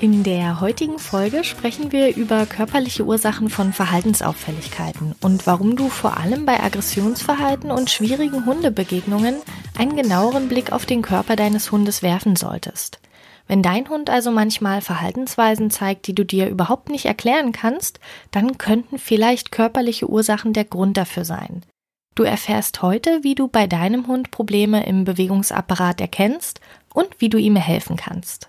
In 0.00 0.22
der 0.22 0.60
heutigen 0.60 1.00
Folge 1.00 1.42
sprechen 1.42 1.90
wir 1.90 2.14
über 2.14 2.46
körperliche 2.46 3.04
Ursachen 3.04 3.50
von 3.50 3.72
Verhaltensauffälligkeiten 3.72 5.16
und 5.22 5.44
warum 5.48 5.74
du 5.74 5.88
vor 5.88 6.18
allem 6.18 6.46
bei 6.46 6.62
Aggressionsverhalten 6.62 7.72
und 7.72 7.90
schwierigen 7.90 8.46
Hundebegegnungen 8.46 9.34
einen 9.76 9.96
genaueren 9.96 10.46
Blick 10.46 10.70
auf 10.70 10.86
den 10.86 11.02
Körper 11.02 11.34
deines 11.34 11.72
Hundes 11.72 12.00
werfen 12.00 12.36
solltest. 12.36 13.00
Wenn 13.48 13.60
dein 13.60 13.88
Hund 13.88 14.08
also 14.08 14.30
manchmal 14.30 14.82
Verhaltensweisen 14.82 15.68
zeigt, 15.68 16.06
die 16.06 16.14
du 16.14 16.24
dir 16.24 16.48
überhaupt 16.48 16.90
nicht 16.90 17.06
erklären 17.06 17.50
kannst, 17.50 17.98
dann 18.30 18.56
könnten 18.56 18.98
vielleicht 18.98 19.50
körperliche 19.50 20.08
Ursachen 20.08 20.52
der 20.52 20.64
Grund 20.64 20.96
dafür 20.96 21.24
sein. 21.24 21.62
Du 22.14 22.22
erfährst 22.22 22.82
heute, 22.82 23.24
wie 23.24 23.34
du 23.34 23.48
bei 23.48 23.66
deinem 23.66 24.06
Hund 24.06 24.30
Probleme 24.30 24.86
im 24.86 25.02
Bewegungsapparat 25.02 26.00
erkennst 26.00 26.60
und 26.94 27.08
wie 27.18 27.30
du 27.30 27.38
ihm 27.38 27.56
helfen 27.56 27.96
kannst. 27.96 28.48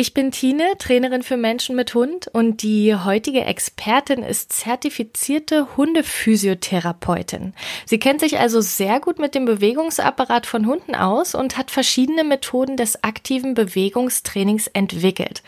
Ich 0.00 0.14
bin 0.14 0.30
Tine, 0.30 0.62
Trainerin 0.78 1.24
für 1.24 1.36
Menschen 1.36 1.74
mit 1.74 1.92
Hund 1.92 2.28
und 2.28 2.62
die 2.62 2.94
heutige 2.94 3.44
Expertin 3.44 4.22
ist 4.22 4.52
zertifizierte 4.52 5.76
Hundephysiotherapeutin. 5.76 7.52
Sie 7.84 7.98
kennt 7.98 8.20
sich 8.20 8.38
also 8.38 8.60
sehr 8.60 9.00
gut 9.00 9.18
mit 9.18 9.34
dem 9.34 9.44
Bewegungsapparat 9.44 10.46
von 10.46 10.66
Hunden 10.66 10.94
aus 10.94 11.34
und 11.34 11.58
hat 11.58 11.72
verschiedene 11.72 12.22
Methoden 12.22 12.76
des 12.76 13.02
aktiven 13.02 13.54
Bewegungstrainings 13.54 14.68
entwickelt. 14.68 15.42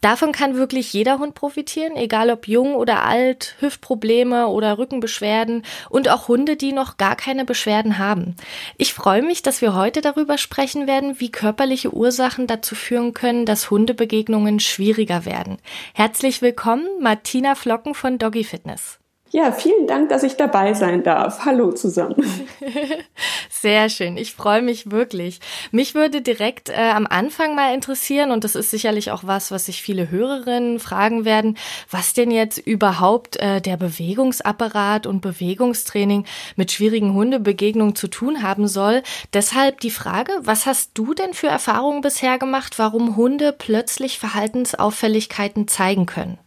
Davon 0.00 0.32
kann 0.32 0.56
wirklich 0.56 0.92
jeder 0.92 1.18
Hund 1.18 1.34
profitieren, 1.34 1.96
egal 1.96 2.30
ob 2.30 2.46
jung 2.46 2.74
oder 2.74 3.04
alt, 3.04 3.56
Hüftprobleme 3.60 4.48
oder 4.48 4.78
Rückenbeschwerden 4.78 5.64
und 5.88 6.08
auch 6.08 6.28
Hunde, 6.28 6.56
die 6.56 6.72
noch 6.72 6.96
gar 6.96 7.16
keine 7.16 7.44
Beschwerden 7.44 7.98
haben. 7.98 8.36
Ich 8.76 8.94
freue 8.94 9.22
mich, 9.22 9.42
dass 9.42 9.62
wir 9.62 9.74
heute 9.74 10.02
darüber 10.02 10.38
sprechen 10.38 10.86
werden, 10.86 11.18
wie 11.18 11.30
körperliche 11.30 11.92
Ursachen 11.92 12.46
dazu 12.46 12.74
führen 12.74 13.14
können, 13.14 13.46
dass 13.46 13.70
Hundebegegnungen 13.70 14.60
schwieriger 14.60 15.24
werden. 15.24 15.58
Herzlich 15.94 16.42
willkommen, 16.42 16.86
Martina 17.00 17.54
Flocken 17.54 17.94
von 17.94 18.18
Doggy 18.18 18.44
Fitness. 18.44 18.98
Ja, 19.36 19.52
vielen 19.52 19.86
Dank, 19.86 20.08
dass 20.08 20.22
ich 20.22 20.38
dabei 20.38 20.72
sein 20.72 21.02
darf. 21.02 21.44
Hallo 21.44 21.70
zusammen. 21.70 22.24
Sehr 23.50 23.90
schön. 23.90 24.16
Ich 24.16 24.32
freue 24.32 24.62
mich 24.62 24.90
wirklich. 24.90 25.40
Mich 25.70 25.94
würde 25.94 26.22
direkt 26.22 26.70
äh, 26.70 26.92
am 26.94 27.06
Anfang 27.06 27.54
mal 27.54 27.74
interessieren, 27.74 28.30
und 28.30 28.44
das 28.44 28.54
ist 28.54 28.70
sicherlich 28.70 29.10
auch 29.10 29.24
was, 29.24 29.50
was 29.50 29.66
sich 29.66 29.82
viele 29.82 30.10
Hörerinnen 30.10 30.80
fragen 30.80 31.26
werden, 31.26 31.58
was 31.90 32.14
denn 32.14 32.30
jetzt 32.30 32.56
überhaupt 32.56 33.36
äh, 33.36 33.60
der 33.60 33.76
Bewegungsapparat 33.76 35.06
und 35.06 35.20
Bewegungstraining 35.20 36.24
mit 36.56 36.72
schwierigen 36.72 37.12
Hundebegegnungen 37.12 37.94
zu 37.94 38.08
tun 38.08 38.42
haben 38.42 38.66
soll. 38.66 39.02
Deshalb 39.34 39.80
die 39.80 39.90
Frage, 39.90 40.32
was 40.40 40.64
hast 40.64 40.92
du 40.94 41.12
denn 41.12 41.34
für 41.34 41.48
Erfahrungen 41.48 42.00
bisher 42.00 42.38
gemacht, 42.38 42.78
warum 42.78 43.16
Hunde 43.16 43.52
plötzlich 43.52 44.18
Verhaltensauffälligkeiten 44.18 45.68
zeigen 45.68 46.06
können? 46.06 46.38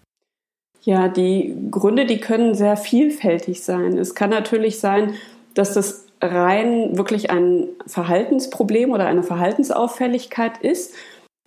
Ja, 0.81 1.07
die 1.07 1.55
Gründe, 1.69 2.05
die 2.05 2.19
können 2.19 2.55
sehr 2.55 2.77
vielfältig 2.77 3.63
sein. 3.63 3.97
Es 3.97 4.15
kann 4.15 4.29
natürlich 4.29 4.79
sein, 4.79 5.15
dass 5.53 5.73
das 5.73 6.05
rein 6.21 6.97
wirklich 6.97 7.31
ein 7.31 7.67
Verhaltensproblem 7.85 8.91
oder 8.91 9.05
eine 9.05 9.23
Verhaltensauffälligkeit 9.23 10.57
ist. 10.59 10.93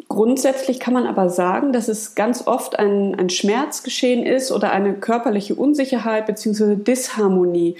Grundsätzlich 0.08 0.80
kann 0.80 0.94
man 0.94 1.06
aber 1.06 1.30
sagen, 1.30 1.72
dass 1.72 1.88
es 1.88 2.14
ganz 2.14 2.46
oft 2.46 2.78
ein, 2.78 3.14
ein 3.14 3.30
Schmerzgeschehen 3.30 4.26
ist 4.26 4.52
oder 4.52 4.72
eine 4.72 4.94
körperliche 4.94 5.54
Unsicherheit 5.54 6.26
bzw. 6.26 6.76
Disharmonie, 6.76 7.76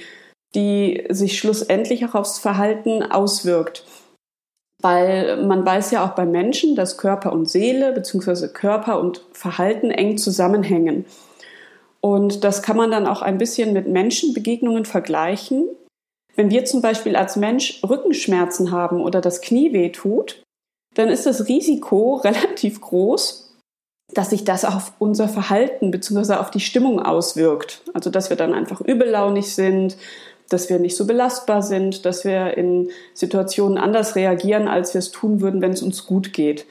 die 0.55 1.05
sich 1.11 1.39
schlussendlich 1.39 2.07
auch 2.07 2.15
aufs 2.15 2.39
Verhalten 2.39 3.03
auswirkt. 3.03 3.85
Weil 4.81 5.45
man 5.45 5.65
weiß 5.65 5.91
ja 5.93 6.05
auch 6.05 6.15
bei 6.15 6.27
Menschen, 6.27 6.75
dass 6.75 6.99
Körper 6.99 7.33
und 7.33 7.49
Seele 7.49 7.93
bzw. 7.93 8.49
Körper 8.49 8.99
und 8.99 9.25
Verhalten 9.33 9.91
eng 9.91 10.19
zusammenhängen. 10.19 11.05
Und 12.03 12.43
das 12.45 12.63
kann 12.63 12.77
man 12.77 12.91
dann 12.91 13.07
auch 13.07 13.23
ein 13.23 13.39
bisschen 13.39 13.73
mit 13.73 13.87
Menschenbegegnungen 13.87 14.85
vergleichen. 14.85 15.69
Wenn 16.35 16.51
wir 16.51 16.65
zum 16.65 16.83
Beispiel 16.83 17.15
als 17.15 17.37
Mensch 17.37 17.81
Rückenschmerzen 17.89 18.73
haben 18.73 19.01
oder 19.01 19.21
das 19.21 19.41
Knie 19.41 19.73
weh 19.73 19.91
tut, 19.91 20.43
dann 20.95 21.09
ist 21.09 21.27
das 21.27 21.49
Risiko 21.49 22.17
relativ 22.25 22.81
groß, 22.81 23.57
dass 24.13 24.31
sich 24.31 24.45
das 24.45 24.65
auf 24.65 24.93
unser 24.99 25.29
Verhalten 25.29 25.91
bzw. 25.91 26.35
auf 26.35 26.51
die 26.51 26.61
Stimmung 26.61 27.01
auswirkt. 27.01 27.83
Also 27.95 28.11
dass 28.11 28.31
wir 28.31 28.37
dann 28.37 28.53
einfach 28.53 28.81
übellaunig 28.81 29.55
sind, 29.55 29.97
dass 30.49 30.69
wir 30.69 30.81
nicht 30.81 30.97
so 30.97 31.07
belastbar 31.07 31.63
sind, 31.63 32.05
dass 32.05 32.25
wir 32.25 32.57
in 32.57 32.91
Situationen 33.15 33.79
anders 33.79 34.17
reagieren, 34.17 34.67
als 34.67 34.93
wir 34.93 34.99
es 34.99 35.13
tun 35.13 35.41
würden, 35.41 35.63
wenn 35.63 35.73
es 35.73 35.83
uns 35.83 36.05
gut 36.05 36.33
geht. 36.33 36.67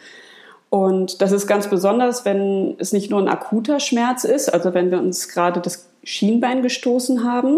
Und 0.71 1.21
das 1.21 1.33
ist 1.33 1.47
ganz 1.47 1.69
besonders, 1.69 2.23
wenn 2.23 2.75
es 2.79 2.93
nicht 2.93 3.11
nur 3.11 3.19
ein 3.19 3.27
akuter 3.27 3.81
Schmerz 3.81 4.23
ist, 4.23 4.53
also 4.53 4.73
wenn 4.73 4.89
wir 4.89 4.99
uns 4.99 5.27
gerade 5.27 5.59
das 5.59 5.89
Schienbein 6.01 6.61
gestoßen 6.61 7.25
haben, 7.25 7.57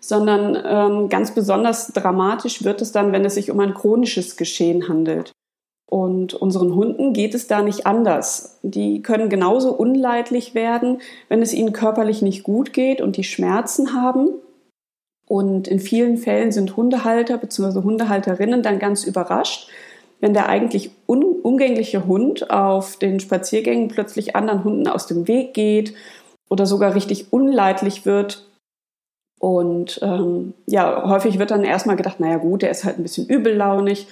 sondern 0.00 0.56
ähm, 0.64 1.08
ganz 1.08 1.34
besonders 1.34 1.88
dramatisch 1.88 2.62
wird 2.62 2.82
es 2.82 2.92
dann, 2.92 3.10
wenn 3.10 3.24
es 3.24 3.34
sich 3.34 3.50
um 3.50 3.58
ein 3.58 3.74
chronisches 3.74 4.36
Geschehen 4.36 4.88
handelt. 4.88 5.32
Und 5.90 6.34
unseren 6.34 6.76
Hunden 6.76 7.14
geht 7.14 7.34
es 7.34 7.48
da 7.48 7.62
nicht 7.62 7.84
anders. 7.84 8.60
Die 8.62 9.02
können 9.02 9.28
genauso 9.28 9.72
unleidlich 9.72 10.54
werden, 10.54 11.00
wenn 11.28 11.42
es 11.42 11.52
ihnen 11.52 11.72
körperlich 11.72 12.22
nicht 12.22 12.44
gut 12.44 12.72
geht 12.72 13.00
und 13.00 13.16
die 13.16 13.24
Schmerzen 13.24 13.94
haben. 13.94 14.28
Und 15.26 15.66
in 15.66 15.80
vielen 15.80 16.16
Fällen 16.16 16.52
sind 16.52 16.76
Hundehalter 16.76 17.38
bzw. 17.38 17.82
Hundehalterinnen 17.82 18.62
dann 18.62 18.78
ganz 18.78 19.02
überrascht, 19.02 19.68
wenn 20.20 20.34
der 20.34 20.48
eigentlich 20.48 20.90
umgängliche 21.06 22.06
Hund 22.06 22.50
auf 22.50 22.96
den 22.96 23.20
Spaziergängen 23.20 23.88
plötzlich 23.88 24.34
anderen 24.36 24.64
Hunden 24.64 24.88
aus 24.88 25.06
dem 25.06 25.28
Weg 25.28 25.54
geht 25.54 25.94
oder 26.48 26.66
sogar 26.66 26.94
richtig 26.94 27.32
unleidlich 27.32 28.04
wird. 28.04 28.46
Und 29.38 30.00
ähm, 30.02 30.54
ja, 30.66 31.08
häufig 31.08 31.38
wird 31.38 31.52
dann 31.52 31.64
erstmal 31.64 31.96
gedacht, 31.96 32.18
naja 32.18 32.38
gut, 32.38 32.62
der 32.62 32.70
ist 32.70 32.84
halt 32.84 32.98
ein 32.98 33.04
bisschen 33.04 33.26
übellaunig. 33.26 34.08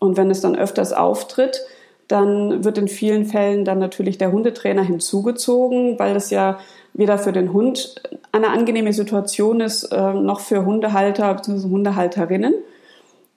Und 0.00 0.16
wenn 0.16 0.30
es 0.30 0.40
dann 0.40 0.56
öfters 0.56 0.92
auftritt, 0.92 1.60
dann 2.08 2.64
wird 2.64 2.78
in 2.78 2.88
vielen 2.88 3.26
Fällen 3.26 3.64
dann 3.64 3.78
natürlich 3.78 4.18
der 4.18 4.32
Hundetrainer 4.32 4.82
hinzugezogen, 4.82 5.98
weil 5.98 6.16
es 6.16 6.30
ja 6.30 6.58
weder 6.92 7.18
für 7.18 7.32
den 7.32 7.52
Hund 7.52 8.02
eine 8.32 8.48
angenehme 8.48 8.92
Situation 8.92 9.60
ist, 9.60 9.84
äh, 9.84 10.12
noch 10.14 10.40
für 10.40 10.64
Hundehalter 10.64 11.34
bzw. 11.34 11.68
Hundehalterinnen. 11.68 12.54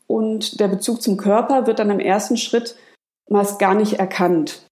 Und 0.08 0.60
der 0.60 0.70
Bezug 0.70 1.02
zum 1.02 1.18
Körper 1.18 1.68
wird 1.68 1.80
dann 1.80 1.90
im 1.90 2.00
ersten 2.00 2.38
Schritt 2.38 2.76
meist 3.30 3.60
gar 3.60 3.76
nicht 3.76 3.94
erkannt. 3.94 4.67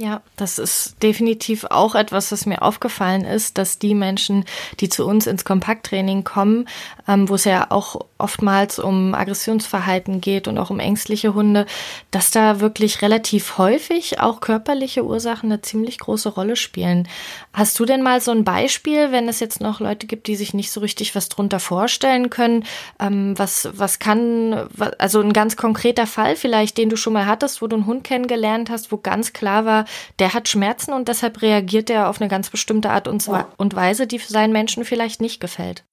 Ja, 0.00 0.22
das 0.36 0.60
ist 0.60 1.02
definitiv 1.02 1.64
auch 1.64 1.96
etwas, 1.96 2.30
was 2.30 2.46
mir 2.46 2.62
aufgefallen 2.62 3.24
ist, 3.24 3.58
dass 3.58 3.80
die 3.80 3.96
Menschen, 3.96 4.44
die 4.78 4.88
zu 4.88 5.04
uns 5.04 5.26
ins 5.26 5.44
Kompakttraining 5.44 6.22
kommen, 6.22 6.68
ähm, 7.08 7.28
wo 7.28 7.34
es 7.34 7.42
ja 7.42 7.66
auch 7.70 8.06
oftmals 8.16 8.78
um 8.78 9.12
Aggressionsverhalten 9.12 10.20
geht 10.20 10.46
und 10.46 10.56
auch 10.56 10.70
um 10.70 10.78
ängstliche 10.78 11.34
Hunde, 11.34 11.66
dass 12.12 12.30
da 12.30 12.60
wirklich 12.60 13.02
relativ 13.02 13.58
häufig 13.58 14.20
auch 14.20 14.40
körperliche 14.40 15.04
Ursachen 15.04 15.50
eine 15.50 15.62
ziemlich 15.62 15.98
große 15.98 16.28
Rolle 16.28 16.54
spielen. 16.54 17.08
Hast 17.52 17.76
du 17.80 17.84
denn 17.84 18.02
mal 18.02 18.20
so 18.20 18.30
ein 18.30 18.44
Beispiel, 18.44 19.10
wenn 19.10 19.28
es 19.28 19.40
jetzt 19.40 19.60
noch 19.60 19.80
Leute 19.80 20.06
gibt, 20.06 20.28
die 20.28 20.36
sich 20.36 20.54
nicht 20.54 20.70
so 20.70 20.78
richtig 20.78 21.16
was 21.16 21.28
drunter 21.28 21.58
vorstellen 21.58 22.30
können? 22.30 22.64
Ähm, 23.00 23.36
was, 23.36 23.68
was 23.72 23.98
kann, 23.98 24.68
also 24.98 25.20
ein 25.20 25.32
ganz 25.32 25.56
konkreter 25.56 26.06
Fall 26.06 26.36
vielleicht, 26.36 26.78
den 26.78 26.88
du 26.88 26.96
schon 26.96 27.14
mal 27.14 27.26
hattest, 27.26 27.62
wo 27.62 27.66
du 27.66 27.74
einen 27.74 27.86
Hund 27.86 28.04
kennengelernt 28.04 28.70
hast, 28.70 28.92
wo 28.92 28.98
ganz 28.98 29.32
klar 29.32 29.64
war, 29.64 29.87
der 30.18 30.34
hat 30.34 30.48
Schmerzen 30.48 30.92
und 30.92 31.08
deshalb 31.08 31.42
reagiert 31.42 31.90
er 31.90 32.08
auf 32.08 32.20
eine 32.20 32.28
ganz 32.28 32.50
bestimmte 32.50 32.90
Art 32.90 33.08
und, 33.08 33.28
und 33.56 33.74
Weise, 33.74 34.06
die 34.06 34.18
seinen 34.18 34.52
Menschen 34.52 34.84
vielleicht 34.84 35.20
nicht 35.20 35.40
gefällt. 35.40 35.84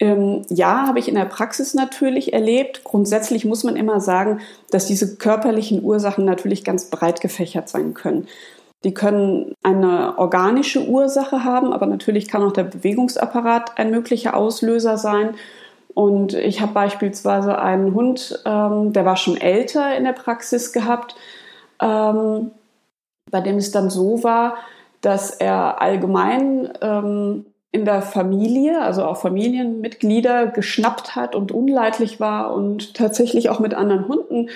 Ähm, 0.00 0.44
ja, 0.48 0.86
habe 0.86 1.00
ich 1.00 1.08
in 1.08 1.16
der 1.16 1.24
Praxis 1.24 1.74
natürlich 1.74 2.32
erlebt. 2.32 2.84
Grundsätzlich 2.84 3.44
muss 3.44 3.64
man 3.64 3.74
immer 3.74 4.00
sagen, 4.00 4.40
dass 4.70 4.86
diese 4.86 5.16
körperlichen 5.16 5.82
Ursachen 5.82 6.24
natürlich 6.24 6.62
ganz 6.62 6.88
breit 6.90 7.20
gefächert 7.20 7.68
sein 7.68 7.94
können. 7.94 8.28
Die 8.84 8.94
können 8.94 9.54
eine 9.64 10.18
organische 10.18 10.86
Ursache 10.86 11.42
haben, 11.42 11.72
aber 11.72 11.86
natürlich 11.86 12.28
kann 12.28 12.44
auch 12.44 12.52
der 12.52 12.62
Bewegungsapparat 12.62 13.76
ein 13.76 13.90
möglicher 13.90 14.36
Auslöser 14.36 14.96
sein. 14.98 15.34
Und 15.94 16.32
ich 16.34 16.60
habe 16.60 16.74
beispielsweise 16.74 17.58
einen 17.58 17.92
Hund, 17.92 18.40
ähm, 18.46 18.92
der 18.92 19.04
war 19.04 19.16
schon 19.16 19.36
älter 19.36 19.96
in 19.96 20.04
der 20.04 20.12
Praxis 20.12 20.72
gehabt, 20.72 21.16
ähm, 21.82 22.52
bei 23.30 23.40
dem 23.40 23.56
es 23.56 23.70
dann 23.70 23.90
so 23.90 24.22
war, 24.22 24.56
dass 25.00 25.30
er 25.30 25.80
allgemein 25.80 26.72
ähm, 26.80 27.46
in 27.70 27.84
der 27.84 28.02
Familie, 28.02 28.80
also 28.82 29.04
auch 29.04 29.18
Familienmitglieder, 29.18 30.46
geschnappt 30.46 31.16
hat 31.16 31.34
und 31.34 31.52
unleidlich 31.52 32.18
war 32.18 32.52
und 32.54 32.94
tatsächlich 32.94 33.50
auch 33.50 33.60
mit 33.60 33.74
anderen 33.74 34.08
Hunden 34.08 34.48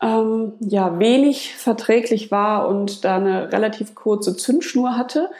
ähm, 0.00 0.54
ja 0.60 0.98
wenig 0.98 1.54
verträglich 1.54 2.30
war 2.30 2.68
und 2.68 3.04
da 3.04 3.16
eine 3.16 3.52
relativ 3.52 3.94
kurze 3.94 4.36
Zündschnur 4.36 4.96
hatte. 4.96 5.30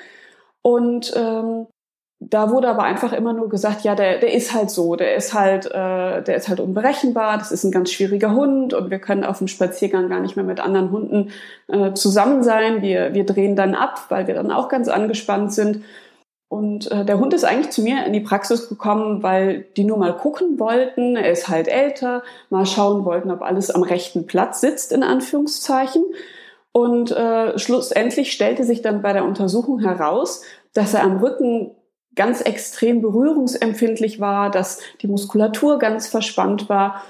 Und 0.63 1.13
ähm, 1.17 1.67
da 2.31 2.51
wurde 2.51 2.69
aber 2.69 2.85
einfach 2.85 3.13
immer 3.13 3.33
nur 3.33 3.49
gesagt, 3.49 3.83
ja, 3.83 3.95
der, 3.95 4.19
der 4.19 4.33
ist 4.33 4.55
halt 4.55 4.71
so, 4.71 4.97
der 4.97 5.17
ist 5.17 5.35
halt, 5.35 5.67
äh, 5.67 6.23
der 6.23 6.37
ist 6.37 6.49
halt 6.49 6.61
unberechenbar, 6.61 7.39
das 7.39 7.53
ist 7.53 7.65
ein 7.65 7.71
ganz 7.71 7.91
schwieriger 7.91 8.35
Hund 8.35 8.73
und 8.73 8.91
wir 8.91 8.99
können 8.99 9.25
auf 9.25 9.39
dem 9.39 9.49
Spaziergang 9.49 10.09
gar 10.09 10.21
nicht 10.21 10.37
mehr 10.37 10.45
mit 10.45 10.61
anderen 10.61 10.91
Hunden 10.91 11.31
äh, 11.69 11.93
zusammen 11.95 12.43
sein. 12.43 12.83
Wir, 12.83 13.15
wir 13.15 13.27
drehen 13.27 13.57
dann 13.57 13.75
ab, 13.75 14.07
weil 14.09 14.27
wir 14.27 14.35
dann 14.35 14.51
auch 14.51 14.69
ganz 14.69 14.89
angespannt 14.89 15.53
sind. 15.53 15.83
Und 16.49 16.91
äh, 16.91 17.05
der 17.05 17.19
Hund 17.19 17.35
ist 17.35 17.45
eigentlich 17.45 17.71
zu 17.71 17.83
mir 17.83 18.07
in 18.07 18.13
die 18.13 18.21
Praxis 18.21 18.69
gekommen, 18.69 19.23
weil 19.23 19.67
die 19.77 19.85
nur 19.85 19.97
mal 19.97 20.17
gucken 20.17 20.61
wollten. 20.61 21.17
Er 21.17 21.31
ist 21.31 21.49
halt 21.49 21.69
älter, 21.69 22.23
mal 22.49 22.65
schauen 22.65 23.05
wollten, 23.05 23.31
ob 23.31 23.43
alles 23.43 23.71
am 23.71 23.83
rechten 23.83 24.27
Platz 24.27 24.61
sitzt, 24.61 24.93
in 24.93 25.03
Anführungszeichen. 25.03 26.05
Und 26.71 27.11
äh, 27.11 27.59
schlussendlich 27.59 28.33
stellte 28.33 28.65
sich 28.65 28.83
dann 28.83 29.03
bei 29.03 29.13
der 29.13 29.25
Untersuchung 29.25 29.81
heraus, 29.81 30.43
dass 30.75 30.95
er 30.95 31.03
am 31.03 31.19
Rücken 31.19 31.73
ganz 32.15 32.41
extrem 32.41 33.01
berührungsempfindlich 33.01 34.21
war, 34.21 34.51
dass 34.51 34.81
die 35.03 35.09
Muskulatur 35.09 35.79
ganz 35.79 36.09
verspannt 36.09 36.69
war. 36.69 37.03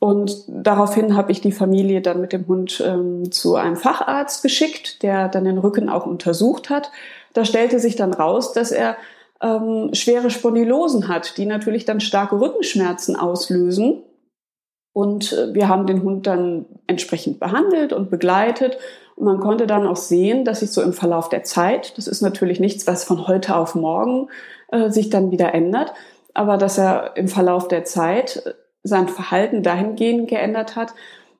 Und 0.00 0.44
daraufhin 0.48 1.16
habe 1.16 1.32
ich 1.32 1.40
die 1.40 1.52
Familie 1.52 2.00
dann 2.00 2.20
mit 2.20 2.32
dem 2.32 2.46
Hund 2.46 2.82
ähm, 2.86 3.32
zu 3.32 3.56
einem 3.56 3.76
Facharzt 3.76 4.42
geschickt, 4.42 5.02
der 5.02 5.28
dann 5.28 5.44
den 5.44 5.58
Rücken 5.58 5.88
auch 5.88 6.06
untersucht 6.06 6.70
hat. 6.70 6.92
Da 7.34 7.44
stellte 7.44 7.80
sich 7.80 7.96
dann 7.96 8.14
raus, 8.14 8.52
dass 8.52 8.70
er 8.70 8.96
ähm, 9.40 9.90
schwere 9.92 10.30
Spondylosen 10.30 11.08
hat, 11.08 11.36
die 11.36 11.46
natürlich 11.46 11.84
dann 11.84 12.00
starke 12.00 12.40
Rückenschmerzen 12.40 13.16
auslösen. 13.16 14.02
Und 14.92 15.32
äh, 15.32 15.52
wir 15.54 15.68
haben 15.68 15.86
den 15.86 16.02
Hund 16.02 16.26
dann 16.26 16.66
entsprechend 16.86 17.40
behandelt 17.40 17.92
und 17.92 18.10
begleitet. 18.10 18.78
Und 19.18 19.24
man 19.24 19.40
konnte 19.40 19.66
dann 19.66 19.84
auch 19.84 19.96
sehen, 19.96 20.44
dass 20.44 20.60
sich 20.60 20.70
so 20.70 20.80
im 20.80 20.92
Verlauf 20.92 21.28
der 21.28 21.42
Zeit, 21.42 21.98
das 21.98 22.06
ist 22.06 22.22
natürlich 22.22 22.60
nichts, 22.60 22.86
was 22.86 23.02
von 23.02 23.26
heute 23.26 23.56
auf 23.56 23.74
morgen 23.74 24.28
äh, 24.70 24.90
sich 24.90 25.10
dann 25.10 25.32
wieder 25.32 25.52
ändert, 25.54 25.92
aber 26.34 26.56
dass 26.56 26.78
er 26.78 27.16
im 27.16 27.26
Verlauf 27.26 27.66
der 27.66 27.84
Zeit 27.84 28.46
äh, 28.46 28.54
sein 28.84 29.08
Verhalten 29.08 29.64
dahingehend 29.64 30.28
geändert 30.28 30.76
hat, 30.76 30.94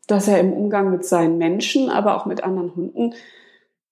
dass 0.09 0.27
er 0.27 0.41
im 0.41 0.53
Umgang 0.53 0.91
mit 0.91 1.05
seinen 1.05 1.39
Menschen, 1.39 1.89
aber 1.89 2.17
auch 2.17 2.27
mit 2.27 2.43
anderen 2.43 2.75
Hunden 2.75 3.15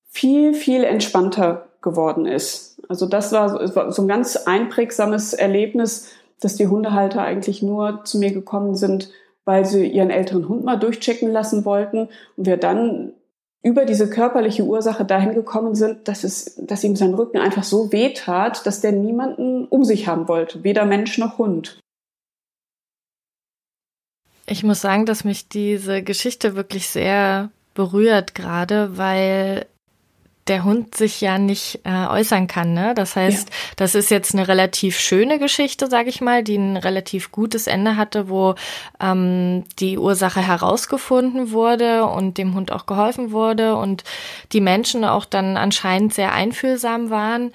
viel, 0.09 0.53
viel 0.53 0.83
entspannter 0.83 1.69
geworden 1.81 2.27
ist. 2.27 2.83
Also 2.89 3.07
das 3.07 3.31
war 3.31 3.93
so 3.93 4.03
ein 4.03 4.09
ganz 4.09 4.35
einprägsames 4.35 5.33
Erlebnis, 5.33 6.11
dass 6.41 6.57
die 6.57 6.67
Hundehalter 6.67 7.23
eigentlich 7.23 7.63
nur 7.63 8.05
zu 8.05 8.19
mir 8.19 8.33
gekommen 8.33 8.75
sind, 8.75 9.11
weil 9.45 9.65
sie 9.65 9.87
ihren 9.87 10.11
älteren 10.11 10.49
Hund 10.49 10.65
mal 10.65 10.77
durchchecken 10.77 11.31
lassen 11.31 11.65
wollten 11.65 12.09
und 12.37 12.47
wir 12.47 12.57
dann 12.57 13.13
über 13.67 13.85
diese 13.85 14.09
körperliche 14.09 14.63
Ursache 14.63 15.05
dahin 15.05 15.35
gekommen 15.35 15.75
sind, 15.75 16.07
dass 16.07 16.23
es, 16.23 16.55
dass 16.55 16.85
ihm 16.85 16.95
sein 16.95 17.15
Rücken 17.15 17.39
einfach 17.39 17.65
so 17.65 17.91
weh 17.91 18.13
tat, 18.15 18.65
dass 18.65 18.81
der 18.81 18.93
niemanden 18.93 19.65
um 19.65 19.85
sich 19.85 20.07
haben 20.07 20.29
wollte, 20.29 20.63
weder 20.63 20.85
Mensch 20.85 21.19
noch 21.19 21.39
Hund. 21.39 21.81
Ich 24.47 24.63
muss 24.63 24.81
sagen, 24.81 25.05
dass 25.05 25.25
mich 25.25 25.49
diese 25.49 26.05
Geschichte 26.05 26.55
wirklich 26.55 26.87
sehr 26.87 27.51
berührt 27.75 28.37
gerade, 28.37 28.97
weil 28.97 29.67
der 30.49 30.65
Hund 30.65 30.95
sich 30.95 31.21
ja 31.21 31.39
nicht 31.39 31.81
äh, 31.85 32.07
äußern 32.07 32.47
kann. 32.47 32.73
Ne? 32.73 32.95
Das 32.95 33.17
heißt, 33.17 33.49
ja. 33.49 33.55
das 33.77 33.95
ist 33.95 34.11
jetzt 34.11 34.35
eine 34.35 34.49
relativ 34.49 34.99
schöne 34.99 35.39
Geschichte, 35.39 35.89
sage 35.89 36.09
ich 36.09 36.21
mal, 36.21 36.43
die 36.43 36.57
ein 36.57 36.77
relativ 36.77 37.33
gutes 37.33 37.67
Ende 37.67 37.97
hatte, 37.97 38.29
wo 38.29 38.55
ähm, 39.01 39.65
die 39.79 39.99
Ursache 39.99 40.41
herausgefunden 40.41 41.51
wurde 41.51 42.05
und 42.07 42.39
dem 42.39 42.55
Hund 42.55 42.71
auch 42.73 42.87
geholfen 42.87 43.33
wurde 43.33 43.77
und 43.77 44.05
die 44.53 44.61
Menschen 44.61 45.05
auch 45.05 45.25
dann 45.25 45.57
anscheinend 45.57 46.15
sehr 46.15 46.33
einfühlsam 46.33 47.11
waren. 47.11 47.53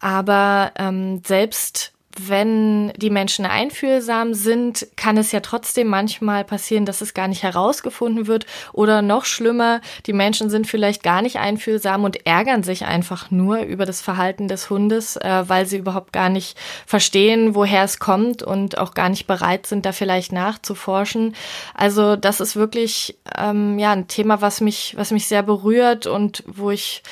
Aber 0.00 0.72
ähm, 0.78 1.22
selbst 1.24 1.92
wenn 2.28 2.92
die 2.96 3.10
Menschen 3.10 3.46
einfühlsam 3.46 4.34
sind, 4.34 4.86
kann 4.96 5.16
es 5.16 5.32
ja 5.32 5.40
trotzdem 5.40 5.86
manchmal 5.86 6.44
passieren, 6.44 6.84
dass 6.84 7.00
es 7.00 7.14
gar 7.14 7.28
nicht 7.28 7.42
herausgefunden 7.42 8.26
wird. 8.26 8.46
Oder 8.72 9.02
noch 9.02 9.24
schlimmer, 9.24 9.80
die 10.06 10.12
Menschen 10.12 10.50
sind 10.50 10.66
vielleicht 10.66 11.02
gar 11.02 11.22
nicht 11.22 11.38
einfühlsam 11.38 12.04
und 12.04 12.26
ärgern 12.26 12.62
sich 12.62 12.84
einfach 12.84 13.30
nur 13.30 13.60
über 13.60 13.86
das 13.86 14.00
Verhalten 14.00 14.48
des 14.48 14.70
Hundes, 14.70 15.16
äh, 15.16 15.44
weil 15.46 15.66
sie 15.66 15.78
überhaupt 15.78 16.12
gar 16.12 16.28
nicht 16.28 16.58
verstehen, 16.86 17.54
woher 17.54 17.84
es 17.84 17.98
kommt 17.98 18.42
und 18.42 18.78
auch 18.78 18.94
gar 18.94 19.08
nicht 19.08 19.26
bereit 19.26 19.66
sind, 19.66 19.86
da 19.86 19.92
vielleicht 19.92 20.32
nachzuforschen. 20.32 21.34
Also 21.74 22.16
das 22.16 22.40
ist 22.40 22.56
wirklich 22.56 23.16
ähm, 23.38 23.78
ja 23.78 23.92
ein 23.92 24.08
Thema, 24.08 24.40
was 24.40 24.60
mich, 24.60 24.94
was 24.96 25.10
mich 25.10 25.26
sehr 25.26 25.42
berührt 25.42 26.06
und 26.06 26.42
wo 26.46 26.70
ich 26.70 27.02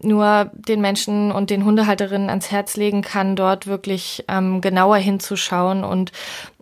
nur 0.00 0.50
den 0.54 0.80
Menschen 0.80 1.32
und 1.32 1.50
den 1.50 1.64
Hundehalterinnen 1.64 2.30
ans 2.30 2.50
Herz 2.50 2.76
legen 2.76 3.02
kann, 3.02 3.36
dort 3.36 3.66
wirklich 3.66 4.24
ähm, 4.28 4.51
genauer 4.60 4.96
hinzuschauen 4.96 5.84
und 5.84 6.12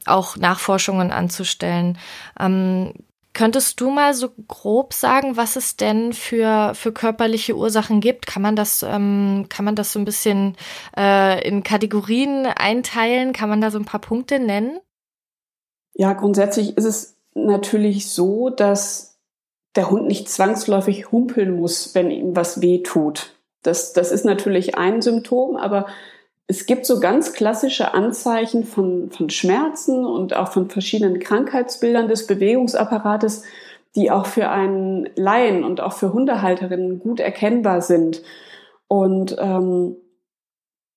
auch 0.06 0.36
Nachforschungen 0.36 1.10
anzustellen. 1.10 1.98
Ähm, 2.38 2.92
Könntest 3.32 3.80
du 3.80 3.90
mal 3.90 4.12
so 4.12 4.28
grob 4.48 4.92
sagen, 4.92 5.36
was 5.36 5.54
es 5.54 5.76
denn 5.76 6.12
für, 6.12 6.72
für 6.74 6.92
körperliche 6.92 7.56
Ursachen 7.56 8.00
gibt? 8.00 8.26
Kann 8.26 8.42
man 8.42 8.56
das, 8.56 8.82
ähm, 8.82 9.46
kann 9.48 9.64
man 9.64 9.76
das 9.76 9.92
so 9.92 10.00
ein 10.00 10.04
bisschen 10.04 10.56
äh, 10.96 11.46
in 11.46 11.62
Kategorien 11.62 12.46
einteilen? 12.46 13.32
Kann 13.32 13.48
man 13.48 13.60
da 13.60 13.70
so 13.70 13.78
ein 13.78 13.84
paar 13.84 14.00
Punkte 14.00 14.40
nennen? 14.40 14.80
Ja, 15.94 16.12
grundsätzlich 16.12 16.76
ist 16.76 16.84
es 16.84 17.16
natürlich 17.34 18.10
so, 18.10 18.50
dass 18.50 19.20
der 19.76 19.90
Hund 19.90 20.08
nicht 20.08 20.28
zwangsläufig 20.28 21.12
humpeln 21.12 21.54
muss, 21.56 21.94
wenn 21.94 22.10
ihm 22.10 22.34
was 22.34 22.60
weh 22.60 22.82
tut. 22.82 23.36
Das, 23.62 23.92
das 23.92 24.10
ist 24.10 24.24
natürlich 24.24 24.76
ein 24.76 25.02
Symptom, 25.02 25.56
aber 25.56 25.86
es 26.50 26.66
gibt 26.66 26.84
so 26.84 26.98
ganz 26.98 27.32
klassische 27.32 27.94
Anzeichen 27.94 28.64
von, 28.64 29.12
von 29.12 29.30
Schmerzen 29.30 30.04
und 30.04 30.34
auch 30.34 30.50
von 30.50 30.68
verschiedenen 30.68 31.20
Krankheitsbildern 31.20 32.08
des 32.08 32.26
Bewegungsapparates, 32.26 33.44
die 33.94 34.10
auch 34.10 34.26
für 34.26 34.48
einen 34.48 35.08
Laien 35.14 35.62
und 35.62 35.80
auch 35.80 35.92
für 35.92 36.12
Hundehalterinnen 36.12 36.98
gut 36.98 37.20
erkennbar 37.20 37.82
sind. 37.82 38.22
Und 38.88 39.36
ähm, 39.38 39.94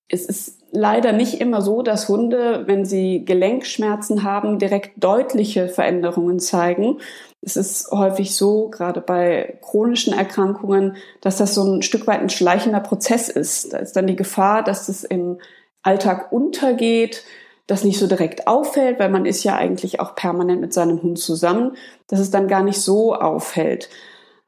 es 0.08 0.26
ist 0.26 0.60
leider 0.72 1.12
nicht 1.12 1.40
immer 1.40 1.62
so, 1.62 1.82
dass 1.82 2.08
Hunde, 2.08 2.64
wenn 2.66 2.84
sie 2.84 3.24
Gelenkschmerzen 3.24 4.24
haben, 4.24 4.58
direkt 4.58 5.04
deutliche 5.04 5.68
Veränderungen 5.68 6.40
zeigen. 6.40 6.98
Es 7.44 7.56
ist 7.56 7.90
häufig 7.90 8.34
so, 8.34 8.68
gerade 8.68 9.00
bei 9.00 9.58
chronischen 9.62 10.14
Erkrankungen, 10.14 10.96
dass 11.20 11.36
das 11.36 11.54
so 11.54 11.62
ein 11.64 11.82
Stück 11.82 12.06
weit 12.06 12.20
ein 12.20 12.30
schleichender 12.30 12.80
Prozess 12.80 13.28
ist. 13.28 13.72
Da 13.72 13.78
ist 13.78 13.94
dann 13.94 14.06
die 14.06 14.16
Gefahr, 14.16 14.62
dass 14.62 14.88
es 14.88 15.04
im 15.04 15.38
Alltag 15.82 16.32
untergeht, 16.32 17.24
das 17.66 17.84
nicht 17.84 17.98
so 17.98 18.06
direkt 18.06 18.46
auffällt, 18.46 18.98
weil 18.98 19.10
man 19.10 19.26
ist 19.26 19.44
ja 19.44 19.56
eigentlich 19.56 20.00
auch 20.00 20.14
permanent 20.14 20.60
mit 20.60 20.72
seinem 20.74 21.02
Hund 21.02 21.18
zusammen, 21.18 21.76
dass 22.08 22.20
es 22.20 22.30
dann 22.30 22.48
gar 22.48 22.62
nicht 22.62 22.80
so 22.80 23.14
auffällt. 23.14 23.88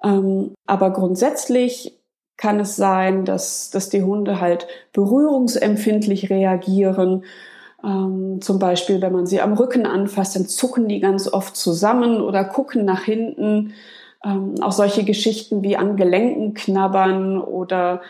Ähm, 0.02 0.54
aber 0.66 0.92
grundsätzlich 0.92 1.98
kann 2.36 2.60
es 2.60 2.76
sein, 2.76 3.24
dass, 3.24 3.70
dass 3.70 3.88
die 3.88 4.02
Hunde 4.02 4.40
halt 4.40 4.66
berührungsempfindlich 4.92 6.28
reagieren. 6.28 7.24
Ähm, 7.84 8.40
zum 8.40 8.58
Beispiel, 8.58 9.00
wenn 9.00 9.12
man 9.12 9.26
sie 9.26 9.40
am 9.40 9.54
Rücken 9.54 9.86
anfasst, 9.86 10.36
dann 10.36 10.46
zucken 10.46 10.88
die 10.88 11.00
ganz 11.00 11.32
oft 11.32 11.56
zusammen 11.56 12.20
oder 12.20 12.44
gucken 12.44 12.84
nach 12.84 13.02
hinten. 13.02 13.74
Ähm, 14.24 14.54
auch 14.60 14.72
solche 14.72 15.04
Geschichten 15.04 15.62
wie 15.62 15.76
an 15.76 15.96
Gelenken 15.96 16.54
knabbern 16.54 17.40
oder 17.40 18.00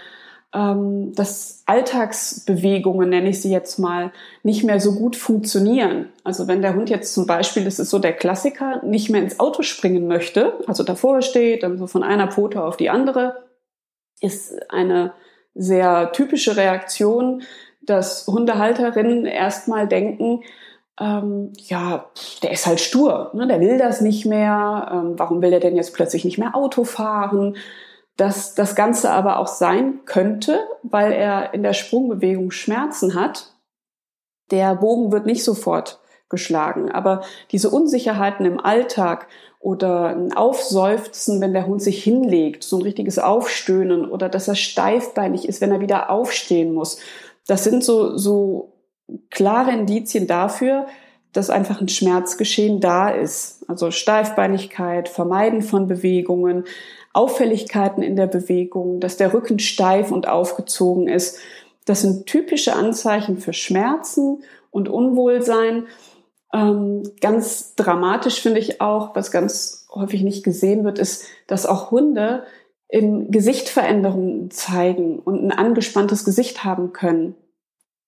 ähm, 0.54 1.12
dass 1.14 1.62
Alltagsbewegungen, 1.66 3.10
nenne 3.10 3.28
ich 3.28 3.42
sie 3.42 3.50
jetzt 3.50 3.78
mal, 3.78 4.12
nicht 4.42 4.64
mehr 4.64 4.80
so 4.80 4.94
gut 4.94 5.16
funktionieren. 5.16 6.08
Also 6.24 6.48
wenn 6.48 6.62
der 6.62 6.74
Hund 6.74 6.88
jetzt 6.88 7.12
zum 7.12 7.26
Beispiel, 7.26 7.64
das 7.64 7.78
ist 7.78 7.90
so 7.90 7.98
der 7.98 8.14
Klassiker, 8.14 8.82
nicht 8.82 9.10
mehr 9.10 9.20
ins 9.20 9.38
Auto 9.38 9.62
springen 9.62 10.06
möchte, 10.06 10.54
also 10.66 10.82
davor 10.82 11.20
steht, 11.20 11.62
dann 11.62 11.76
so 11.76 11.86
von 11.86 12.02
einer 12.02 12.30
Pfote 12.30 12.62
auf 12.62 12.76
die 12.76 12.88
andere, 12.88 13.44
ist 14.20 14.54
eine 14.70 15.12
sehr 15.54 16.12
typische 16.12 16.56
Reaktion, 16.56 17.42
dass 17.86 18.26
Hundehalterinnen 18.26 19.24
erstmal 19.26 19.88
denken, 19.88 20.42
ähm, 20.98 21.52
ja, 21.56 22.06
der 22.42 22.52
ist 22.52 22.66
halt 22.66 22.80
stur, 22.80 23.30
ne? 23.34 23.46
der 23.46 23.60
will 23.60 23.78
das 23.78 24.00
nicht 24.00 24.24
mehr, 24.24 24.90
ähm, 24.92 25.18
warum 25.18 25.42
will 25.42 25.52
er 25.52 25.60
denn 25.60 25.76
jetzt 25.76 25.94
plötzlich 25.94 26.24
nicht 26.24 26.38
mehr 26.38 26.54
Auto 26.54 26.84
fahren? 26.84 27.56
Dass 28.16 28.54
das 28.54 28.74
Ganze 28.74 29.10
aber 29.10 29.38
auch 29.38 29.46
sein 29.46 30.00
könnte, 30.06 30.58
weil 30.82 31.12
er 31.12 31.52
in 31.52 31.62
der 31.62 31.74
Sprungbewegung 31.74 32.50
Schmerzen 32.50 33.14
hat. 33.14 33.52
Der 34.50 34.74
Bogen 34.76 35.12
wird 35.12 35.26
nicht 35.26 35.44
sofort 35.44 36.00
geschlagen, 36.30 36.90
aber 36.90 37.22
diese 37.52 37.68
Unsicherheiten 37.68 38.46
im 38.46 38.58
Alltag 38.58 39.28
oder 39.60 40.10
ein 40.10 40.32
Aufseufzen, 40.32 41.40
wenn 41.40 41.52
der 41.52 41.66
Hund 41.66 41.82
sich 41.82 42.02
hinlegt, 42.02 42.62
so 42.62 42.76
ein 42.76 42.82
richtiges 42.82 43.18
Aufstöhnen 43.18 44.08
oder 44.08 44.28
dass 44.28 44.48
er 44.48 44.54
steifbeinig 44.54 45.48
ist, 45.48 45.60
wenn 45.60 45.72
er 45.72 45.80
wieder 45.80 46.08
aufstehen 46.08 46.72
muss. 46.72 46.98
Das 47.46 47.64
sind 47.64 47.84
so, 47.84 48.16
so 48.16 48.72
klare 49.30 49.72
Indizien 49.72 50.26
dafür, 50.26 50.86
dass 51.32 51.50
einfach 51.50 51.80
ein 51.80 51.88
Schmerzgeschehen 51.88 52.80
da 52.80 53.10
ist. 53.10 53.68
Also 53.68 53.90
Steifbeinigkeit, 53.90 55.08
Vermeiden 55.08 55.62
von 55.62 55.86
Bewegungen, 55.86 56.64
Auffälligkeiten 57.12 58.02
in 58.02 58.16
der 58.16 58.26
Bewegung, 58.26 59.00
dass 59.00 59.16
der 59.16 59.32
Rücken 59.32 59.58
steif 59.58 60.10
und 60.10 60.28
aufgezogen 60.28 61.08
ist. 61.08 61.38
Das 61.84 62.02
sind 62.02 62.26
typische 62.26 62.74
Anzeichen 62.74 63.38
für 63.38 63.52
Schmerzen 63.52 64.42
und 64.70 64.88
Unwohlsein. 64.88 65.86
Ähm, 66.52 67.02
ganz 67.20 67.74
dramatisch 67.74 68.40
finde 68.40 68.60
ich 68.60 68.80
auch, 68.80 69.14
was 69.14 69.30
ganz 69.30 69.86
häufig 69.94 70.22
nicht 70.22 70.44
gesehen 70.44 70.84
wird, 70.84 70.98
ist, 70.98 71.24
dass 71.46 71.66
auch 71.66 71.90
Hunde 71.90 72.44
im 72.88 73.30
Gesicht 73.30 73.68
Veränderungen 73.68 74.50
zeigen 74.50 75.18
und 75.18 75.42
ein 75.42 75.52
angespanntes 75.52 76.24
Gesicht 76.24 76.64
haben 76.64 76.92
können. 76.92 77.34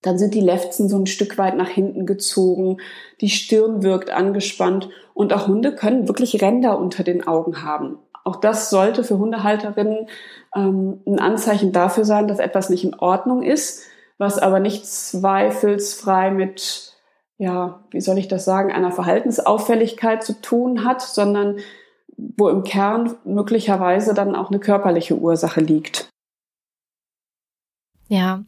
Dann 0.02 0.18
sind 0.18 0.35
die 0.35 0.40
Lefzen 0.40 0.88
so 0.88 0.97
ein 0.97 1.06
Stück 1.06 1.38
weit 1.38 1.56
nach 1.56 1.68
hinten 1.68 2.06
gezogen, 2.06 2.78
die 3.20 3.30
Stirn 3.30 3.82
wirkt 3.82 4.11
angespannt 4.11 4.88
und 5.12 5.32
auch 5.32 5.49
Hunde 5.49 5.75
können 5.75 6.06
wirklich 6.06 6.40
Ränder 6.40 6.78
unter 6.78 7.02
den 7.02 7.26
Augen 7.26 7.64
haben. 7.64 7.99
Auch 8.25 8.37
das 8.37 8.70
sollte 8.70 9.02
für 9.02 9.18
Hundehalterinnen 9.18 10.06
ähm, 10.54 11.00
ein 11.06 11.18
Anzeichen 11.18 11.73
dafür 11.73 12.04
sein, 12.04 12.28
dass 12.28 12.38
etwas 12.38 12.70
nicht 12.70 12.85
in 12.85 12.94
Ordnung 12.94 13.42
ist, 13.42 13.82
was 14.18 14.38
aber 14.38 14.61
nicht 14.61 14.87
zweifelsfrei 14.87 16.30
mit, 16.30 16.94
ja, 17.38 17.85
wie 17.90 18.00
soll 18.00 18.18
ich 18.18 18.28
das 18.28 18.44
sagen, 18.44 18.70
einer 18.70 18.92
Verhaltensauffälligkeit 18.92 20.23
zu 20.23 20.40
tun 20.40 20.85
hat, 20.85 21.00
sondern 21.00 21.56
wo 22.18 22.48
im 22.48 22.64
Kern 22.64 23.16
möglicherweise 23.25 24.12
dann 24.12 24.34
auch 24.34 24.50
eine 24.50 24.58
körperliche 24.58 25.16
Ursache 25.16 25.60
liegt. 25.60 26.10
Ja, 28.08 28.44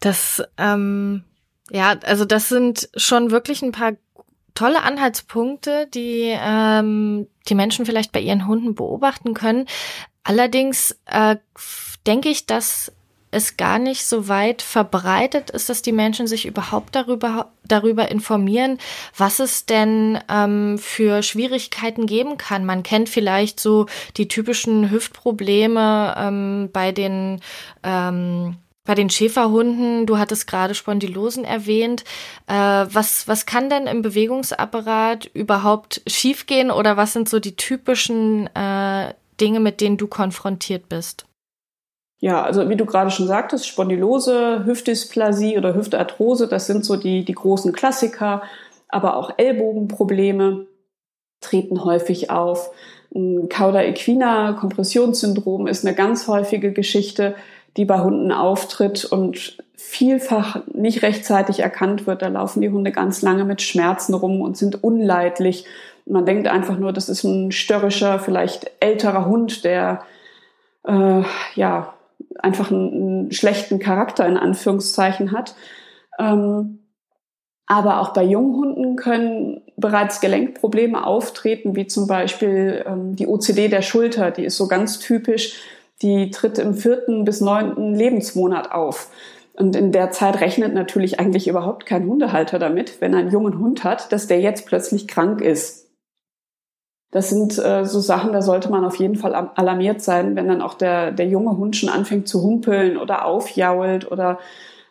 das, 0.00 0.42
ähm, 0.58 1.24
ja, 1.70 1.96
also 2.04 2.24
das 2.24 2.48
sind 2.48 2.88
schon 2.96 3.30
wirklich 3.30 3.62
ein 3.62 3.72
paar 3.72 3.92
tolle 4.54 4.82
Anhaltspunkte, 4.82 5.86
die 5.92 6.34
ähm, 6.36 7.28
die 7.48 7.54
Menschen 7.54 7.86
vielleicht 7.86 8.12
bei 8.12 8.20
ihren 8.20 8.46
Hunden 8.46 8.74
beobachten 8.74 9.34
können. 9.34 9.66
Allerdings 10.22 10.98
äh, 11.06 11.36
denke 12.06 12.28
ich, 12.28 12.46
dass 12.46 12.92
es 13.34 13.56
gar 13.56 13.78
nicht 13.78 14.06
so 14.06 14.28
weit 14.28 14.62
verbreitet 14.62 15.50
ist, 15.50 15.68
dass 15.68 15.82
die 15.82 15.92
Menschen 15.92 16.26
sich 16.26 16.46
überhaupt 16.46 16.94
darüber, 16.94 17.52
darüber 17.66 18.10
informieren, 18.10 18.78
was 19.16 19.40
es 19.40 19.66
denn 19.66 20.18
ähm, 20.30 20.78
für 20.78 21.22
Schwierigkeiten 21.22 22.06
geben 22.06 22.38
kann. 22.38 22.64
Man 22.64 22.82
kennt 22.82 23.08
vielleicht 23.08 23.60
so 23.60 23.86
die 24.16 24.28
typischen 24.28 24.90
Hüftprobleme 24.90 26.14
ähm, 26.16 26.70
bei 26.72 26.92
den 26.92 27.40
ähm, 27.82 28.56
bei 28.86 28.94
den 28.94 29.08
Schäferhunden, 29.08 30.04
du 30.04 30.18
hattest 30.18 30.46
gerade 30.46 30.74
Spondylosen 30.74 31.44
erwähnt. 31.44 32.04
Äh, 32.46 32.52
was, 32.52 33.26
was 33.26 33.46
kann 33.46 33.70
denn 33.70 33.86
im 33.86 34.02
Bewegungsapparat 34.02 35.24
überhaupt 35.32 36.02
schiefgehen 36.06 36.70
oder 36.70 36.98
was 36.98 37.14
sind 37.14 37.28
so 37.28 37.40
die 37.40 37.56
typischen 37.56 38.46
äh, 38.54 39.14
Dinge, 39.40 39.60
mit 39.60 39.80
denen 39.80 39.96
du 39.96 40.06
konfrontiert 40.06 40.90
bist? 40.90 41.24
Ja, 42.24 42.42
also 42.42 42.70
wie 42.70 42.76
du 42.76 42.86
gerade 42.86 43.10
schon 43.10 43.26
sagtest, 43.26 43.66
Spondylose, 43.66 44.64
Hüftdysplasie 44.64 45.58
oder 45.58 45.74
Hüftarthrose, 45.74 46.48
das 46.48 46.66
sind 46.66 46.82
so 46.82 46.96
die, 46.96 47.22
die 47.22 47.34
großen 47.34 47.74
Klassiker, 47.74 48.42
aber 48.88 49.18
auch 49.18 49.32
Ellbogenprobleme 49.36 50.66
treten 51.42 51.84
häufig 51.84 52.30
auf. 52.30 52.70
Cauda 53.50 53.82
equina 53.82 54.54
Kompressionssyndrom 54.54 55.66
ist 55.66 55.84
eine 55.84 55.94
ganz 55.94 56.26
häufige 56.26 56.72
Geschichte 56.72 57.34
die 57.76 57.84
bei 57.84 58.00
Hunden 58.00 58.30
auftritt 58.32 59.04
und 59.04 59.58
vielfach 59.74 60.60
nicht 60.72 61.02
rechtzeitig 61.02 61.60
erkannt 61.60 62.06
wird. 62.06 62.22
Da 62.22 62.28
laufen 62.28 62.60
die 62.60 62.70
Hunde 62.70 62.92
ganz 62.92 63.22
lange 63.22 63.44
mit 63.44 63.62
Schmerzen 63.62 64.14
rum 64.14 64.40
und 64.40 64.56
sind 64.56 64.82
unleidlich. 64.84 65.66
Man 66.06 66.24
denkt 66.24 66.46
einfach 66.46 66.78
nur, 66.78 66.92
das 66.92 67.08
ist 67.08 67.24
ein 67.24 67.50
störrischer, 67.50 68.18
vielleicht 68.18 68.70
älterer 68.80 69.26
Hund, 69.26 69.64
der 69.64 70.02
äh, 70.86 71.22
ja 71.54 71.93
einfach 72.38 72.70
einen, 72.70 72.92
einen, 72.92 73.32
schlechten 73.32 73.78
Charakter 73.78 74.26
in 74.26 74.36
Anführungszeichen 74.36 75.32
hat. 75.32 75.54
Ähm, 76.18 76.80
aber 77.66 78.00
auch 78.00 78.12
bei 78.12 78.22
Junghunden 78.22 78.96
können 78.96 79.62
bereits 79.76 80.20
Gelenkprobleme 80.20 81.06
auftreten, 81.06 81.76
wie 81.76 81.86
zum 81.86 82.06
Beispiel 82.06 82.84
ähm, 82.86 83.16
die 83.16 83.26
OCD 83.26 83.68
der 83.68 83.82
Schulter. 83.82 84.30
Die 84.30 84.44
ist 84.44 84.56
so 84.56 84.68
ganz 84.68 84.98
typisch 84.98 85.62
die 86.02 86.30
tritt 86.30 86.58
im 86.58 86.74
vierten 86.74 87.24
bis 87.24 87.40
neunten 87.40 87.94
Lebensmonat 87.94 88.72
auf. 88.72 89.10
Und 89.54 89.76
in 89.76 89.92
der 89.92 90.10
Zeit 90.10 90.40
rechnet 90.40 90.74
natürlich 90.74 91.20
eigentlich 91.20 91.46
überhaupt 91.46 91.86
kein 91.86 92.06
Hundehalter 92.06 92.58
damit, 92.58 93.00
wenn 93.00 93.12
er 93.12 93.20
einen 93.20 93.30
jungen 93.30 93.58
Hund 93.58 93.84
hat, 93.84 94.12
dass 94.12 94.26
der 94.26 94.40
jetzt 94.40 94.66
plötzlich 94.66 95.06
krank 95.06 95.40
ist. 95.40 95.83
Das 97.14 97.30
sind 97.30 97.64
äh, 97.64 97.84
so 97.84 98.00
Sachen, 98.00 98.32
da 98.32 98.42
sollte 98.42 98.68
man 98.72 98.84
auf 98.84 98.96
jeden 98.96 99.14
Fall 99.14 99.36
alarmiert 99.36 100.02
sein, 100.02 100.34
wenn 100.34 100.48
dann 100.48 100.60
auch 100.60 100.74
der, 100.74 101.12
der 101.12 101.28
junge 101.28 101.56
Hund 101.56 101.76
schon 101.76 101.88
anfängt 101.88 102.26
zu 102.26 102.42
humpeln 102.42 102.96
oder 102.96 103.24
aufjault 103.24 104.10
oder 104.10 104.40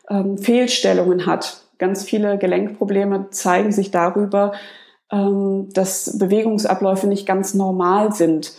ähm, 0.10 0.38
Fehlstellungen 0.38 1.26
hat. 1.26 1.58
Ganz 1.80 2.06
viele 2.06 2.38
Gelenkprobleme 2.38 3.28
zeigen 3.32 3.74
sich 3.74 3.92
darüber, 3.92 4.54
ähm, 5.12 5.68
dass 5.74 6.18
Bewegungsabläufe 6.18 7.08
nicht 7.08 7.26
ganz 7.26 7.56
normal 7.56 8.14
sind. 8.14 8.54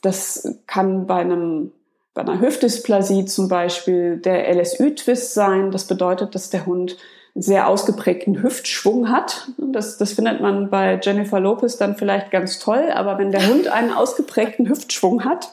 Das 0.00 0.56
kann 0.68 1.08
bei 1.08 1.16
einem 1.16 1.72
bei 2.14 2.22
einer 2.22 2.40
Hüftdysplasie 2.40 3.24
zum 3.24 3.48
Beispiel 3.48 4.18
der 4.18 4.48
LSU-Twist 4.48 5.34
sein. 5.34 5.72
Das 5.72 5.88
bedeutet, 5.88 6.36
dass 6.36 6.50
der 6.50 6.66
Hund 6.66 6.96
sehr 7.34 7.68
ausgeprägten 7.68 8.42
Hüftschwung 8.42 9.10
hat. 9.10 9.48
Das, 9.58 9.98
das 9.98 10.12
findet 10.12 10.40
man 10.40 10.70
bei 10.70 10.98
Jennifer 11.02 11.40
Lopez 11.40 11.76
dann 11.76 11.96
vielleicht 11.96 12.30
ganz 12.30 12.58
toll, 12.58 12.90
aber 12.94 13.18
wenn 13.18 13.32
der 13.32 13.48
Hund 13.48 13.68
einen 13.68 13.92
ausgeprägten 13.92 14.68
Hüftschwung 14.68 15.24
hat, 15.24 15.50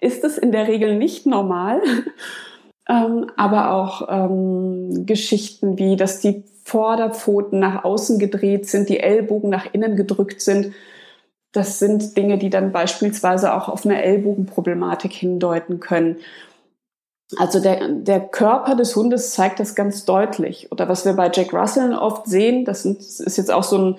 ist 0.00 0.24
es 0.24 0.36
in 0.38 0.52
der 0.52 0.68
Regel 0.68 0.96
nicht 0.96 1.26
normal. 1.26 1.80
Ähm, 2.88 3.30
aber 3.36 3.70
auch 3.70 4.08
ähm, 4.10 5.06
Geschichten 5.06 5.78
wie, 5.78 5.94
dass 5.94 6.18
die 6.18 6.42
Vorderpfoten 6.64 7.60
nach 7.60 7.84
außen 7.84 8.18
gedreht 8.18 8.68
sind, 8.68 8.88
die 8.88 8.98
Ellbogen 8.98 9.50
nach 9.50 9.72
innen 9.72 9.94
gedrückt 9.94 10.40
sind 10.40 10.72
das 11.52 11.78
sind 11.78 12.16
Dinge, 12.16 12.38
die 12.38 12.50
dann 12.50 12.72
beispielsweise 12.72 13.54
auch 13.54 13.68
auf 13.68 13.84
eine 13.84 14.02
Ellbogenproblematik 14.02 15.12
hindeuten 15.12 15.80
können. 15.80 16.16
Also 17.38 17.60
der, 17.60 17.88
der 17.88 18.20
Körper 18.20 18.74
des 18.74 18.94
Hundes 18.94 19.32
zeigt 19.32 19.60
das 19.60 19.74
ganz 19.74 20.04
deutlich. 20.04 20.70
Oder 20.70 20.88
was 20.88 21.04
wir 21.04 21.14
bei 21.14 21.30
Jack 21.32 21.52
Russell 21.54 21.94
oft 21.94 22.26
sehen, 22.26 22.64
das, 22.64 22.84
ist 22.84 23.36
jetzt 23.36 23.50
auch 23.50 23.62
so 23.62 23.78
ein 23.78 23.96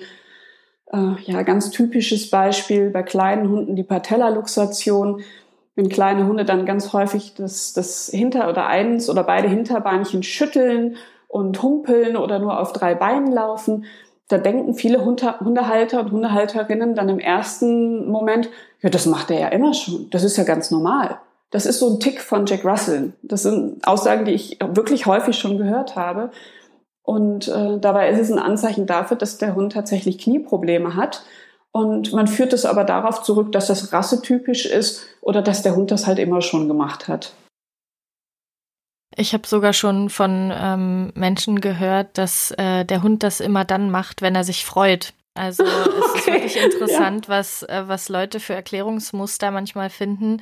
äh, 0.92 1.20
ja, 1.22 1.42
ganz 1.42 1.70
typisches 1.70 2.30
Beispiel 2.30 2.90
bei 2.90 3.02
kleinen 3.02 3.48
Hunden, 3.48 3.76
die 3.76 3.82
Patellaluxation. 3.82 5.22
Wenn 5.74 5.88
kleine 5.88 6.26
Hunde 6.26 6.44
dann 6.44 6.66
ganz 6.66 6.92
häufig 6.92 7.34
das, 7.34 7.72
das 7.72 8.08
Hinter- 8.08 8.48
oder 8.48 8.66
eins 8.66 9.10
oder 9.10 9.24
beide 9.24 9.48
Hinterbeinchen 9.48 10.22
schütteln 10.22 10.96
und 11.26 11.60
humpeln 11.62 12.16
oder 12.16 12.38
nur 12.38 12.60
auf 12.60 12.72
drei 12.72 12.94
Beinen 12.94 13.32
laufen, 13.32 13.84
da 14.28 14.38
denken 14.38 14.74
viele 14.74 15.04
Hundehalter 15.04 16.00
und 16.00 16.12
Hundehalterinnen 16.12 16.94
dann 16.94 17.08
im 17.08 17.18
ersten 17.18 18.08
Moment, 18.08 18.48
ja, 18.80 18.88
das 18.88 19.06
macht 19.06 19.30
er 19.30 19.40
ja 19.40 19.48
immer 19.48 19.74
schon. 19.74 20.08
Das 20.10 20.22
ist 20.22 20.36
ja 20.36 20.44
ganz 20.44 20.70
normal. 20.70 21.18
Das 21.54 21.66
ist 21.66 21.78
so 21.78 21.88
ein 21.88 22.00
Tick 22.00 22.20
von 22.20 22.46
Jack 22.46 22.64
Russell. 22.64 23.12
Das 23.22 23.44
sind 23.44 23.86
Aussagen, 23.86 24.24
die 24.24 24.32
ich 24.32 24.58
wirklich 24.60 25.06
häufig 25.06 25.38
schon 25.38 25.56
gehört 25.56 25.94
habe. 25.94 26.32
Und 27.04 27.46
äh, 27.46 27.78
dabei 27.78 28.08
ist 28.08 28.18
es 28.18 28.32
ein 28.32 28.40
Anzeichen 28.40 28.88
dafür, 28.88 29.16
dass 29.16 29.38
der 29.38 29.54
Hund 29.54 29.72
tatsächlich 29.72 30.18
Knieprobleme 30.18 30.96
hat. 30.96 31.22
Und 31.70 32.12
man 32.12 32.26
führt 32.26 32.52
es 32.52 32.64
aber 32.64 32.82
darauf 32.82 33.22
zurück, 33.22 33.52
dass 33.52 33.68
das 33.68 33.92
rassetypisch 33.92 34.66
ist 34.66 35.06
oder 35.20 35.42
dass 35.42 35.62
der 35.62 35.76
Hund 35.76 35.92
das 35.92 36.08
halt 36.08 36.18
immer 36.18 36.42
schon 36.42 36.66
gemacht 36.66 37.06
hat. 37.06 37.34
Ich 39.16 39.32
habe 39.32 39.46
sogar 39.46 39.74
schon 39.74 40.10
von 40.10 40.52
ähm, 40.52 41.12
Menschen 41.14 41.60
gehört, 41.60 42.18
dass 42.18 42.50
äh, 42.58 42.84
der 42.84 43.04
Hund 43.04 43.22
das 43.22 43.38
immer 43.38 43.64
dann 43.64 43.92
macht, 43.92 44.22
wenn 44.22 44.34
er 44.34 44.42
sich 44.42 44.64
freut. 44.64 45.12
Also 45.36 45.64
okay. 45.64 45.90
es 45.98 46.14
ist 46.14 46.26
wirklich 46.26 46.56
interessant, 46.56 47.26
ja. 47.26 47.30
was, 47.30 47.64
äh, 47.64 47.82
was 47.86 48.08
Leute 48.08 48.38
für 48.38 48.54
Erklärungsmuster 48.54 49.50
manchmal 49.50 49.90
finden, 49.90 50.40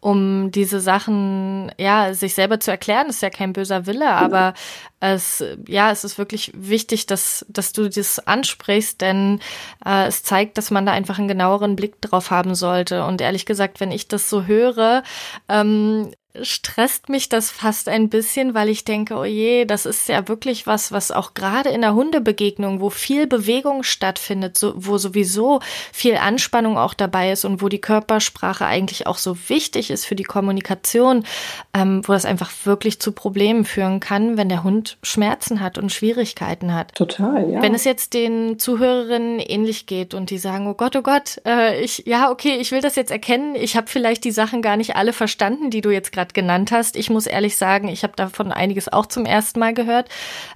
um 0.00 0.50
diese 0.50 0.80
Sachen, 0.80 1.72
ja, 1.78 2.12
sich 2.12 2.34
selber 2.34 2.60
zu 2.60 2.70
erklären. 2.70 3.06
Das 3.06 3.16
ist 3.16 3.22
ja 3.22 3.30
kein 3.30 3.54
böser 3.54 3.86
Wille, 3.86 4.00
genau. 4.00 4.10
aber 4.10 4.52
es, 5.00 5.42
ja, 5.66 5.90
es 5.90 6.04
ist 6.04 6.18
wirklich 6.18 6.52
wichtig, 6.54 7.06
dass, 7.06 7.46
dass 7.48 7.72
du 7.72 7.88
das 7.88 8.18
ansprichst, 8.26 9.00
denn 9.00 9.40
äh, 9.84 10.08
es 10.08 10.22
zeigt, 10.22 10.58
dass 10.58 10.70
man 10.70 10.84
da 10.84 10.92
einfach 10.92 11.18
einen 11.18 11.28
genaueren 11.28 11.74
Blick 11.74 12.02
drauf 12.02 12.30
haben 12.30 12.54
sollte. 12.54 13.04
Und 13.04 13.22
ehrlich 13.22 13.46
gesagt, 13.46 13.80
wenn 13.80 13.92
ich 13.92 14.08
das 14.08 14.28
so 14.28 14.44
höre, 14.44 15.02
ähm, 15.48 16.10
stresst 16.42 17.08
mich 17.08 17.28
das 17.28 17.50
fast 17.50 17.88
ein 17.88 18.08
bisschen, 18.08 18.54
weil 18.54 18.68
ich 18.68 18.84
denke, 18.84 19.14
oh 19.14 19.24
je, 19.24 19.64
das 19.64 19.86
ist 19.86 20.08
ja 20.08 20.26
wirklich 20.26 20.66
was, 20.66 20.90
was 20.90 21.12
auch 21.12 21.34
gerade 21.34 21.68
in 21.68 21.80
der 21.80 21.94
Hundebegegnung, 21.94 22.80
wo 22.80 22.90
viel 22.90 23.26
Bewegung 23.26 23.84
stattfindet, 23.84 24.58
so, 24.58 24.72
wo 24.76 24.98
sowieso 24.98 25.60
viel 25.92 26.16
Anspannung 26.16 26.76
auch 26.76 26.94
dabei 26.94 27.30
ist 27.30 27.44
und 27.44 27.62
wo 27.62 27.68
die 27.68 27.80
Körpersprache 27.80 28.66
eigentlich 28.66 29.06
auch 29.06 29.18
so 29.18 29.36
wichtig 29.48 29.90
ist 29.90 30.06
für 30.06 30.16
die 30.16 30.24
Kommunikation, 30.24 31.24
ähm, 31.72 32.02
wo 32.04 32.12
das 32.12 32.24
einfach 32.24 32.50
wirklich 32.64 33.00
zu 33.00 33.12
Problemen 33.12 33.64
führen 33.64 34.00
kann, 34.00 34.36
wenn 34.36 34.48
der 34.48 34.64
Hund 34.64 34.98
Schmerzen 35.02 35.60
hat 35.60 35.78
und 35.78 35.92
Schwierigkeiten 35.92 36.74
hat. 36.74 36.94
Total, 36.96 37.48
ja. 37.48 37.62
Wenn 37.62 37.74
es 37.74 37.84
jetzt 37.84 38.12
den 38.12 38.58
Zuhörerinnen 38.58 39.38
ähnlich 39.38 39.86
geht 39.86 40.14
und 40.14 40.30
die 40.30 40.38
sagen, 40.38 40.66
oh 40.66 40.74
Gott, 40.74 40.96
oh 40.96 41.02
Gott, 41.02 41.40
äh, 41.46 41.80
ich, 41.80 42.02
ja, 42.06 42.30
okay, 42.30 42.56
ich 42.60 42.72
will 42.72 42.80
das 42.80 42.96
jetzt 42.96 43.12
erkennen, 43.12 43.54
ich 43.54 43.76
habe 43.76 43.86
vielleicht 43.86 44.24
die 44.24 44.32
Sachen 44.32 44.62
gar 44.62 44.76
nicht 44.76 44.96
alle 44.96 45.12
verstanden, 45.12 45.70
die 45.70 45.80
du 45.80 45.90
jetzt 45.90 46.10
gerade 46.10 46.23
genannt 46.32 46.72
hast. 46.72 46.96
Ich 46.96 47.10
muss 47.10 47.26
ehrlich 47.26 47.56
sagen, 47.56 47.88
ich 47.88 48.02
habe 48.02 48.14
davon 48.16 48.52
einiges 48.52 48.90
auch 48.90 49.06
zum 49.06 49.26
ersten 49.26 49.58
Mal 49.58 49.74
gehört. 49.74 50.08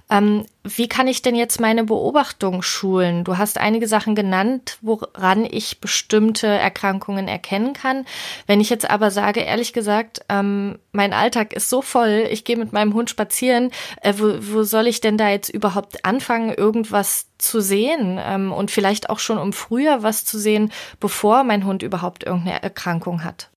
Ähm, 0.09 0.45
wie 0.63 0.89
kann 0.89 1.07
ich 1.07 1.21
denn 1.21 1.35
jetzt 1.35 1.61
meine 1.61 1.83
Beobachtung 1.83 2.61
schulen? 2.61 3.23
Du 3.23 3.37
hast 3.37 3.57
einige 3.57 3.87
Sachen 3.87 4.15
genannt, 4.15 4.77
woran 4.81 5.45
ich 5.45 5.79
bestimmte 5.79 6.47
Erkrankungen 6.47 7.27
erkennen 7.27 7.73
kann. 7.73 8.05
Wenn 8.47 8.59
ich 8.59 8.69
jetzt 8.69 8.89
aber 8.89 9.11
sage, 9.11 9.41
ehrlich 9.41 9.73
gesagt, 9.73 10.21
ähm, 10.29 10.79
mein 10.91 11.13
Alltag 11.13 11.53
ist 11.53 11.69
so 11.69 11.81
voll, 11.81 12.27
ich 12.29 12.43
gehe 12.43 12.57
mit 12.57 12.73
meinem 12.73 12.93
Hund 12.93 13.09
spazieren, 13.09 13.71
äh, 14.01 14.13
wo, 14.17 14.35
wo 14.39 14.63
soll 14.63 14.87
ich 14.87 15.01
denn 15.01 15.17
da 15.17 15.29
jetzt 15.29 15.49
überhaupt 15.49 16.05
anfangen, 16.05 16.53
irgendwas 16.53 17.27
zu 17.37 17.61
sehen 17.61 18.19
ähm, 18.21 18.51
und 18.51 18.71
vielleicht 18.71 19.09
auch 19.09 19.19
schon 19.19 19.37
um 19.37 19.53
früher 19.53 20.03
was 20.03 20.25
zu 20.25 20.37
sehen, 20.37 20.71
bevor 20.99 21.43
mein 21.43 21.65
Hund 21.65 21.83
überhaupt 21.83 22.23
irgendeine 22.23 22.61
Erkrankung 22.61 23.23
hat? 23.23 23.49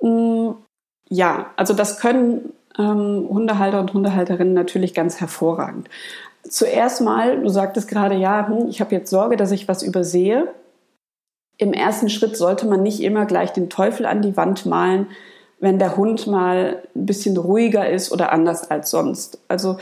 Mm, 0.00 0.52
ja, 1.08 1.50
also 1.56 1.74
das 1.74 1.98
können 1.98 2.52
ähm, 2.78 3.26
Hundehalter 3.28 3.80
und 3.80 3.94
Hundehalterinnen 3.94 4.54
natürlich 4.54 4.94
ganz 4.94 5.20
hervorragend. 5.20 5.88
Zuerst 6.48 7.00
mal, 7.00 7.40
du 7.40 7.48
sagtest 7.48 7.88
gerade, 7.88 8.14
ja, 8.16 8.48
hm, 8.48 8.68
ich 8.68 8.80
habe 8.80 8.94
jetzt 8.94 9.10
Sorge, 9.10 9.36
dass 9.36 9.50
ich 9.50 9.68
was 9.68 9.82
übersehe. 9.82 10.48
Im 11.58 11.72
ersten 11.72 12.08
Schritt 12.08 12.36
sollte 12.36 12.66
man 12.66 12.82
nicht 12.82 13.00
immer 13.00 13.24
gleich 13.24 13.52
den 13.52 13.70
Teufel 13.70 14.06
an 14.06 14.22
die 14.22 14.36
Wand 14.36 14.66
malen, 14.66 15.08
wenn 15.58 15.78
der 15.78 15.96
Hund 15.96 16.26
mal 16.26 16.82
ein 16.94 17.06
bisschen 17.06 17.36
ruhiger 17.36 17.88
ist 17.88 18.12
oder 18.12 18.30
anders 18.30 18.70
als 18.70 18.90
sonst. 18.90 19.38
Also 19.48 19.78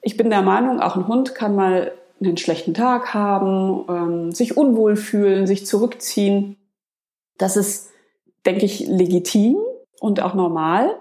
ich 0.00 0.16
bin 0.16 0.30
der 0.30 0.42
Meinung, 0.42 0.80
auch 0.80 0.96
ein 0.96 1.06
Hund 1.06 1.34
kann 1.34 1.54
mal 1.54 1.92
einen 2.20 2.38
schlechten 2.38 2.72
Tag 2.72 3.12
haben, 3.14 3.84
ähm, 3.88 4.32
sich 4.32 4.56
unwohl 4.56 4.96
fühlen, 4.96 5.46
sich 5.46 5.66
zurückziehen. 5.66 6.56
Das 7.36 7.56
ist, 7.56 7.90
denke 8.46 8.64
ich, 8.64 8.80
legitim 8.80 9.56
und 10.00 10.22
auch 10.22 10.34
normal. 10.34 10.96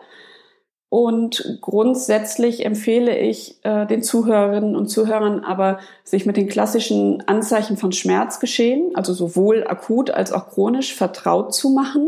Und 0.89 1.59
grundsätzlich 1.61 2.65
empfehle 2.65 3.17
ich 3.17 3.63
äh, 3.63 3.85
den 3.85 4.03
Zuhörerinnen 4.03 4.75
und 4.75 4.87
Zuhörern 4.87 5.43
aber, 5.43 5.79
sich 6.05 6.25
mit 6.25 6.37
den 6.37 6.47
klassischen 6.47 7.27
Anzeichen 7.27 7.75
von 7.75 7.91
Schmerzgeschehen, 7.91 8.95
also 8.95 9.13
sowohl 9.13 9.67
akut 9.67 10.11
als 10.11 10.31
auch 10.31 10.47
chronisch, 10.47 10.95
vertraut 10.95 11.53
zu 11.53 11.71
machen. 11.71 12.07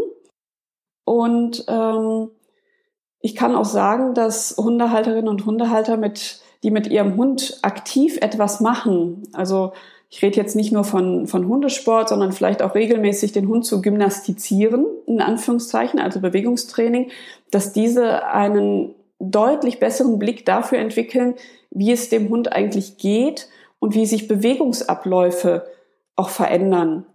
Und 1.03 1.65
ähm, 1.67 2.29
ich 3.19 3.35
kann 3.35 3.55
auch 3.55 3.65
sagen, 3.65 4.13
dass 4.13 4.55
Hundehalterinnen 4.57 5.27
und 5.27 5.45
Hundehalter, 5.45 5.97
mit, 5.97 6.41
die 6.63 6.71
mit 6.71 6.87
ihrem 6.87 7.17
Hund 7.17 7.59
aktiv 7.63 8.17
etwas 8.21 8.61
machen, 8.61 9.27
also 9.33 9.73
ich 10.09 10.23
rede 10.23 10.37
jetzt 10.37 10.55
nicht 10.55 10.71
nur 10.71 10.83
von, 10.83 11.27
von 11.27 11.47
Hundesport, 11.47 12.09
sondern 12.09 12.31
vielleicht 12.31 12.63
auch 12.63 12.73
regelmäßig 12.73 13.31
den 13.31 13.47
Hund 13.47 13.65
zu 13.65 13.81
gymnastizieren, 13.81 14.85
in 15.05 15.21
Anführungszeichen, 15.21 15.99
also 15.99 16.19
Bewegungstraining, 16.19 17.11
dass 17.51 17.73
diese 17.73 18.25
einen 18.25 18.95
deutlich 19.19 19.79
besseren 19.79 20.17
Blick 20.17 20.45
dafür 20.45 20.79
entwickeln, 20.79 21.35
wie 21.69 21.91
es 21.91 22.09
dem 22.09 22.29
Hund 22.29 22.51
eigentlich 22.53 22.97
geht 22.97 23.49
und 23.77 23.93
wie 23.93 24.07
sich 24.07 24.27
Bewegungsabläufe 24.27 25.67
auch 26.15 26.29
verändern. 26.29 27.05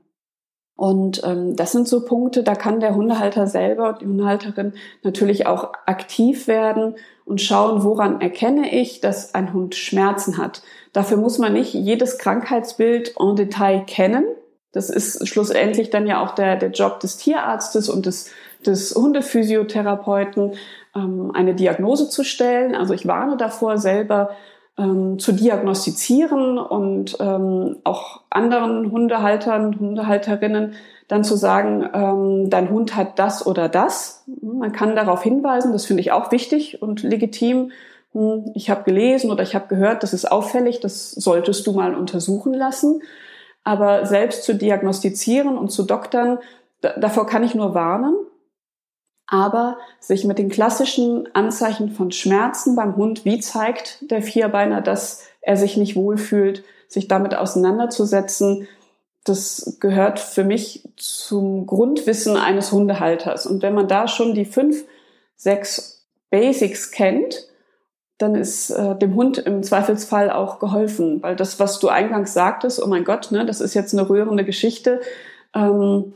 Und 0.76 1.22
ähm, 1.24 1.54
das 1.56 1.72
sind 1.72 1.86
so 1.86 2.04
Punkte, 2.04 2.42
da 2.42 2.54
kann 2.54 2.80
der 2.80 2.94
Hundehalter 2.94 3.46
selber 3.46 3.90
und 3.90 4.02
die 4.02 4.06
Hundehalterin 4.06 4.72
natürlich 5.02 5.46
auch 5.46 5.72
aktiv 5.86 6.48
werden 6.48 6.96
und 7.24 7.40
schauen, 7.40 7.84
woran 7.84 8.20
erkenne 8.20 8.72
ich, 8.72 9.00
dass 9.00 9.34
ein 9.34 9.52
Hund 9.52 9.76
Schmerzen 9.76 10.36
hat. 10.36 10.62
Dafür 10.94 11.18
muss 11.18 11.38
man 11.38 11.52
nicht 11.52 11.74
jedes 11.74 12.18
Krankheitsbild 12.18 13.14
en 13.18 13.36
Detail 13.36 13.84
kennen. 13.84 14.24
Das 14.72 14.88
ist 14.88 15.28
schlussendlich 15.28 15.90
dann 15.90 16.06
ja 16.06 16.22
auch 16.22 16.34
der, 16.34 16.56
der 16.56 16.70
Job 16.70 17.00
des 17.00 17.16
Tierarztes 17.16 17.88
und 17.88 18.06
des, 18.06 18.30
des 18.64 18.94
Hundephysiotherapeuten, 18.94 20.52
ähm, 20.94 21.32
eine 21.34 21.54
Diagnose 21.54 22.08
zu 22.08 22.24
stellen. 22.24 22.74
Also 22.76 22.94
ich 22.94 23.06
warne 23.06 23.36
davor, 23.36 23.76
selber 23.76 24.30
ähm, 24.78 25.18
zu 25.18 25.32
diagnostizieren 25.32 26.58
und 26.58 27.16
ähm, 27.20 27.76
auch 27.82 28.20
anderen 28.30 28.92
Hundehaltern, 28.92 29.78
Hundehalterinnen 29.78 30.74
dann 31.08 31.24
zu 31.24 31.36
sagen, 31.36 31.88
ähm, 31.92 32.50
dein 32.50 32.70
Hund 32.70 32.96
hat 32.96 33.18
das 33.18 33.44
oder 33.46 33.68
das. 33.68 34.24
Man 34.40 34.72
kann 34.72 34.94
darauf 34.94 35.24
hinweisen, 35.24 35.72
das 35.72 35.86
finde 35.86 36.02
ich 36.02 36.12
auch 36.12 36.30
wichtig 36.30 36.80
und 36.82 37.02
legitim. 37.02 37.72
Hm, 38.14 38.50
ich 38.54 38.70
habe 38.70 38.84
gelesen 38.84 39.30
oder 39.30 39.42
ich 39.42 39.54
habe 39.54 39.68
gehört, 39.68 40.02
das 40.02 40.14
ist 40.14 40.30
auffällig, 40.30 40.80
das 40.80 41.12
solltest 41.12 41.66
du 41.66 41.72
mal 41.72 41.94
untersuchen 41.94 42.54
lassen. 42.54 43.02
Aber 43.62 44.06
selbst 44.06 44.44
zu 44.44 44.54
diagnostizieren 44.54 45.58
und 45.58 45.70
zu 45.70 45.84
doktern, 45.84 46.38
davor 46.80 47.26
kann 47.26 47.44
ich 47.44 47.54
nur 47.54 47.74
warnen 47.74 48.14
aber 49.26 49.78
sich 50.00 50.24
mit 50.24 50.38
den 50.38 50.48
klassischen 50.48 51.28
Anzeichen 51.34 51.90
von 51.90 52.10
Schmerzen 52.10 52.76
beim 52.76 52.96
Hund, 52.96 53.24
wie 53.24 53.40
zeigt 53.40 54.10
der 54.10 54.22
Vierbeiner, 54.22 54.80
dass 54.80 55.22
er 55.40 55.56
sich 55.56 55.76
nicht 55.76 55.96
wohlfühlt, 55.96 56.64
sich 56.88 57.08
damit 57.08 57.34
auseinanderzusetzen, 57.34 58.68
das 59.24 59.78
gehört 59.80 60.20
für 60.20 60.44
mich 60.44 60.86
zum 60.96 61.66
Grundwissen 61.66 62.36
eines 62.36 62.72
Hundehalters. 62.72 63.46
Und 63.46 63.62
wenn 63.62 63.74
man 63.74 63.88
da 63.88 64.06
schon 64.06 64.34
die 64.34 64.44
fünf, 64.44 64.84
sechs 65.34 66.06
Basics 66.30 66.90
kennt, 66.90 67.48
dann 68.18 68.34
ist 68.34 68.70
äh, 68.70 68.96
dem 68.96 69.14
Hund 69.14 69.38
im 69.38 69.62
Zweifelsfall 69.62 70.30
auch 70.30 70.58
geholfen. 70.58 71.22
Weil 71.22 71.36
das, 71.36 71.58
was 71.58 71.80
du 71.80 71.88
eingangs 71.88 72.32
sagtest, 72.32 72.82
oh 72.82 72.86
mein 72.86 73.04
Gott, 73.04 73.32
ne, 73.32 73.44
das 73.44 73.60
ist 73.60 73.74
jetzt 73.74 73.92
eine 73.92 74.08
rührende 74.08 74.44
Geschichte, 74.44 75.00
ähm, 75.54 76.14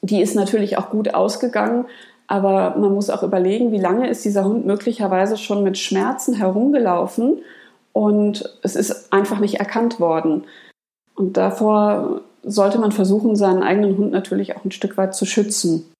die 0.00 0.20
ist 0.20 0.34
natürlich 0.34 0.78
auch 0.78 0.90
gut 0.90 1.14
ausgegangen. 1.14 1.86
Aber 2.26 2.76
man 2.76 2.94
muss 2.94 3.10
auch 3.10 3.22
überlegen, 3.22 3.72
wie 3.72 3.78
lange 3.78 4.08
ist 4.08 4.24
dieser 4.24 4.44
Hund 4.44 4.66
möglicherweise 4.66 5.36
schon 5.36 5.62
mit 5.62 5.78
Schmerzen 5.78 6.34
herumgelaufen 6.34 7.42
und 7.92 8.58
es 8.62 8.74
ist 8.74 9.12
einfach 9.12 9.38
nicht 9.38 9.56
erkannt 9.56 10.00
worden. 10.00 10.44
Und 11.14 11.36
davor 11.36 12.22
sollte 12.42 12.78
man 12.78 12.90
versuchen, 12.90 13.36
seinen 13.36 13.62
eigenen 13.62 13.98
Hund 13.98 14.12
natürlich 14.12 14.56
auch 14.56 14.64
ein 14.64 14.72
Stück 14.72 14.96
weit 14.96 15.14
zu 15.14 15.26
schützen. 15.26 15.92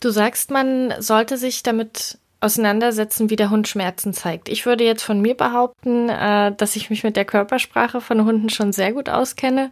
Du 0.00 0.10
sagst, 0.10 0.50
man 0.50 0.94
sollte 0.98 1.36
sich 1.36 1.62
damit 1.62 2.18
auseinandersetzen, 2.40 3.28
wie 3.28 3.36
der 3.36 3.50
Hund 3.50 3.68
Schmerzen 3.68 4.14
zeigt. 4.14 4.48
Ich 4.48 4.64
würde 4.64 4.84
jetzt 4.84 5.02
von 5.02 5.20
mir 5.20 5.36
behaupten, 5.36 6.08
äh, 6.08 6.52
dass 6.56 6.74
ich 6.74 6.88
mich 6.88 7.04
mit 7.04 7.16
der 7.16 7.26
Körpersprache 7.26 8.00
von 8.00 8.24
Hunden 8.24 8.48
schon 8.48 8.72
sehr 8.72 8.94
gut 8.94 9.10
auskenne. 9.10 9.70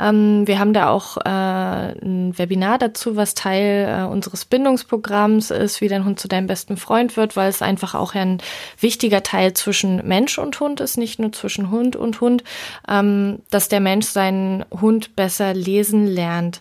Ähm, 0.00 0.46
wir 0.46 0.58
haben 0.58 0.72
da 0.72 0.88
auch 0.88 1.16
äh, 1.18 1.28
ein 1.28 2.36
Webinar 2.36 2.78
dazu, 2.78 3.14
was 3.14 3.34
Teil 3.34 3.86
äh, 3.88 4.04
unseres 4.04 4.44
Bindungsprogramms 4.44 5.52
ist, 5.52 5.80
wie 5.80 5.88
dein 5.88 6.04
Hund 6.04 6.18
zu 6.18 6.26
deinem 6.26 6.48
besten 6.48 6.76
Freund 6.76 7.16
wird, 7.16 7.36
weil 7.36 7.48
es 7.48 7.62
einfach 7.62 7.94
auch 7.94 8.16
ein 8.16 8.38
wichtiger 8.80 9.22
Teil 9.22 9.54
zwischen 9.54 10.06
Mensch 10.06 10.38
und 10.38 10.58
Hund 10.58 10.80
ist, 10.80 10.98
nicht 10.98 11.20
nur 11.20 11.32
zwischen 11.32 11.70
Hund 11.70 11.94
und 11.94 12.20
Hund, 12.20 12.42
ähm, 12.88 13.38
dass 13.50 13.68
der 13.68 13.80
Mensch 13.80 14.06
seinen 14.06 14.64
Hund 14.72 15.14
besser 15.14 15.54
lesen 15.54 16.08
lernt. 16.08 16.60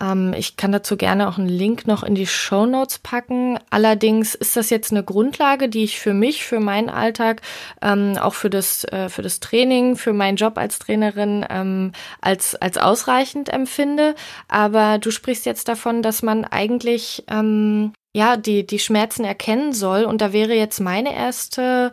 Ähm, 0.00 0.34
ich 0.36 0.56
kann 0.56 0.72
dazu 0.72 0.96
gerne 0.96 1.28
auch 1.28 1.38
einen 1.38 1.48
Link 1.48 1.86
noch 1.86 2.02
in 2.02 2.14
die 2.14 2.26
Show 2.26 2.66
Notes 2.66 2.98
packen. 2.98 3.58
Allerdings 3.70 4.34
ist 4.34 4.56
das 4.56 4.70
jetzt 4.70 4.92
eine 4.92 5.04
Grundlage, 5.04 5.68
die 5.68 5.84
ich 5.84 5.98
für 5.98 6.14
mich, 6.14 6.44
für 6.44 6.60
meinen 6.60 6.90
Alltag, 6.90 7.42
ähm, 7.82 8.16
auch 8.18 8.34
für 8.34 8.50
das, 8.50 8.84
äh, 8.84 9.08
für 9.08 9.22
das 9.22 9.40
Training, 9.40 9.96
für 9.96 10.12
meinen 10.12 10.36
Job 10.36 10.58
als 10.58 10.78
Trainerin 10.78 11.44
ähm, 11.48 11.92
als, 12.20 12.54
als 12.54 12.78
ausreichend 12.78 13.48
empfinde. 13.48 14.14
Aber 14.48 14.98
du 14.98 15.10
sprichst 15.10 15.46
jetzt 15.46 15.68
davon, 15.68 16.02
dass 16.02 16.22
man 16.22 16.44
eigentlich 16.44 17.24
ähm, 17.28 17.92
ja 18.12 18.36
die, 18.36 18.66
die 18.66 18.78
Schmerzen 18.78 19.24
erkennen 19.24 19.72
soll. 19.72 20.04
Und 20.04 20.20
da 20.20 20.32
wäre 20.32 20.54
jetzt 20.54 20.80
meine 20.80 21.14
erste 21.14 21.92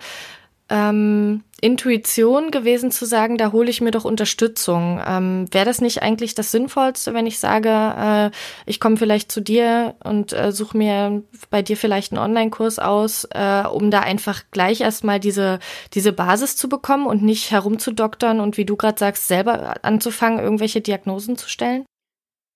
ähm, 0.73 1.43
Intuition 1.61 2.49
gewesen 2.49 2.89
zu 2.89 3.05
sagen, 3.05 3.37
da 3.37 3.51
hole 3.51 3.69
ich 3.69 3.79
mir 3.79 3.91
doch 3.91 4.05
Unterstützung. 4.05 4.99
Ähm, 5.07 5.45
Wäre 5.51 5.65
das 5.65 5.81
nicht 5.81 6.01
eigentlich 6.01 6.33
das 6.33 6.51
Sinnvollste, 6.51 7.13
wenn 7.13 7.27
ich 7.27 7.37
sage, 7.37 7.69
äh, 7.69 8.31
ich 8.65 8.79
komme 8.79 8.97
vielleicht 8.97 9.31
zu 9.31 9.39
dir 9.39 9.93
und 10.03 10.33
äh, 10.33 10.51
suche 10.51 10.75
mir 10.75 11.21
bei 11.51 11.61
dir 11.61 11.77
vielleicht 11.77 12.11
einen 12.11 12.23
Online-Kurs 12.23 12.79
aus, 12.79 13.25
äh, 13.31 13.63
um 13.71 13.91
da 13.91 13.99
einfach 13.99 14.41
gleich 14.49 14.81
erstmal 14.81 15.19
diese, 15.19 15.59
diese 15.93 16.11
Basis 16.11 16.57
zu 16.57 16.67
bekommen 16.67 17.05
und 17.05 17.21
nicht 17.21 17.51
herumzudoktern 17.51 18.39
und 18.39 18.57
wie 18.57 18.65
du 18.65 18.75
gerade 18.75 18.97
sagst, 18.97 19.27
selber 19.27 19.75
anzufangen, 19.83 20.39
irgendwelche 20.39 20.81
Diagnosen 20.81 21.37
zu 21.37 21.47
stellen? 21.47 21.85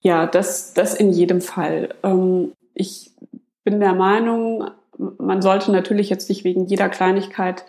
Ja, 0.02 0.26
das, 0.26 0.74
das 0.74 0.96
in 0.96 1.12
jedem 1.12 1.42
Fall. 1.42 1.94
Ähm, 2.04 2.52
ich 2.74 3.12
bin 3.64 3.80
der 3.80 3.94
Meinung, 3.94 4.72
man 4.98 5.44
sollte 5.44 5.72
natürlich 5.72 6.10
jetzt 6.10 6.30
nicht 6.30 6.44
wegen 6.44 6.66
jeder 6.66 6.90
Kleinigkeit, 6.90 7.64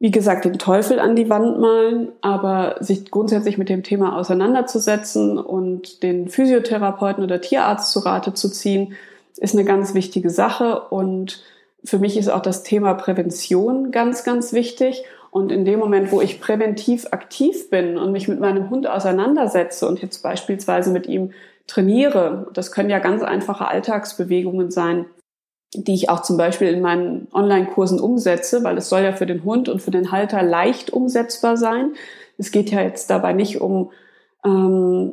wie 0.00 0.10
gesagt, 0.12 0.44
den 0.44 0.58
Teufel 0.58 1.00
an 1.00 1.16
die 1.16 1.28
Wand 1.28 1.58
malen, 1.58 2.12
aber 2.20 2.76
sich 2.80 3.10
grundsätzlich 3.10 3.58
mit 3.58 3.68
dem 3.68 3.82
Thema 3.82 4.16
auseinanderzusetzen 4.16 5.38
und 5.38 6.02
den 6.04 6.28
Physiotherapeuten 6.28 7.24
oder 7.24 7.40
Tierarzt 7.40 7.90
zu 7.90 8.00
Rate 8.00 8.32
zu 8.32 8.48
ziehen, 8.48 8.94
ist 9.38 9.54
eine 9.54 9.64
ganz 9.64 9.94
wichtige 9.94 10.30
Sache. 10.30 10.80
Und 10.90 11.42
für 11.84 11.98
mich 11.98 12.16
ist 12.16 12.28
auch 12.28 12.42
das 12.42 12.62
Thema 12.62 12.94
Prävention 12.94 13.90
ganz, 13.90 14.22
ganz 14.22 14.52
wichtig. 14.52 15.04
Und 15.30 15.50
in 15.50 15.64
dem 15.64 15.80
Moment, 15.80 16.12
wo 16.12 16.20
ich 16.20 16.40
präventiv 16.40 17.08
aktiv 17.10 17.68
bin 17.68 17.98
und 17.98 18.12
mich 18.12 18.28
mit 18.28 18.38
meinem 18.38 18.70
Hund 18.70 18.86
auseinandersetze 18.86 19.86
und 19.88 20.00
jetzt 20.00 20.22
beispielsweise 20.22 20.90
mit 20.90 21.06
ihm 21.06 21.32
trainiere, 21.66 22.46
das 22.54 22.72
können 22.72 22.88
ja 22.88 22.98
ganz 23.00 23.22
einfache 23.22 23.68
Alltagsbewegungen 23.68 24.70
sein, 24.70 25.06
die 25.74 25.94
ich 25.94 26.08
auch 26.08 26.22
zum 26.22 26.36
Beispiel 26.36 26.68
in 26.68 26.80
meinen 26.80 27.28
Online-Kursen 27.32 28.00
umsetze, 28.00 28.64
weil 28.64 28.78
es 28.78 28.88
soll 28.88 29.02
ja 29.02 29.12
für 29.12 29.26
den 29.26 29.44
Hund 29.44 29.68
und 29.68 29.82
für 29.82 29.90
den 29.90 30.12
Halter 30.12 30.42
leicht 30.42 30.90
umsetzbar 30.90 31.56
sein. 31.56 31.92
Es 32.38 32.50
geht 32.50 32.70
ja 32.70 32.80
jetzt 32.80 33.10
dabei 33.10 33.32
nicht 33.32 33.60
um 33.60 33.90
ähm, 34.44 35.12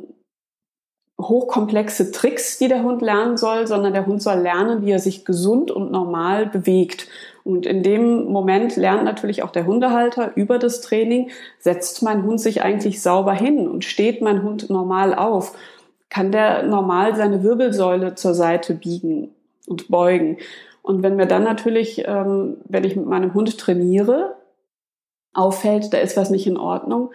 hochkomplexe 1.20 2.10
Tricks, 2.10 2.58
die 2.58 2.68
der 2.68 2.82
Hund 2.82 3.02
lernen 3.02 3.36
soll, 3.36 3.66
sondern 3.66 3.92
der 3.92 4.06
Hund 4.06 4.22
soll 4.22 4.38
lernen, 4.38 4.84
wie 4.84 4.90
er 4.90 4.98
sich 4.98 5.24
gesund 5.24 5.70
und 5.70 5.90
normal 5.90 6.46
bewegt. 6.46 7.08
Und 7.44 7.64
in 7.64 7.82
dem 7.82 8.24
Moment 8.24 8.76
lernt 8.76 9.04
natürlich 9.04 9.42
auch 9.42 9.50
der 9.50 9.66
Hundehalter 9.66 10.32
über 10.36 10.58
das 10.58 10.80
Training, 10.80 11.30
setzt 11.58 12.02
mein 12.02 12.24
Hund 12.24 12.40
sich 12.40 12.62
eigentlich 12.62 13.02
sauber 13.02 13.34
hin 13.34 13.68
und 13.68 13.84
steht 13.84 14.20
mein 14.20 14.42
Hund 14.42 14.68
normal 14.68 15.14
auf? 15.14 15.56
Kann 16.10 16.32
der 16.32 16.64
normal 16.64 17.14
seine 17.14 17.42
Wirbelsäule 17.42 18.14
zur 18.14 18.34
Seite 18.34 18.74
biegen? 18.74 19.35
Und 19.66 19.88
beugen. 19.88 20.38
Und 20.82 21.02
wenn 21.02 21.16
mir 21.16 21.26
dann 21.26 21.44
natürlich, 21.44 22.04
ähm, 22.06 22.58
wenn 22.64 22.84
ich 22.84 22.96
mit 22.96 23.06
meinem 23.06 23.34
Hund 23.34 23.58
trainiere, 23.58 24.36
auffällt, 25.34 25.92
da 25.92 25.98
ist 25.98 26.16
was 26.16 26.30
nicht 26.30 26.46
in 26.46 26.56
Ordnung, 26.56 27.10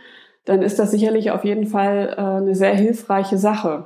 dann 0.46 0.62
ist 0.62 0.80
das 0.80 0.92
sicherlich 0.92 1.32
auf 1.32 1.44
jeden 1.44 1.68
Fall 1.68 2.16
äh, 2.18 2.22
eine 2.22 2.56
sehr 2.56 2.76
hilfreiche 2.76 3.38
Sache. 3.38 3.86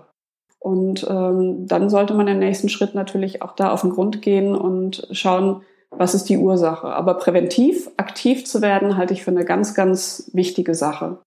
Und 0.60 1.06
ähm, 1.08 1.68
dann 1.68 1.90
sollte 1.90 2.16
man 2.16 2.26
den 2.26 2.40
nächsten 2.40 2.70
Schritt 2.70 2.96
natürlich 2.96 3.42
auch 3.42 3.54
da 3.54 3.72
auf 3.72 3.82
den 3.82 3.92
Grund 3.92 4.22
gehen 4.22 4.56
und 4.56 5.08
schauen, 5.12 5.62
was 5.92 6.16
ist 6.16 6.28
die 6.30 6.38
Ursache. 6.38 6.88
Aber 6.88 7.16
präventiv 7.16 7.90
aktiv 7.98 8.46
zu 8.46 8.62
werden, 8.62 8.98
halte 8.98 9.14
ich 9.14 9.24
für 9.24 9.32
eine 9.32 9.46
ganz, 9.46 9.76
ganz 9.76 10.32
wichtige 10.34 10.74
Sache. 10.74 11.20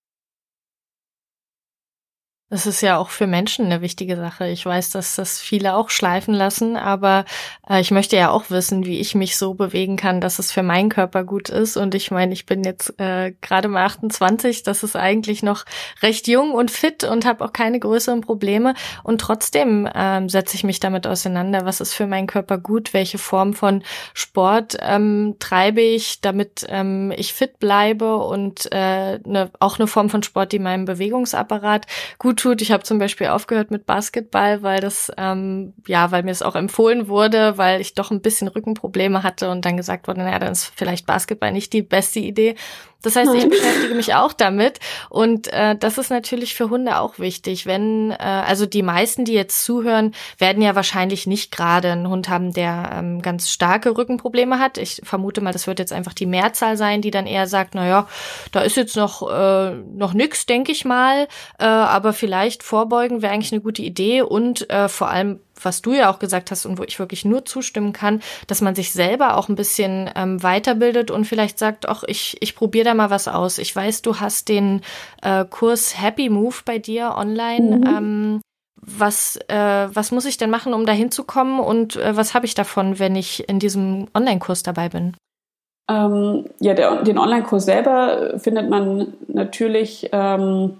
Das 2.50 2.66
ist 2.66 2.80
ja 2.80 2.96
auch 2.96 3.10
für 3.10 3.26
Menschen 3.26 3.66
eine 3.66 3.82
wichtige 3.82 4.16
Sache. 4.16 4.48
Ich 4.48 4.64
weiß, 4.64 4.88
dass 4.88 5.16
das 5.16 5.38
viele 5.38 5.74
auch 5.74 5.90
schleifen 5.90 6.32
lassen, 6.32 6.78
aber 6.78 7.26
äh, 7.68 7.78
ich 7.82 7.90
möchte 7.90 8.16
ja 8.16 8.30
auch 8.30 8.48
wissen, 8.48 8.86
wie 8.86 9.00
ich 9.00 9.14
mich 9.14 9.36
so 9.36 9.52
bewegen 9.52 9.96
kann, 9.96 10.22
dass 10.22 10.38
es 10.38 10.50
für 10.50 10.62
meinen 10.62 10.88
Körper 10.88 11.24
gut 11.24 11.50
ist. 11.50 11.76
Und 11.76 11.94
ich 11.94 12.10
meine, 12.10 12.32
ich 12.32 12.46
bin 12.46 12.64
jetzt 12.64 12.98
äh, 12.98 13.34
gerade 13.42 13.68
mal 13.68 13.84
28, 13.84 14.62
das 14.62 14.82
ist 14.82 14.96
eigentlich 14.96 15.42
noch 15.42 15.66
recht 16.00 16.26
jung 16.26 16.52
und 16.52 16.70
fit 16.70 17.04
und 17.04 17.26
habe 17.26 17.44
auch 17.44 17.52
keine 17.52 17.78
größeren 17.78 18.22
Probleme. 18.22 18.72
Und 19.02 19.20
trotzdem 19.20 19.86
ähm, 19.94 20.30
setze 20.30 20.54
ich 20.54 20.64
mich 20.64 20.80
damit 20.80 21.06
auseinander, 21.06 21.66
was 21.66 21.82
ist 21.82 21.92
für 21.92 22.06
meinen 22.06 22.26
Körper 22.26 22.56
gut, 22.56 22.94
welche 22.94 23.18
Form 23.18 23.52
von 23.52 23.82
Sport 24.14 24.78
ähm, 24.80 25.36
treibe 25.38 25.82
ich, 25.82 26.22
damit 26.22 26.64
ähm, 26.70 27.12
ich 27.14 27.34
fit 27.34 27.58
bleibe 27.58 28.16
und 28.16 28.70
äh, 28.72 29.18
ne, 29.18 29.50
auch 29.60 29.78
eine 29.78 29.86
Form 29.86 30.08
von 30.08 30.22
Sport, 30.22 30.52
die 30.52 30.58
meinem 30.58 30.86
Bewegungsapparat 30.86 31.86
gut 32.16 32.37
tut. 32.38 32.62
Ich 32.62 32.72
habe 32.72 32.82
zum 32.82 32.98
Beispiel 32.98 33.28
aufgehört 33.28 33.70
mit 33.70 33.84
Basketball, 33.84 34.62
weil 34.62 34.80
das, 34.80 35.12
ähm, 35.18 35.74
ja, 35.86 36.10
weil 36.10 36.22
mir 36.22 36.30
es 36.30 36.42
auch 36.42 36.56
empfohlen 36.56 37.08
wurde, 37.08 37.58
weil 37.58 37.80
ich 37.80 37.94
doch 37.94 38.10
ein 38.10 38.22
bisschen 38.22 38.48
Rückenprobleme 38.48 39.22
hatte 39.22 39.50
und 39.50 39.64
dann 39.64 39.76
gesagt 39.76 40.08
wurde, 40.08 40.20
naja, 40.20 40.38
dann 40.38 40.52
ist 40.52 40.72
vielleicht 40.74 41.06
Basketball 41.06 41.52
nicht 41.52 41.72
die 41.72 41.82
beste 41.82 42.20
Idee. 42.20 42.54
Das 43.02 43.14
heißt, 43.14 43.32
ich 43.32 43.48
beschäftige 43.48 43.94
mich 43.94 44.14
auch 44.14 44.32
damit 44.32 44.80
und 45.08 45.46
äh, 45.52 45.76
das 45.76 45.98
ist 45.98 46.10
natürlich 46.10 46.56
für 46.56 46.68
Hunde 46.68 46.98
auch 46.98 47.20
wichtig. 47.20 47.64
Wenn 47.64 48.10
äh, 48.10 48.16
also 48.16 48.66
die 48.66 48.82
meisten, 48.82 49.24
die 49.24 49.34
jetzt 49.34 49.64
zuhören, 49.64 50.14
werden 50.38 50.60
ja 50.60 50.74
wahrscheinlich 50.74 51.28
nicht 51.28 51.52
gerade 51.52 51.92
einen 51.92 52.08
Hund 52.08 52.28
haben, 52.28 52.52
der 52.52 52.90
ähm, 52.92 53.22
ganz 53.22 53.50
starke 53.50 53.96
Rückenprobleme 53.96 54.58
hat. 54.58 54.78
Ich 54.78 55.00
vermute 55.04 55.40
mal, 55.40 55.52
das 55.52 55.68
wird 55.68 55.78
jetzt 55.78 55.92
einfach 55.92 56.12
die 56.12 56.26
Mehrzahl 56.26 56.76
sein, 56.76 57.00
die 57.00 57.12
dann 57.12 57.28
eher 57.28 57.46
sagt, 57.46 57.76
na 57.76 57.86
ja, 57.86 58.08
da 58.50 58.62
ist 58.62 58.76
jetzt 58.76 58.96
noch 58.96 59.30
äh, 59.30 59.74
noch 59.74 60.12
nix, 60.12 60.46
denke 60.46 60.72
ich 60.72 60.84
mal, 60.84 61.28
äh, 61.60 61.64
aber 61.64 62.12
vielleicht 62.12 62.64
vorbeugen 62.64 63.22
wäre 63.22 63.32
eigentlich 63.32 63.52
eine 63.52 63.60
gute 63.60 63.82
Idee 63.82 64.22
und 64.22 64.68
äh, 64.70 64.88
vor 64.88 65.08
allem 65.08 65.38
was 65.64 65.82
du 65.82 65.92
ja 65.92 66.10
auch 66.10 66.18
gesagt 66.18 66.50
hast 66.50 66.66
und 66.66 66.78
wo 66.78 66.82
ich 66.82 66.98
wirklich 66.98 67.24
nur 67.24 67.44
zustimmen 67.44 67.92
kann, 67.92 68.20
dass 68.46 68.60
man 68.60 68.74
sich 68.74 68.92
selber 68.92 69.36
auch 69.36 69.48
ein 69.48 69.54
bisschen 69.54 70.10
ähm, 70.14 70.42
weiterbildet 70.42 71.10
und 71.10 71.24
vielleicht 71.24 71.58
sagt, 71.58 71.88
ach, 71.88 72.04
ich, 72.06 72.36
ich 72.40 72.54
probiere 72.54 72.86
da 72.86 72.94
mal 72.94 73.10
was 73.10 73.28
aus. 73.28 73.58
Ich 73.58 73.74
weiß, 73.74 74.02
du 74.02 74.20
hast 74.20 74.48
den 74.48 74.82
äh, 75.22 75.44
Kurs 75.44 76.00
Happy 76.00 76.28
Move 76.28 76.56
bei 76.64 76.78
dir 76.78 77.14
online. 77.16 77.76
Mhm. 77.76 77.86
Ähm, 77.86 78.40
was, 78.80 79.38
äh, 79.48 79.88
was 79.92 80.12
muss 80.12 80.24
ich 80.24 80.36
denn 80.36 80.50
machen, 80.50 80.72
um 80.72 80.86
da 80.86 80.92
hinzukommen 80.92 81.60
und 81.60 81.96
äh, 81.96 82.16
was 82.16 82.34
habe 82.34 82.46
ich 82.46 82.54
davon, 82.54 82.98
wenn 82.98 83.16
ich 83.16 83.48
in 83.48 83.58
diesem 83.58 84.06
Online-Kurs 84.14 84.62
dabei 84.62 84.88
bin? 84.88 85.16
Ähm, 85.90 86.44
ja, 86.60 86.74
der, 86.74 87.02
den 87.02 87.18
Online-Kurs 87.18 87.64
selber 87.64 88.38
findet 88.38 88.68
man 88.68 89.14
natürlich 89.26 90.10
ähm, 90.12 90.76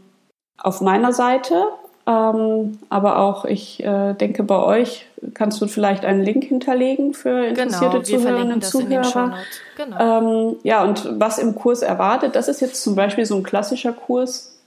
auf 0.59 0.81
meiner 0.81 1.13
Seite 1.13 1.65
ähm, 2.09 2.79
aber 2.89 3.19
auch, 3.19 3.45
ich 3.45 3.85
äh, 3.85 4.15
denke, 4.15 4.43
bei 4.43 4.63
euch 4.63 5.07
kannst 5.35 5.61
du 5.61 5.67
vielleicht 5.67 6.07
einen 6.07 6.23
Link 6.23 6.45
hinterlegen 6.45 7.13
für 7.13 7.45
interessierte 7.45 8.01
genau, 8.01 8.03
Zuhörerinnen 8.03 8.53
und 8.55 8.65
Zuhörer. 8.65 9.35
Genau. 9.77 9.99
Ähm, 10.01 10.57
ja, 10.63 10.83
und 10.85 11.21
was 11.21 11.39
im 11.39 11.55
Kurs 11.55 11.83
erwartet, 11.83 12.35
das 12.35 12.49
ist 12.49 12.63
jetzt 12.63 12.83
zum 12.83 12.95
Beispiel 12.95 13.27
so 13.27 13.37
ein 13.37 13.43
klassischer 13.43 13.93
Kurs, 13.93 14.59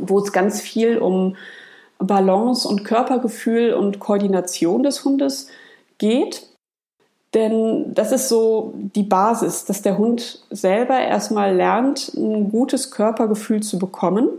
wo 0.00 0.20
es 0.20 0.32
ganz 0.32 0.62
viel 0.62 0.96
um 0.96 1.36
Balance 1.98 2.66
und 2.66 2.82
Körpergefühl 2.82 3.74
und 3.74 3.98
Koordination 3.98 4.82
des 4.82 5.04
Hundes 5.04 5.48
geht. 5.98 6.46
Denn 7.34 7.92
das 7.92 8.10
ist 8.10 8.30
so 8.30 8.72
die 8.74 9.02
Basis, 9.02 9.66
dass 9.66 9.82
der 9.82 9.98
Hund 9.98 10.42
selber 10.48 10.98
erstmal 10.98 11.54
lernt, 11.54 12.14
ein 12.14 12.50
gutes 12.50 12.90
Körpergefühl 12.90 13.62
zu 13.62 13.78
bekommen 13.78 14.30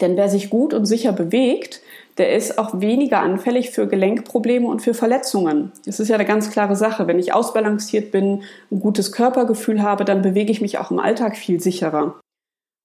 denn 0.00 0.16
wer 0.16 0.28
sich 0.28 0.50
gut 0.50 0.74
und 0.74 0.86
sicher 0.86 1.12
bewegt, 1.12 1.80
der 2.18 2.34
ist 2.34 2.58
auch 2.58 2.80
weniger 2.80 3.20
anfällig 3.20 3.70
für 3.70 3.86
Gelenkprobleme 3.86 4.66
und 4.66 4.80
für 4.80 4.94
Verletzungen. 4.94 5.72
Das 5.86 6.00
ist 6.00 6.08
ja 6.08 6.16
eine 6.16 6.26
ganz 6.26 6.50
klare 6.50 6.76
Sache. 6.76 7.06
Wenn 7.06 7.18
ich 7.18 7.32
ausbalanciert 7.32 8.10
bin, 8.10 8.42
ein 8.70 8.80
gutes 8.80 9.12
Körpergefühl 9.12 9.82
habe, 9.82 10.04
dann 10.04 10.22
bewege 10.22 10.52
ich 10.52 10.60
mich 10.60 10.78
auch 10.78 10.90
im 10.90 10.98
Alltag 10.98 11.36
viel 11.36 11.60
sicherer. 11.60 12.20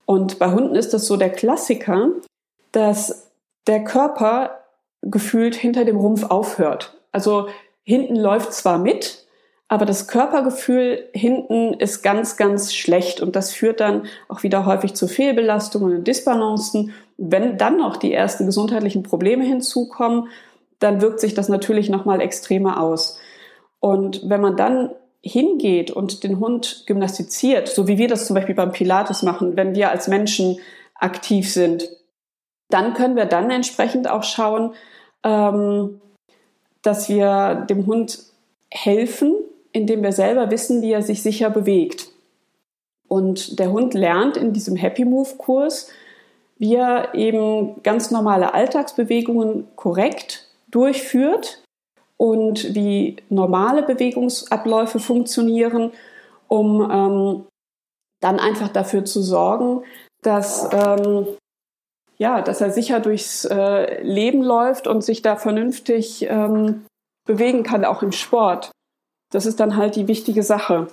Und 0.06 0.40
bei 0.40 0.52
Hunden 0.52 0.76
ist 0.76 0.94
das 0.94 1.06
so 1.06 1.18
der 1.18 1.30
Klassiker, 1.30 2.12
dass 2.72 3.32
der 3.68 3.84
Körper 3.84 4.64
gefühlt 5.02 5.56
hinter 5.56 5.84
dem 5.84 5.98
Rumpf 5.98 6.24
aufhört. 6.26 6.98
Also 7.12 7.50
hinten 7.84 8.16
läuft 8.16 8.54
zwar 8.54 8.78
mit, 8.78 9.27
aber 9.70 9.86
das 9.86 10.08
Körpergefühl 10.08 11.10
hinten 11.14 11.74
ist 11.74 12.02
ganz, 12.02 12.38
ganz 12.38 12.74
schlecht 12.74 13.20
und 13.22 13.36
das 13.36 13.52
führt 13.52 13.82
dann 13.82 14.08
auch 14.30 14.44
wieder 14.44 14.66
häufig 14.66 14.94
zu 14.94 15.08
Fehlbelastungen 15.08 15.98
und 15.98 16.08
Disbalancen. 16.08 16.94
Wenn 17.18 17.58
dann 17.58 17.78
noch 17.78 17.98
die 17.98 18.14
ersten 18.14 18.46
gesundheitlichen 18.46 19.04
Probleme 19.04 19.44
hinzukommen, 19.44 20.30
dann 20.80 21.02
wirkt 21.02 21.20
sich 21.20 21.34
das 21.34 21.50
natürlich 21.50 21.90
nochmal 21.90 22.22
extremer 22.22 22.82
aus. 22.82 23.20
Und 23.80 24.30
wenn 24.30 24.40
man 24.40 24.56
dann 24.56 24.92
hingeht 25.22 25.92
und 25.92 26.24
den 26.24 26.40
Hund 26.40 26.84
gymnastiziert, 26.88 27.68
so 27.68 27.88
wie 27.88 27.98
wir 27.98 28.08
das 28.08 28.26
zum 28.26 28.36
Beispiel 28.36 28.56
beim 28.56 28.72
Pilates 28.72 29.22
machen, 29.24 29.58
wenn 29.58 29.76
wir 29.76 29.92
als 29.92 30.08
Menschen 30.08 30.60
aktiv 30.96 31.52
sind, 31.52 31.90
dann 32.70 32.94
können 32.94 33.16
wir 33.16 33.26
dann 33.26 33.52
entsprechend 33.52 34.10
auch 34.10 34.24
schauen, 34.24 34.74
ähm, 35.24 36.00
dass 36.82 37.10
wir 37.10 37.66
dem 37.70 37.86
Hund 37.86 38.20
helfen, 38.70 39.36
indem 39.78 40.04
wir 40.04 40.12
selber 40.12 40.52
wissen, 40.52 40.82
wie 40.82 40.92
er 40.92 41.04
sich 41.04 41.22
sicher 41.22 41.50
bewegt. 41.50 42.10
Und 43.08 43.60
der 43.60 43.72
Hund 43.72 43.94
lernt 43.94 44.36
in 44.36 44.52
diesem 44.52 44.76
Happy 44.76 45.06
Move 45.06 45.36
Kurs, 45.38 45.90
wie 46.58 46.76
er 46.76 47.14
eben 47.14 47.82
ganz 47.84 48.12
normale 48.12 48.54
Alltagsbewegungen 48.54 49.68
korrekt 49.76 50.50
durchführt 50.70 51.64
und 52.18 52.74
wie 52.74 53.18
normale 53.30 53.84
Bewegungsabläufe 53.84 55.00
funktionieren, 55.00 55.92
um 56.48 56.82
ähm, 56.92 57.46
dann 58.20 58.40
einfach 58.40 58.70
dafür 58.70 59.06
zu 59.06 59.22
sorgen, 59.22 59.84
dass, 60.24 60.68
ähm, 60.74 61.28
ja, 62.18 62.42
dass 62.42 62.62
er 62.62 62.72
sicher 62.72 63.00
durchs 63.00 63.46
äh, 63.46 64.02
Leben 64.02 64.42
läuft 64.42 64.88
und 64.88 65.04
sich 65.04 65.22
da 65.22 65.36
vernünftig 65.36 66.26
ähm, 66.28 66.86
bewegen 67.28 67.62
kann, 67.62 67.86
auch 67.86 68.02
im 68.02 68.12
Sport. 68.12 68.72
Das 69.32 69.46
ist 69.46 69.60
dann 69.60 69.76
halt 69.76 69.96
die 69.96 70.08
wichtige 70.08 70.44
Sache. 70.44 70.88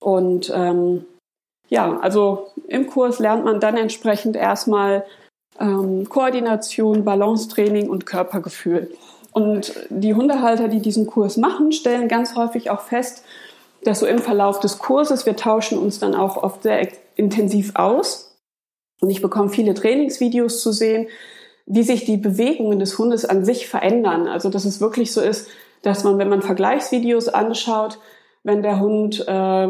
Und 0.00 0.50
ähm, 0.54 1.04
ja, 1.68 1.98
also 2.00 2.48
im 2.66 2.86
Kurs 2.86 3.18
lernt 3.18 3.44
man 3.44 3.60
dann 3.60 3.76
entsprechend 3.76 4.36
erstmal 4.36 5.04
ähm, 5.58 6.08
Koordination, 6.08 7.04
Balancetraining 7.04 7.88
und 7.88 8.06
Körpergefühl. 8.06 8.90
Und 9.32 9.72
die 9.90 10.14
Hundehalter, 10.14 10.68
die 10.68 10.80
diesen 10.80 11.06
Kurs 11.06 11.36
machen, 11.36 11.70
stellen 11.72 12.08
ganz 12.08 12.34
häufig 12.34 12.70
auch 12.70 12.80
fest, 12.80 13.22
dass 13.84 14.00
so 14.00 14.06
im 14.06 14.18
Verlauf 14.18 14.58
des 14.60 14.78
Kurses, 14.78 15.26
wir 15.26 15.36
tauschen 15.36 15.78
uns 15.78 16.00
dann 16.00 16.14
auch 16.14 16.36
oft 16.36 16.64
sehr 16.64 16.88
intensiv 17.14 17.72
aus. 17.76 18.36
Und 19.00 19.10
ich 19.10 19.22
bekomme 19.22 19.48
viele 19.48 19.74
Trainingsvideos 19.74 20.60
zu 20.60 20.72
sehen, 20.72 21.08
wie 21.66 21.84
sich 21.84 22.04
die 22.04 22.16
Bewegungen 22.16 22.80
des 22.80 22.98
Hundes 22.98 23.24
an 23.24 23.44
sich 23.44 23.68
verändern. 23.68 24.26
Also 24.26 24.50
dass 24.50 24.64
es 24.64 24.80
wirklich 24.80 25.12
so 25.12 25.20
ist, 25.20 25.46
dass 25.82 26.04
man, 26.04 26.18
wenn 26.18 26.28
man 26.28 26.42
Vergleichsvideos 26.42 27.28
anschaut, 27.28 27.98
wenn 28.42 28.62
der 28.62 28.80
Hund 28.80 29.24
äh, 29.26 29.68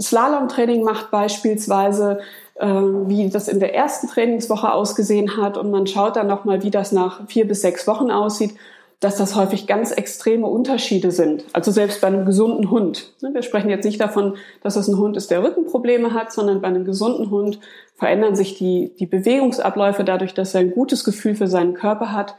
Slalomtraining 0.00 0.82
macht 0.82 1.10
beispielsweise, 1.10 2.20
äh, 2.56 2.66
wie 2.66 3.28
das 3.30 3.48
in 3.48 3.60
der 3.60 3.74
ersten 3.74 4.08
Trainingswoche 4.08 4.72
ausgesehen 4.72 5.36
hat 5.36 5.56
und 5.56 5.70
man 5.70 5.86
schaut 5.86 6.16
dann 6.16 6.26
nochmal, 6.26 6.62
wie 6.62 6.70
das 6.70 6.92
nach 6.92 7.26
vier 7.28 7.46
bis 7.46 7.62
sechs 7.62 7.86
Wochen 7.86 8.10
aussieht, 8.10 8.54
dass 9.00 9.16
das 9.16 9.36
häufig 9.36 9.68
ganz 9.68 9.92
extreme 9.92 10.48
Unterschiede 10.48 11.12
sind. 11.12 11.44
Also 11.52 11.70
selbst 11.70 12.00
bei 12.00 12.08
einem 12.08 12.26
gesunden 12.26 12.70
Hund. 12.70 13.12
Ne, 13.22 13.32
wir 13.32 13.42
sprechen 13.42 13.70
jetzt 13.70 13.84
nicht 13.84 14.00
davon, 14.00 14.36
dass 14.62 14.74
es 14.74 14.88
ein 14.88 14.98
Hund 14.98 15.16
ist, 15.16 15.30
der 15.30 15.42
Rückenprobleme 15.44 16.14
hat, 16.14 16.32
sondern 16.32 16.60
bei 16.60 16.68
einem 16.68 16.84
gesunden 16.84 17.30
Hund 17.30 17.60
verändern 17.94 18.34
sich 18.34 18.56
die, 18.56 18.92
die 18.98 19.06
Bewegungsabläufe 19.06 20.02
dadurch, 20.02 20.34
dass 20.34 20.54
er 20.54 20.60
ein 20.60 20.72
gutes 20.72 21.04
Gefühl 21.04 21.36
für 21.36 21.46
seinen 21.46 21.74
Körper 21.74 22.12
hat, 22.12 22.34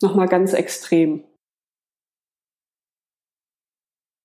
nochmal 0.00 0.26
ganz 0.26 0.54
extrem. 0.54 1.22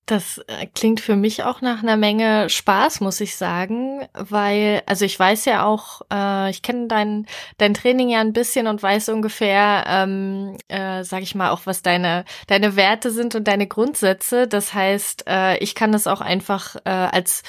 Das 0.08 0.38
äh, 0.46 0.66
klingt 0.74 1.00
für 1.00 1.16
mich 1.16 1.42
auch 1.42 1.60
nach 1.60 1.82
einer 1.82 1.98
Menge 1.98 2.48
Spaß, 2.48 3.00
muss 3.00 3.20
ich 3.20 3.36
sagen, 3.36 4.08
weil, 4.14 4.82
also 4.86 5.04
ich 5.04 5.20
weiß 5.20 5.44
ja 5.44 5.66
auch, 5.66 6.00
äh, 6.10 6.48
ich 6.48 6.62
kenne 6.62 6.88
dein, 6.88 7.26
dein 7.58 7.74
Training 7.74 8.08
ja 8.08 8.20
ein 8.20 8.32
bisschen 8.32 8.68
und 8.68 8.82
weiß 8.82 9.10
ungefähr, 9.10 9.84
ähm, 9.86 10.56
äh, 10.68 11.04
sag 11.04 11.22
ich 11.22 11.34
mal, 11.34 11.50
auch 11.50 11.66
was 11.66 11.82
deine, 11.82 12.24
deine 12.46 12.74
Werte 12.74 13.10
sind 13.10 13.34
und 13.34 13.46
deine 13.46 13.66
Grundsätze. 13.66 14.48
Das 14.48 14.72
heißt, 14.72 15.24
äh, 15.28 15.58
ich 15.58 15.74
kann 15.74 15.92
das 15.92 16.06
auch 16.06 16.22
einfach 16.22 16.76
äh, 16.86 16.88
als 16.88 17.42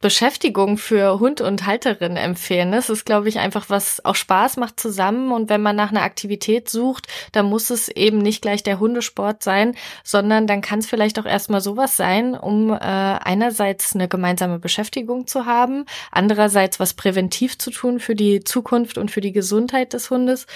Beschäftigung 0.00 0.78
für 0.78 1.18
Hund 1.18 1.40
und 1.40 1.66
Halterin 1.66 2.16
empfehlen. 2.16 2.70
Das 2.70 2.88
ist, 2.88 3.04
glaube 3.04 3.28
ich, 3.28 3.40
einfach 3.40 3.68
was 3.68 4.04
auch 4.04 4.14
Spaß 4.14 4.56
macht 4.56 4.78
zusammen. 4.78 5.32
Und 5.32 5.50
wenn 5.50 5.60
man 5.60 5.74
nach 5.74 5.90
einer 5.90 6.02
Aktivität 6.02 6.68
sucht, 6.68 7.08
dann 7.32 7.46
muss 7.46 7.70
es 7.70 7.88
eben 7.88 8.18
nicht 8.18 8.40
gleich 8.40 8.62
der 8.62 8.78
Hundesport 8.78 9.42
sein, 9.42 9.74
sondern 10.04 10.46
dann 10.46 10.60
kann 10.60 10.78
es 10.78 10.86
vielleicht 10.86 11.18
auch 11.18 11.26
erstmal 11.26 11.60
sowas 11.60 11.96
sein, 11.96 12.36
um 12.36 12.70
äh, 12.70 12.76
einerseits 12.76 13.94
eine 13.96 14.06
gemeinsame 14.06 14.60
Beschäftigung 14.60 15.26
zu 15.26 15.46
haben, 15.46 15.84
andererseits 16.12 16.78
was 16.78 16.94
präventiv 16.94 17.58
zu 17.58 17.72
tun 17.72 17.98
für 17.98 18.14
die 18.14 18.44
Zukunft 18.44 18.98
und 18.98 19.10
für 19.10 19.20
die 19.20 19.32
Gesundheit 19.32 19.94
des 19.94 20.10
Hundes 20.10 20.46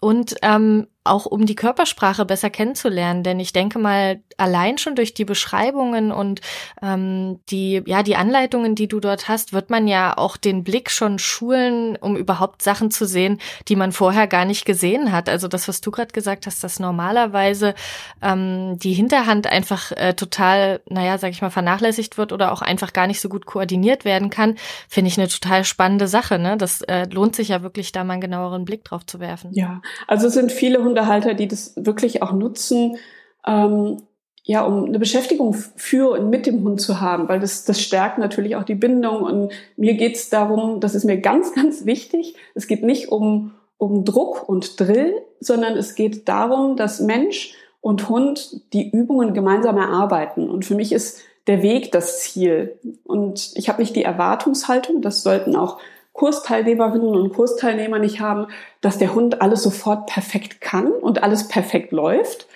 und 0.00 0.36
ähm, 0.42 0.86
auch 1.04 1.26
um 1.26 1.44
die 1.44 1.54
Körpersprache 1.54 2.24
besser 2.24 2.48
kennenzulernen, 2.48 3.22
denn 3.22 3.38
ich 3.38 3.52
denke 3.52 3.78
mal, 3.78 4.20
allein 4.38 4.78
schon 4.78 4.96
durch 4.96 5.12
die 5.12 5.26
Beschreibungen 5.26 6.10
und 6.10 6.40
ähm, 6.82 7.40
die, 7.50 7.82
ja, 7.86 8.02
die 8.02 8.16
Anleitungen, 8.16 8.74
die 8.74 8.88
du 8.88 9.00
dort 9.00 9.28
hast, 9.28 9.52
wird 9.52 9.68
man 9.68 9.86
ja 9.86 10.16
auch 10.16 10.38
den 10.38 10.64
Blick 10.64 10.90
schon 10.90 11.18
schulen, 11.18 11.96
um 11.96 12.16
überhaupt 12.16 12.62
Sachen 12.62 12.90
zu 12.90 13.06
sehen, 13.06 13.38
die 13.68 13.76
man 13.76 13.92
vorher 13.92 14.26
gar 14.26 14.46
nicht 14.46 14.64
gesehen 14.64 15.12
hat. 15.12 15.28
Also 15.28 15.46
das, 15.46 15.68
was 15.68 15.82
du 15.82 15.90
gerade 15.90 16.12
gesagt 16.12 16.46
hast, 16.46 16.64
dass 16.64 16.80
normalerweise 16.80 17.74
ähm, 18.22 18.78
die 18.78 18.94
Hinterhand 18.94 19.46
einfach 19.46 19.92
äh, 19.92 20.14
total, 20.14 20.80
naja, 20.88 21.18
sag 21.18 21.30
ich 21.30 21.42
mal, 21.42 21.50
vernachlässigt 21.50 22.16
wird 22.16 22.32
oder 22.32 22.50
auch 22.50 22.62
einfach 22.62 22.94
gar 22.94 23.06
nicht 23.06 23.20
so 23.20 23.28
gut 23.28 23.44
koordiniert 23.44 24.06
werden 24.06 24.30
kann, 24.30 24.56
finde 24.88 25.08
ich 25.08 25.18
eine 25.18 25.28
total 25.28 25.64
spannende 25.64 26.08
Sache. 26.08 26.38
Ne? 26.38 26.56
Das 26.56 26.80
äh, 26.82 27.06
lohnt 27.10 27.36
sich 27.36 27.48
ja 27.48 27.62
wirklich, 27.62 27.92
da 27.92 28.04
mal 28.04 28.14
einen 28.14 28.22
genaueren 28.22 28.64
Blick 28.64 28.84
drauf 28.84 29.04
zu 29.04 29.20
werfen. 29.20 29.50
Ja, 29.52 29.82
also 30.06 30.28
es 30.28 30.34
sind 30.34 30.50
viele 30.50 30.78
Hundehalter, 30.94 31.34
die 31.34 31.48
das 31.48 31.74
wirklich 31.76 32.22
auch 32.22 32.32
nutzen, 32.32 32.96
ähm, 33.46 34.02
ja, 34.46 34.62
um 34.62 34.84
eine 34.84 34.98
Beschäftigung 34.98 35.54
für 35.54 36.10
und 36.10 36.28
mit 36.28 36.46
dem 36.46 36.62
Hund 36.62 36.80
zu 36.80 37.00
haben, 37.00 37.28
weil 37.28 37.40
das, 37.40 37.64
das 37.64 37.80
stärkt 37.80 38.18
natürlich 38.18 38.56
auch 38.56 38.62
die 38.62 38.74
Bindung. 38.74 39.22
Und 39.22 39.52
mir 39.76 39.94
geht 39.94 40.16
es 40.16 40.28
darum, 40.28 40.80
das 40.80 40.94
ist 40.94 41.04
mir 41.04 41.18
ganz, 41.18 41.52
ganz 41.54 41.84
wichtig, 41.84 42.36
es 42.54 42.66
geht 42.66 42.84
nicht 42.84 43.08
um, 43.08 43.52
um 43.76 44.04
Druck 44.04 44.48
und 44.48 44.78
Drill, 44.78 45.14
sondern 45.40 45.76
es 45.76 45.94
geht 45.94 46.28
darum, 46.28 46.76
dass 46.76 47.00
Mensch 47.00 47.54
und 47.80 48.08
Hund 48.08 48.62
die 48.72 48.90
Übungen 48.90 49.34
gemeinsam 49.34 49.76
erarbeiten. 49.76 50.48
Und 50.48 50.64
für 50.64 50.74
mich 50.74 50.92
ist 50.92 51.22
der 51.46 51.62
Weg 51.62 51.90
das 51.92 52.20
Ziel. 52.20 52.78
Und 53.02 53.52
ich 53.56 53.68
habe 53.68 53.82
nicht 53.82 53.96
die 53.96 54.04
Erwartungshaltung, 54.04 55.02
das 55.02 55.22
sollten 55.22 55.56
auch 55.56 55.78
Kursteilnehmerinnen 56.14 57.14
und 57.14 57.34
Kursteilnehmer 57.34 57.98
nicht 57.98 58.20
haben, 58.20 58.46
dass 58.80 58.98
der 58.98 59.14
Hund 59.14 59.42
alles 59.42 59.62
sofort 59.62 60.06
perfekt 60.06 60.60
kann 60.60 60.90
und 60.90 61.22
alles 61.22 61.48
perfekt 61.48 61.92
läuft. 61.92 62.46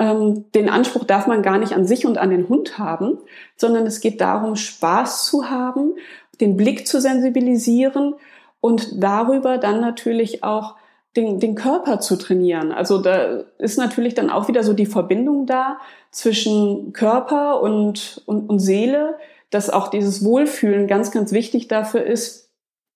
Ähm, 0.00 0.46
den 0.54 0.68
Anspruch 0.68 1.04
darf 1.04 1.26
man 1.26 1.42
gar 1.42 1.58
nicht 1.58 1.74
an 1.74 1.86
sich 1.86 2.06
und 2.06 2.18
an 2.18 2.30
den 2.30 2.48
Hund 2.48 2.78
haben, 2.78 3.18
sondern 3.56 3.86
es 3.86 4.00
geht 4.00 4.20
darum, 4.20 4.56
Spaß 4.56 5.26
zu 5.26 5.50
haben, 5.50 5.94
den 6.40 6.56
Blick 6.56 6.86
zu 6.86 7.00
sensibilisieren 7.00 8.14
und 8.60 9.02
darüber 9.02 9.58
dann 9.58 9.80
natürlich 9.80 10.42
auch 10.42 10.74
den, 11.14 11.38
den 11.38 11.54
Körper 11.54 12.00
zu 12.00 12.16
trainieren. 12.16 12.72
Also 12.72 12.98
da 12.98 13.44
ist 13.58 13.78
natürlich 13.78 14.14
dann 14.14 14.30
auch 14.30 14.48
wieder 14.48 14.64
so 14.64 14.72
die 14.72 14.86
Verbindung 14.86 15.46
da 15.46 15.78
zwischen 16.10 16.92
Körper 16.94 17.60
und, 17.60 18.22
und, 18.26 18.48
und 18.48 18.58
Seele, 18.58 19.18
dass 19.50 19.70
auch 19.70 19.88
dieses 19.88 20.24
Wohlfühlen 20.24 20.88
ganz, 20.88 21.10
ganz 21.10 21.32
wichtig 21.32 21.68
dafür 21.68 22.02
ist, 22.02 22.43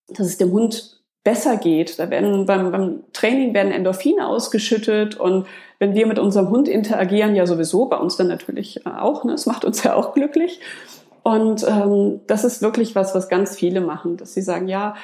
dass 0.09 0.27
es 0.27 0.39
dem 0.39 0.53
Hund 0.53 0.99
besser 1.25 1.57
geht. 1.57 1.99
Da 1.99 2.11
werden 2.11 2.47
beim, 2.47 2.73
beim 2.73 3.01
Training 3.13 3.55
werden 3.55 3.73
Endorphine 3.73 4.27
ausgeschüttet 4.27 5.17
und 5.17 5.47
wenn 5.79 5.95
wir 5.95 6.07
mit 6.07 6.19
unserem 6.19 6.51
Hund 6.51 6.69
interagieren, 6.69 7.35
ja 7.35 7.47
sowieso, 7.47 7.87
bei 7.87 7.99
uns 7.99 8.17
dann 8.17 8.29
natürlich 8.29 8.87
auch, 8.87 9.25
ne? 9.25 9.33
es 9.35 9.47
macht 9.47 9.65
uns 9.65 9.83
ja 9.83 9.95
auch 9.95 10.15
glücklich. 10.15 10.61
Und 11.23 11.67
ähm, 11.69 12.21
das 12.27 12.45
ist 12.45 12.63
wirklich 12.63 12.95
was, 12.95 13.15
was 13.15 13.29
ganz 13.29 13.57
viele 13.57 13.81
machen, 13.81 14.17
dass 14.17 14.35
sie 14.35 14.41
sagen, 14.41 14.69
ja, 14.69 14.95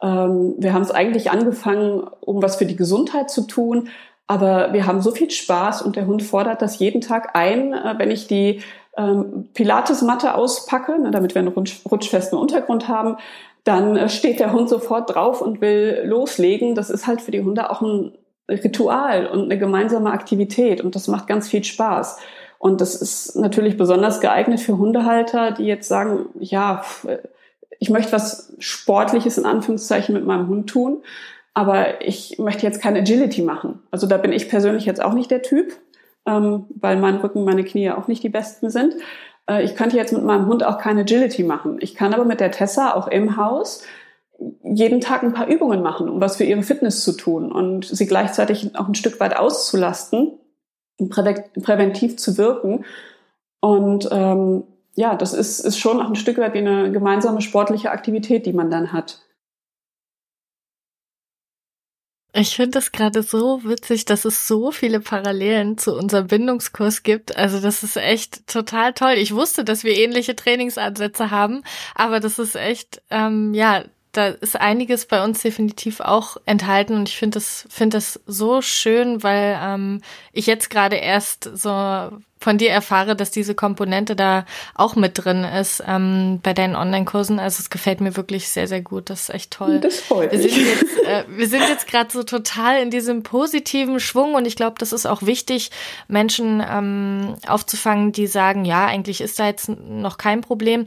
ähm, 0.00 0.54
wir 0.58 0.72
haben 0.72 0.82
es 0.82 0.90
eigentlich 0.90 1.30
angefangen, 1.30 2.06
um 2.20 2.42
was 2.42 2.56
für 2.56 2.66
die 2.66 2.76
Gesundheit 2.76 3.30
zu 3.30 3.42
tun, 3.42 3.88
aber 4.26 4.72
wir 4.72 4.86
haben 4.86 5.02
so 5.02 5.10
viel 5.10 5.30
Spaß 5.30 5.82
und 5.82 5.96
der 5.96 6.06
Hund 6.06 6.22
fordert 6.22 6.62
das 6.62 6.78
jeden 6.78 7.00
Tag 7.00 7.34
ein, 7.34 7.72
äh, 7.72 7.94
wenn 7.98 8.10
ich 8.10 8.26
die 8.26 8.62
ähm, 8.96 9.48
Pilates-Matte 9.54 10.34
auspacke, 10.34 10.98
ne, 11.00 11.10
damit 11.10 11.34
wir 11.34 11.40
einen 11.40 11.48
rutsch, 11.48 11.80
rutschfesten 11.90 12.38
Untergrund 12.38 12.88
haben, 12.88 13.16
dann 13.64 13.96
äh, 13.96 14.08
steht 14.08 14.40
der 14.40 14.52
Hund 14.52 14.68
sofort 14.68 15.14
drauf 15.14 15.40
und 15.40 15.60
will 15.60 16.02
loslegen. 16.04 16.74
Das 16.74 16.90
ist 16.90 17.06
halt 17.06 17.20
für 17.20 17.30
die 17.30 17.42
Hunde 17.42 17.70
auch 17.70 17.80
ein 17.80 18.12
Ritual 18.48 19.26
und 19.26 19.44
eine 19.44 19.58
gemeinsame 19.58 20.10
Aktivität 20.10 20.80
und 20.80 20.94
das 20.94 21.08
macht 21.08 21.26
ganz 21.26 21.48
viel 21.48 21.64
Spaß. 21.64 22.18
Und 22.58 22.80
das 22.80 22.94
ist 22.94 23.34
natürlich 23.36 23.76
besonders 23.76 24.20
geeignet 24.20 24.60
für 24.60 24.78
Hundehalter, 24.78 25.50
die 25.52 25.64
jetzt 25.64 25.88
sagen, 25.88 26.26
ja, 26.38 26.84
ich 27.78 27.90
möchte 27.90 28.12
was 28.12 28.54
Sportliches 28.58 29.38
in 29.38 29.46
Anführungszeichen 29.46 30.14
mit 30.14 30.24
meinem 30.24 30.48
Hund 30.48 30.70
tun, 30.70 31.02
aber 31.54 32.06
ich 32.06 32.38
möchte 32.38 32.64
jetzt 32.64 32.80
kein 32.80 32.96
Agility 32.96 33.42
machen. 33.42 33.82
Also 33.90 34.06
da 34.06 34.16
bin 34.16 34.32
ich 34.32 34.48
persönlich 34.48 34.86
jetzt 34.86 35.02
auch 35.02 35.12
nicht 35.12 35.30
der 35.30 35.42
Typ, 35.42 35.72
ähm, 36.24 36.66
weil 36.80 36.96
mein 36.96 37.16
Rücken, 37.16 37.44
meine 37.44 37.64
Knie 37.64 37.90
auch 37.90 38.06
nicht 38.06 38.22
die 38.22 38.28
besten 38.28 38.70
sind. 38.70 38.94
Äh, 39.48 39.64
ich 39.64 39.76
könnte 39.76 39.96
jetzt 39.96 40.12
mit 40.12 40.24
meinem 40.24 40.46
Hund 40.46 40.64
auch 40.64 40.78
keine 40.78 41.02
Agility 41.02 41.42
machen. 41.42 41.78
Ich 41.80 41.94
kann 41.94 42.14
aber 42.14 42.24
mit 42.24 42.40
der 42.40 42.50
Tessa 42.50 42.94
auch 42.94 43.08
im 43.08 43.36
Haus 43.36 43.82
jeden 44.64 45.00
Tag 45.00 45.22
ein 45.22 45.34
paar 45.34 45.46
Übungen 45.46 45.82
machen, 45.82 46.08
um 46.08 46.20
was 46.20 46.36
für 46.36 46.44
ihre 46.44 46.62
Fitness 46.62 47.04
zu 47.04 47.12
tun 47.12 47.52
und 47.52 47.84
sie 47.84 48.06
gleichzeitig 48.06 48.76
auch 48.76 48.88
ein 48.88 48.94
Stück 48.94 49.20
weit 49.20 49.36
auszulasten, 49.36 50.32
präventiv 51.10 52.16
zu 52.16 52.38
wirken. 52.38 52.84
Und 53.60 54.08
ähm, 54.10 54.64
ja, 54.94 55.14
das 55.14 55.32
ist, 55.32 55.60
ist 55.60 55.78
schon 55.78 56.00
auch 56.00 56.08
ein 56.08 56.16
Stück 56.16 56.38
weit 56.38 56.54
wie 56.54 56.58
eine 56.58 56.90
gemeinsame 56.90 57.40
sportliche 57.40 57.90
Aktivität, 57.90 58.46
die 58.46 58.52
man 58.52 58.70
dann 58.70 58.92
hat. 58.92 59.20
Ich 62.34 62.56
finde 62.56 62.78
es 62.78 62.92
gerade 62.92 63.22
so 63.22 63.62
witzig, 63.64 64.06
dass 64.06 64.24
es 64.24 64.48
so 64.48 64.70
viele 64.72 65.00
Parallelen 65.00 65.76
zu 65.76 65.94
unserem 65.94 66.28
Bindungskurs 66.28 67.02
gibt. 67.02 67.36
Also 67.36 67.60
das 67.60 67.82
ist 67.82 67.96
echt 67.96 68.46
total 68.46 68.94
toll. 68.94 69.14
Ich 69.18 69.34
wusste, 69.34 69.64
dass 69.64 69.84
wir 69.84 69.94
ähnliche 69.98 70.34
Trainingsansätze 70.34 71.30
haben, 71.30 71.62
aber 71.94 72.20
das 72.20 72.38
ist 72.38 72.56
echt, 72.56 73.02
ähm, 73.10 73.52
ja, 73.52 73.84
da 74.12 74.28
ist 74.28 74.60
einiges 74.60 75.06
bei 75.06 75.24
uns 75.24 75.40
definitiv 75.40 76.00
auch 76.00 76.36
enthalten 76.44 76.94
und 76.94 77.08
ich 77.08 77.16
finde 77.16 77.36
das 77.36 77.66
finde 77.70 77.96
das 77.96 78.20
so 78.26 78.60
schön, 78.60 79.22
weil 79.22 79.58
ähm, 79.60 80.02
ich 80.32 80.46
jetzt 80.46 80.68
gerade 80.68 80.96
erst 80.96 81.50
so 81.54 82.10
von 82.42 82.58
dir 82.58 82.70
erfahre, 82.70 83.16
dass 83.16 83.30
diese 83.30 83.54
Komponente 83.54 84.16
da 84.16 84.44
auch 84.74 84.96
mit 84.96 85.24
drin 85.24 85.44
ist 85.44 85.82
ähm, 85.86 86.40
bei 86.42 86.52
deinen 86.52 86.74
Online-Kursen. 86.74 87.38
Also 87.38 87.60
es 87.60 87.70
gefällt 87.70 88.00
mir 88.00 88.16
wirklich 88.16 88.48
sehr, 88.48 88.66
sehr 88.66 88.82
gut. 88.82 89.10
Das 89.10 89.22
ist 89.22 89.30
echt 89.30 89.52
toll. 89.52 89.78
Das 89.78 90.00
freut 90.00 90.32
mich. 90.32 90.42
Wir 90.42 90.50
sind 90.50 90.66
jetzt, 90.66 91.02
äh, 91.04 91.24
wir 91.28 91.48
sind 91.48 91.62
jetzt 91.68 91.86
gerade 91.86 92.10
so 92.12 92.24
total 92.24 92.82
in 92.82 92.90
diesem 92.90 93.22
positiven 93.22 94.00
Schwung 94.00 94.34
und 94.34 94.44
ich 94.44 94.56
glaube, 94.56 94.74
das 94.78 94.92
ist 94.92 95.06
auch 95.06 95.22
wichtig, 95.22 95.70
Menschen 96.08 96.62
ähm, 96.68 97.36
aufzufangen, 97.46 98.12
die 98.12 98.26
sagen, 98.26 98.64
ja, 98.64 98.86
eigentlich 98.86 99.20
ist 99.20 99.38
da 99.38 99.46
jetzt 99.46 99.68
noch 99.68 100.18
kein 100.18 100.40
Problem 100.40 100.84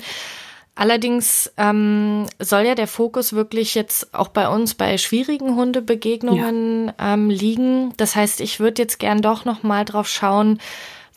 Allerdings 0.76 1.52
ähm, 1.56 2.26
soll 2.38 2.64
ja 2.64 2.76
der 2.76 2.88
Fokus 2.88 3.32
wirklich 3.32 3.76
jetzt 3.76 4.14
auch 4.14 4.28
bei 4.28 4.50
uns 4.50 4.74
bei 4.74 4.98
schwierigen 4.98 5.56
Hundebegegnungen 5.56 6.88
ja. 6.88 7.14
ähm, 7.14 7.30
liegen. 7.30 7.94
Das 7.96 8.16
heißt, 8.16 8.42
ich 8.42 8.60
würde 8.60 8.82
jetzt 8.82 9.00
gern 9.00 9.22
doch 9.22 9.46
noch 9.46 9.64
mal 9.64 9.86
drauf 9.86 10.10
schauen, 10.10 10.60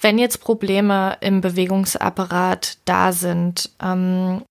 wenn 0.01 0.17
jetzt 0.17 0.39
Probleme 0.39 1.17
im 1.21 1.41
Bewegungsapparat 1.41 2.79
da 2.85 3.11
sind. 3.11 3.71
Ähm, 3.83 4.43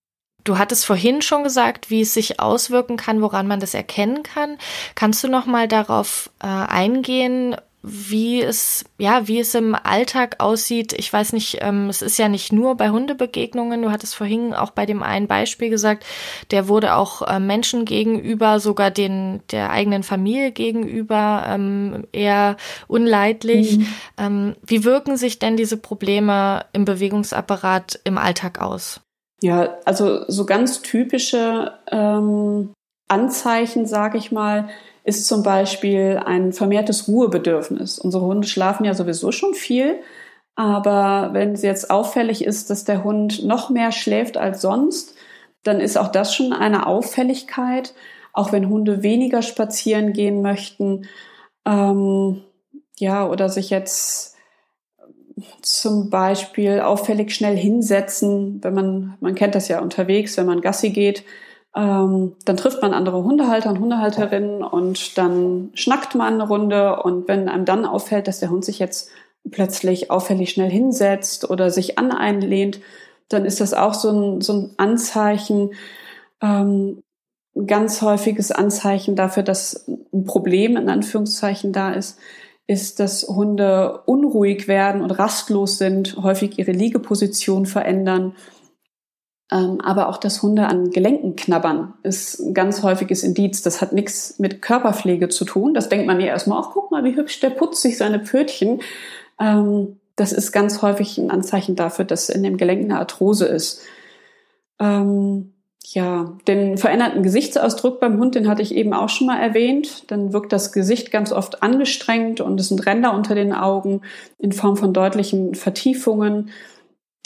du 0.43 0.58
hattest 0.58 0.86
vorhin 0.86 1.22
schon 1.22 1.43
gesagt, 1.43 1.89
wie 1.89 2.02
es 2.02 2.13
sich 2.13 2.41
auswirken 2.41 2.98
kann, 2.98 3.22
woran 3.22 3.48
man 3.48 3.62
das 3.62 3.74
erkennen 3.74 4.24
kann. 4.24 4.58
Kannst 4.96 5.24
du 5.24 5.30
noch 5.30 5.46
mal 5.46 5.70
darauf 5.70 6.30
äh, 6.43 6.48
eingehen, 6.48 7.56
wie 7.88 8.41
es, 8.41 8.86
ja, 8.97 9.28
wie 9.28 9.39
es 9.39 9.56
im 9.56 9.76
Alltag 9.76 10.36
aussieht. 10.39 10.93
Ich 10.93 11.12
weiß 11.12 11.34
nicht, 11.34 11.60
ähm, 11.62 11.89
es 11.89 12.02
ist 12.02 12.17
ja 12.17 12.30
nicht 12.30 12.52
nur 12.52 12.76
bei 12.76 12.89
Hundebegegnungen. 12.89 13.82
Du 13.82 13.91
hattest 13.91 14.15
vorhin 14.15 14.54
auch 14.54 14.71
bei 14.71 14.86
dem 14.86 15.04
einen 15.04 15.28
Beispiel 15.28 15.69
gesagt, 15.69 16.06
der 16.52 16.67
wurde 16.67 16.95
auch 16.95 17.21
äh, 17.21 17.39
Menschen 17.39 17.86
gegenüber, 17.86 18.60
sogar 18.60 18.91
den, 18.91 19.41
der 19.52 19.71
eigenen 19.71 20.04
Familie 20.04 20.52
gegenüber, 20.52 21.45
ähm, 21.47 22.06
eher 22.12 22.58
unleidlich. 22.88 23.78
Mhm. 23.78 23.88
Ähm, 24.17 24.56
wie 24.65 24.84
wirken 24.84 25.17
sich 25.17 25.39
denn 25.39 25.58
diese 25.58 25.78
Probleme 25.78 26.65
im 26.73 26.86
Bewegungsapparat 26.86 28.00
im 28.04 28.17
Alltag 28.17 28.62
aus? 28.62 29.02
Ja, 29.41 29.78
also 29.86 30.23
so 30.28 30.45
ganz 30.45 30.82
typische 30.82 31.73
ähm, 31.91 32.73
Anzeichen, 33.08 33.86
sage 33.86 34.17
ich 34.17 34.32
mal, 34.32 34.69
ist 35.08 35.26
zum 35.26 35.41
Beispiel 35.41 36.22
ein 36.26 36.52
vermehrtes 36.52 37.08
Ruhebedürfnis. 37.08 37.98
Unsere 37.98 38.26
Hunde 38.26 38.46
schlafen 38.46 38.84
ja 38.84 38.93
sowieso 38.93 39.32
schon 39.32 39.54
viel, 39.54 40.02
aber 40.56 41.30
wenn 41.32 41.54
es 41.54 41.62
jetzt 41.62 41.89
auffällig 41.89 42.43
ist, 42.43 42.70
dass 42.70 42.84
der 42.84 43.06
Hund 43.06 43.46
noch 43.46 43.70
mehr 43.70 43.93
schläft 43.93 44.36
als 44.36 44.62
sonst, 44.62 45.15
dann 45.63 45.80
ist 45.80 45.98
auch 45.98 46.10
das 46.10 46.36
schon 46.36 46.52
eine 46.52 46.88
Auffälligkeit. 46.88 47.93
Auch 48.34 48.52
wenn 48.52 48.67
Hunde 48.67 49.02
weniger 49.02 49.41
spazieren 49.41 50.12
gehen 50.12 50.41
möchten, 50.41 51.08
ähm, 51.65 52.43
ja, 53.00 53.30
oder 53.30 53.48
sich 53.48 53.70
jetzt 53.70 54.36
zum 55.62 56.10
Beispiel 56.10 56.82
auffällig 56.82 57.34
schnell 57.34 57.56
hinsetzen, 57.56 58.62
wenn 58.62 58.74
man, 58.74 59.17
man 59.22 59.36
kennt 59.36 59.56
das 59.56 59.70
ja 59.70 59.80
unterwegs, 59.80 60.36
wenn 60.36 60.48
man 60.48 60.62
Gassi 60.62 60.89
geht, 60.89 61.24
ähm, 61.76 62.36
dann 62.46 62.58
trifft 62.58 62.82
man 62.82 62.94
andere 62.94 63.24
Hundehalter 63.24 63.70
und 63.70 63.80
Hundehalterinnen 63.80 64.64
und 64.64 65.18
dann 65.18 65.70
schnackt 65.74 66.16
man 66.16 66.36
eine 66.36 66.48
Runde. 66.48 67.02
Und 67.04 67.28
wenn 67.28 67.50
einem 67.50 67.66
dann 67.66 67.86
auffällt, 67.86 68.28
dass 68.28 68.40
der 68.40 68.50
Hund 68.50 68.66
sich 68.66 68.80
jetzt 68.80 69.10
plötzlich 69.52 70.12
auffällig 70.12 70.50
schnell 70.50 70.70
hinsetzt 70.70 71.50
oder 71.50 71.70
sich 71.70 71.98
an 71.98 72.12
einen 72.12 72.42
lehnt, 72.42 72.80
dann 73.30 73.46
ist 73.46 73.62
das 73.62 73.74
auch 73.74 73.94
so 73.94 74.12
ein, 74.12 74.42
so 74.42 74.54
ein 74.54 74.74
Anzeichen, 74.78 75.72
ähm, 76.42 77.04
ganz 77.66 78.02
häufiges 78.02 78.52
Anzeichen 78.52 79.16
dafür, 79.16 79.44
dass 79.44 79.88
ein 79.88 80.26
Problem 80.26 80.78
in 80.78 80.90
Anführungszeichen 80.90 81.74
da 81.74 81.92
ist, 81.92 82.20
ist, 82.68 83.00
dass 83.00 83.24
Hunde 83.24 84.02
unruhig 84.06 84.68
werden 84.68 85.02
und 85.02 85.12
rastlos 85.12 85.78
sind, 85.78 86.18
häufig 86.22 86.60
ihre 86.60 86.74
Liegeposition 86.74 87.66
verändern 87.66 88.36
aber 89.50 90.10
auch 90.10 90.18
das 90.18 90.44
Hunde 90.44 90.68
an 90.68 90.92
Gelenken 90.92 91.38
knabbern 91.38 91.94
ist 92.04 92.40
ein 92.40 92.54
ganz 92.54 92.84
häufiges 92.84 93.24
Indiz. 93.24 93.62
Das 93.62 93.82
hat 93.82 93.94
nichts 93.94 94.40
mit 94.40 94.62
Körperpflege 94.62 95.30
zu 95.30 95.46
tun. 95.46 95.74
Das 95.74 95.88
denkt 95.88 96.06
man 96.06 96.20
ja 96.20 96.28
erstmal, 96.28 96.62
ach 96.62 96.72
guck 96.74 96.92
mal, 96.92 97.06
wie 97.06 97.16
hübsch, 97.16 97.40
der 97.40 97.52
putzt 97.52 97.82
sich 97.82 97.98
seine 97.98 98.20
Pfötchen. 98.20 98.82
Ähm, 99.40 100.00
das 100.18 100.34
ist 100.34 100.52
ganz 100.52 100.82
häufig 100.82 101.18
ein 101.18 101.32
Anzeichen 101.32 101.76
dafür, 101.76 102.04
dass 102.04 102.28
in 102.28 102.44
dem 102.44 102.58
Gelenk 102.58 102.84
eine 102.84 103.00
Arthrose 103.00 103.46
ist. 103.46 103.82
Ähm, 104.80 105.54
ja, 105.86 106.34
den 106.48 106.78
veränderten 106.78 107.24
Gesichtsausdruck 107.24 108.02
beim 108.02 108.20
Hund, 108.20 108.36
den 108.36 108.50
hatte 108.50 108.62
ich 108.62 108.76
eben 108.76 108.94
auch 108.94 109.08
schon 109.08 109.28
mal 109.28 109.40
erwähnt. 109.40 110.12
Dann 110.12 110.34
wirkt 110.34 110.52
das 110.52 110.74
Gesicht 110.74 111.12
ganz 111.12 111.32
oft 111.32 111.64
angestrengt 111.64 112.42
und 112.42 112.60
es 112.60 112.68
sind 112.68 112.86
Ränder 112.86 113.14
unter 113.14 113.36
den 113.36 113.54
Augen 113.54 114.02
in 114.38 114.52
Form 114.52 114.76
von 114.76 114.92
deutlichen 114.92 115.56
Vertiefungen 115.56 116.50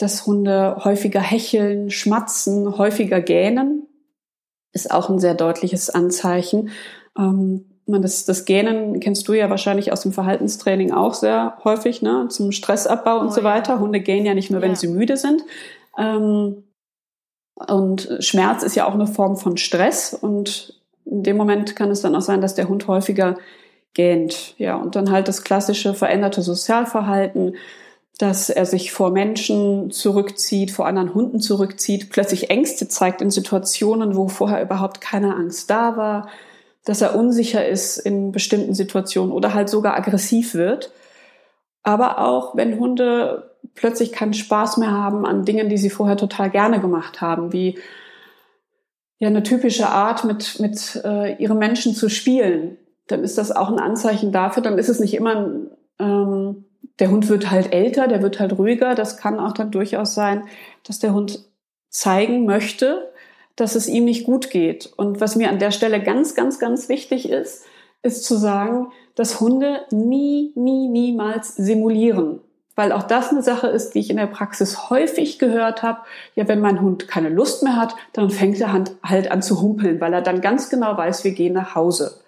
dass 0.02 0.26
Hunde 0.26 0.76
häufiger 0.84 1.20
hecheln, 1.20 1.90
schmatzen, 1.90 2.76
häufiger 2.78 3.20
gähnen, 3.20 3.86
ist 4.72 4.90
auch 4.90 5.08
ein 5.08 5.18
sehr 5.18 5.34
deutliches 5.34 5.90
Anzeichen. 5.90 6.70
Ähm, 7.18 7.66
das, 7.86 8.24
das 8.24 8.44
Gähnen 8.44 9.00
kennst 9.00 9.28
du 9.28 9.32
ja 9.32 9.50
wahrscheinlich 9.50 9.92
aus 9.92 10.02
dem 10.02 10.12
Verhaltenstraining 10.12 10.92
auch 10.92 11.14
sehr 11.14 11.58
häufig, 11.64 12.00
ne? 12.00 12.26
zum 12.28 12.52
Stressabbau 12.52 13.20
und 13.20 13.28
oh, 13.28 13.30
so 13.30 13.42
weiter. 13.42 13.74
Ja. 13.74 13.80
Hunde 13.80 14.00
gähnen 14.00 14.26
ja 14.26 14.34
nicht 14.34 14.50
nur, 14.50 14.62
wenn 14.62 14.72
ja. 14.72 14.76
sie 14.76 14.88
müde 14.88 15.16
sind. 15.16 15.42
Ähm, 15.98 16.64
und 17.54 18.08
Schmerz 18.20 18.62
ist 18.62 18.76
ja 18.76 18.86
auch 18.86 18.94
eine 18.94 19.06
Form 19.06 19.36
von 19.36 19.56
Stress 19.56 20.14
und 20.14 20.80
in 21.04 21.22
dem 21.22 21.36
Moment 21.36 21.76
kann 21.76 21.90
es 21.90 22.00
dann 22.00 22.14
auch 22.14 22.22
sein, 22.22 22.40
dass 22.40 22.54
der 22.54 22.68
Hund 22.68 22.88
häufiger 22.88 23.36
gähnt. 23.94 24.54
Ja, 24.58 24.76
und 24.76 24.96
dann 24.96 25.10
halt 25.10 25.28
das 25.28 25.44
klassische 25.44 25.94
veränderte 25.94 26.42
Sozialverhalten, 26.42 27.56
dass 28.18 28.50
er 28.50 28.66
sich 28.66 28.92
vor 28.92 29.10
Menschen 29.10 29.90
zurückzieht, 29.90 30.70
vor 30.70 30.86
anderen 30.86 31.14
Hunden 31.14 31.40
zurückzieht, 31.40 32.10
plötzlich 32.10 32.50
Ängste 32.50 32.88
zeigt 32.88 33.22
in 33.22 33.30
Situationen, 33.30 34.16
wo 34.16 34.28
vorher 34.28 34.62
überhaupt 34.62 35.00
keine 35.00 35.34
Angst 35.34 35.70
da 35.70 35.96
war, 35.96 36.28
dass 36.84 37.00
er 37.00 37.16
unsicher 37.16 37.66
ist 37.66 37.98
in 37.98 38.32
bestimmten 38.32 38.74
Situationen 38.74 39.32
oder 39.32 39.54
halt 39.54 39.68
sogar 39.68 39.96
aggressiv 39.96 40.54
wird. 40.54 40.92
Aber 41.82 42.18
auch 42.18 42.56
wenn 42.56 42.78
Hunde 42.78 43.50
plötzlich 43.74 44.12
keinen 44.12 44.34
Spaß 44.34 44.76
mehr 44.76 44.92
haben 44.92 45.24
an 45.24 45.44
Dingen, 45.44 45.68
die 45.68 45.78
sie 45.78 45.90
vorher 45.90 46.16
total 46.16 46.50
gerne 46.50 46.80
gemacht 46.80 47.20
haben, 47.20 47.52
wie 47.52 47.78
ja 49.18 49.28
eine 49.28 49.42
typische 49.42 49.88
Art, 49.88 50.24
mit, 50.24 50.58
mit 50.60 51.00
äh, 51.04 51.36
ihren 51.36 51.58
Menschen 51.58 51.94
zu 51.94 52.08
spielen, 52.08 52.76
dann 53.06 53.22
ist 53.22 53.38
das 53.38 53.52
auch 53.52 53.68
ein 53.68 53.78
Anzeichen 53.78 54.32
dafür. 54.32 54.62
Dann 54.62 54.78
ist 54.78 54.88
es 54.88 55.00
nicht 55.00 55.14
immer 55.14 55.36
ein, 55.36 55.70
ähm, 55.98 56.64
der 56.98 57.10
Hund 57.10 57.28
wird 57.28 57.50
halt 57.50 57.72
älter, 57.72 58.08
der 58.08 58.22
wird 58.22 58.40
halt 58.40 58.58
ruhiger. 58.58 58.94
Das 58.94 59.16
kann 59.16 59.40
auch 59.40 59.52
dann 59.52 59.70
durchaus 59.70 60.14
sein, 60.14 60.44
dass 60.84 60.98
der 60.98 61.14
Hund 61.14 61.44
zeigen 61.88 62.44
möchte, 62.44 63.12
dass 63.56 63.74
es 63.74 63.88
ihm 63.88 64.04
nicht 64.04 64.24
gut 64.24 64.50
geht. 64.50 64.92
Und 64.96 65.20
was 65.20 65.36
mir 65.36 65.50
an 65.50 65.58
der 65.58 65.70
Stelle 65.70 66.02
ganz, 66.02 66.34
ganz, 66.34 66.58
ganz 66.58 66.88
wichtig 66.88 67.28
ist, 67.28 67.64
ist 68.02 68.24
zu 68.24 68.36
sagen, 68.36 68.88
dass 69.14 69.40
Hunde 69.40 69.82
nie, 69.90 70.52
nie, 70.54 70.88
niemals 70.88 71.54
simulieren. 71.54 72.40
Weil 72.74 72.92
auch 72.92 73.02
das 73.02 73.28
eine 73.28 73.42
Sache 73.42 73.66
ist, 73.66 73.90
die 73.90 73.98
ich 73.98 74.08
in 74.08 74.16
der 74.16 74.26
Praxis 74.26 74.88
häufig 74.88 75.38
gehört 75.38 75.82
habe. 75.82 76.00
Ja, 76.34 76.48
wenn 76.48 76.60
mein 76.60 76.80
Hund 76.80 77.06
keine 77.06 77.28
Lust 77.28 77.62
mehr 77.62 77.76
hat, 77.76 77.94
dann 78.14 78.30
fängt 78.30 78.58
er 78.60 78.72
halt 79.02 79.30
an 79.30 79.42
zu 79.42 79.60
humpeln, 79.60 80.00
weil 80.00 80.14
er 80.14 80.22
dann 80.22 80.40
ganz 80.40 80.70
genau 80.70 80.96
weiß, 80.96 81.22
wir 81.24 81.32
gehen 81.32 81.52
nach 81.52 81.74
Hause 81.74 82.21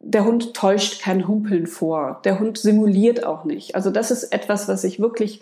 der 0.00 0.24
Hund 0.24 0.54
täuscht 0.54 1.00
kein 1.00 1.26
Humpeln 1.26 1.66
vor. 1.66 2.20
Der 2.24 2.38
Hund 2.38 2.58
simuliert 2.58 3.24
auch 3.24 3.44
nicht. 3.44 3.74
Also 3.74 3.90
das 3.90 4.10
ist 4.10 4.24
etwas, 4.24 4.68
was 4.68 4.84
ich 4.84 5.00
wirklich 5.00 5.40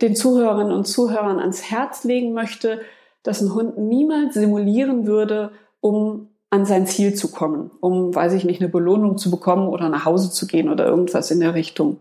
den 0.00 0.14
Zuhörerinnen 0.14 0.72
und 0.72 0.86
Zuhörern 0.86 1.38
ans 1.40 1.70
Herz 1.70 2.04
legen 2.04 2.32
möchte, 2.32 2.80
dass 3.22 3.40
ein 3.40 3.54
Hund 3.54 3.78
niemals 3.78 4.34
simulieren 4.34 5.06
würde, 5.06 5.50
um 5.80 6.28
an 6.50 6.64
sein 6.64 6.86
Ziel 6.86 7.14
zu 7.14 7.30
kommen, 7.30 7.70
um, 7.80 8.14
weiß 8.14 8.32
ich 8.34 8.44
nicht, 8.44 8.60
eine 8.60 8.70
Belohnung 8.70 9.18
zu 9.18 9.30
bekommen 9.30 9.68
oder 9.68 9.88
nach 9.88 10.04
Hause 10.04 10.30
zu 10.30 10.46
gehen 10.46 10.70
oder 10.70 10.86
irgendwas 10.86 11.30
in 11.30 11.40
der 11.40 11.54
Richtung. 11.54 11.98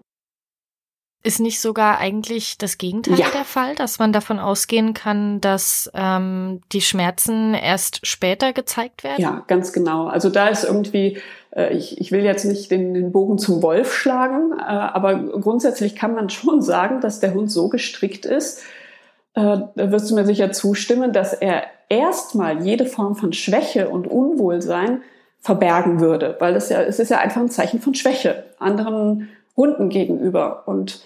Ist 1.24 1.40
nicht 1.40 1.60
sogar 1.60 1.98
eigentlich 1.98 2.60
das 2.60 2.78
Gegenteil 2.78 3.18
ja. 3.18 3.32
der 3.32 3.46
Fall, 3.46 3.74
dass 3.74 3.98
man 3.98 4.14
davon 4.14 4.38
ausgehen 4.38 4.94
kann, 4.94 5.42
dass 5.42 5.90
ähm, 5.96 6.62
die 6.72 6.82
Schmerzen 6.82 7.56
erst 7.56 8.06
später 8.06 8.54
gezeigt 8.54 9.04
werden? 9.04 9.24
Ja, 9.24 9.44
ganz 9.48 9.74
genau. 9.74 10.06
Also 10.06 10.30
da 10.30 10.50
ist 10.50 10.64
irgendwie, 10.64 11.18
ich, 11.56 12.00
ich 12.00 12.12
will 12.12 12.24
jetzt 12.24 12.46
nicht 12.46 12.70
den, 12.70 12.94
den 12.94 13.12
Bogen 13.12 13.38
zum 13.38 13.64
Wolf 13.64 13.94
schlagen, 13.94 14.52
äh, 14.52 14.64
aber 14.64 15.16
grundsätzlich 15.16 15.96
kann 15.96 16.14
man 16.14 16.30
schon 16.30 16.62
sagen, 16.62 17.02
dass 17.02 17.20
der 17.20 17.34
Hund 17.34 17.52
so 17.52 17.70
gestrickt 17.70 18.26
ist, 18.26 18.62
äh, 19.36 19.58
da 19.76 19.92
wirst 19.92 20.12
du 20.12 20.16
mir 20.16 20.26
sicher 20.26 20.52
zustimmen, 20.52 21.14
dass 21.14 21.34
er 21.34 21.64
erstmal 21.90 22.64
jede 22.64 22.86
Form 22.86 23.16
von 23.16 23.34
Schwäche 23.34 23.90
und 23.90 24.08
Unwohlsein 24.08 25.02
verbergen 25.40 26.00
würde, 26.00 26.36
weil 26.40 26.54
das 26.54 26.70
ja, 26.70 26.82
es 26.82 27.00
ist 27.00 27.10
ja 27.10 27.20
einfach 27.20 27.42
ein 27.42 27.50
Zeichen 27.50 27.80
von 27.80 27.94
Schwäche 27.94 28.46
anderen 28.60 29.30
Hunden 29.56 29.90
gegenüber 29.90 30.68
und 30.68 31.02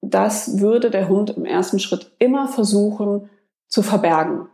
das 0.00 0.60
würde 0.60 0.90
der 0.90 1.08
Hund 1.08 1.30
im 1.36 1.44
ersten 1.44 1.78
Schritt 1.78 2.12
immer 2.18 2.48
versuchen 2.48 3.28
zu 3.66 3.82
verbergen. 3.82 4.48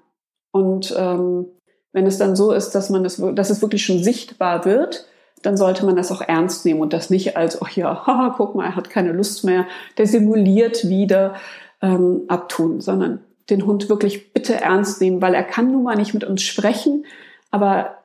Und 0.51 0.95
ähm, 0.97 1.47
wenn 1.93 2.07
es 2.07 2.19
dann 2.19 2.35
so 2.35 2.53
ist, 2.53 2.75
dass 2.75 2.91
man 2.91 3.05
das, 3.05 3.23
dass 3.35 3.51
es 3.51 3.63
wirklich 3.63 3.85
schon 3.85 4.03
sichtbar 4.03 4.65
wird, 4.65 5.07
dann 5.47 5.57
sollte 5.57 5.87
man 5.87 5.95
das 5.95 6.11
auch 6.11 6.21
ernst 6.21 6.65
nehmen 6.65 6.81
und 6.81 6.93
das 6.93 7.09
nicht 7.09 7.37
als, 7.37 7.63
oh 7.63 7.69
ja, 7.75 8.03
haha, 8.07 8.35
guck 8.37 8.57
mal, 8.57 8.65
er 8.67 8.77
hat 8.77 8.91
keine 8.91 9.13
Lust 9.13 9.45
mehr, 9.45 9.67
der 9.97 10.07
simuliert 10.07 10.89
wieder 10.89 11.37
ähm, 11.81 12.23
abtun, 12.27 12.81
sondern 12.81 13.21
den 13.49 13.65
Hund 13.65 13.89
wirklich 13.89 14.33
bitte 14.33 14.61
ernst 14.61 15.01
nehmen, 15.01 15.23
weil 15.23 15.35
er 15.35 15.45
kann 15.45 15.71
nun 15.71 15.85
mal 15.85 15.95
nicht 15.95 16.15
mit 16.15 16.25
uns 16.25 16.43
sprechen, 16.43 17.07
aber 17.53 17.99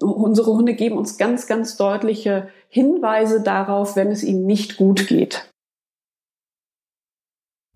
unsere 0.00 0.52
Hunde 0.52 0.72
geben 0.72 0.96
uns 0.96 1.18
ganz, 1.18 1.46
ganz 1.46 1.76
deutliche 1.76 2.48
Hinweise 2.68 3.42
darauf, 3.42 3.94
wenn 3.94 4.10
es 4.10 4.24
ihnen 4.24 4.46
nicht 4.46 4.78
gut 4.78 5.06
geht. 5.06 5.49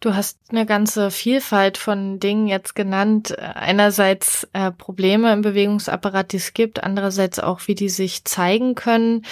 Du 0.05 0.15
hast 0.15 0.39
eine 0.51 0.67
ganze 0.67 1.11
Vielfalt 1.11 1.79
von 1.79 2.21
Dingen 2.21 2.47
jetzt 2.47 2.75
genannt. 2.75 3.39
Einerseits 3.39 4.47
äh, 4.53 4.71
Probleme 4.71 5.33
im 5.33 5.41
Bewegungsapparat, 5.41 6.33
die 6.33 6.37
es 6.37 6.53
gibt, 6.53 6.85
andererseits 6.85 7.39
auch, 7.39 7.69
wie 7.69 7.75
die 7.75 7.89
sich 7.89 8.23
zeigen 8.27 8.75
können. 8.75 9.25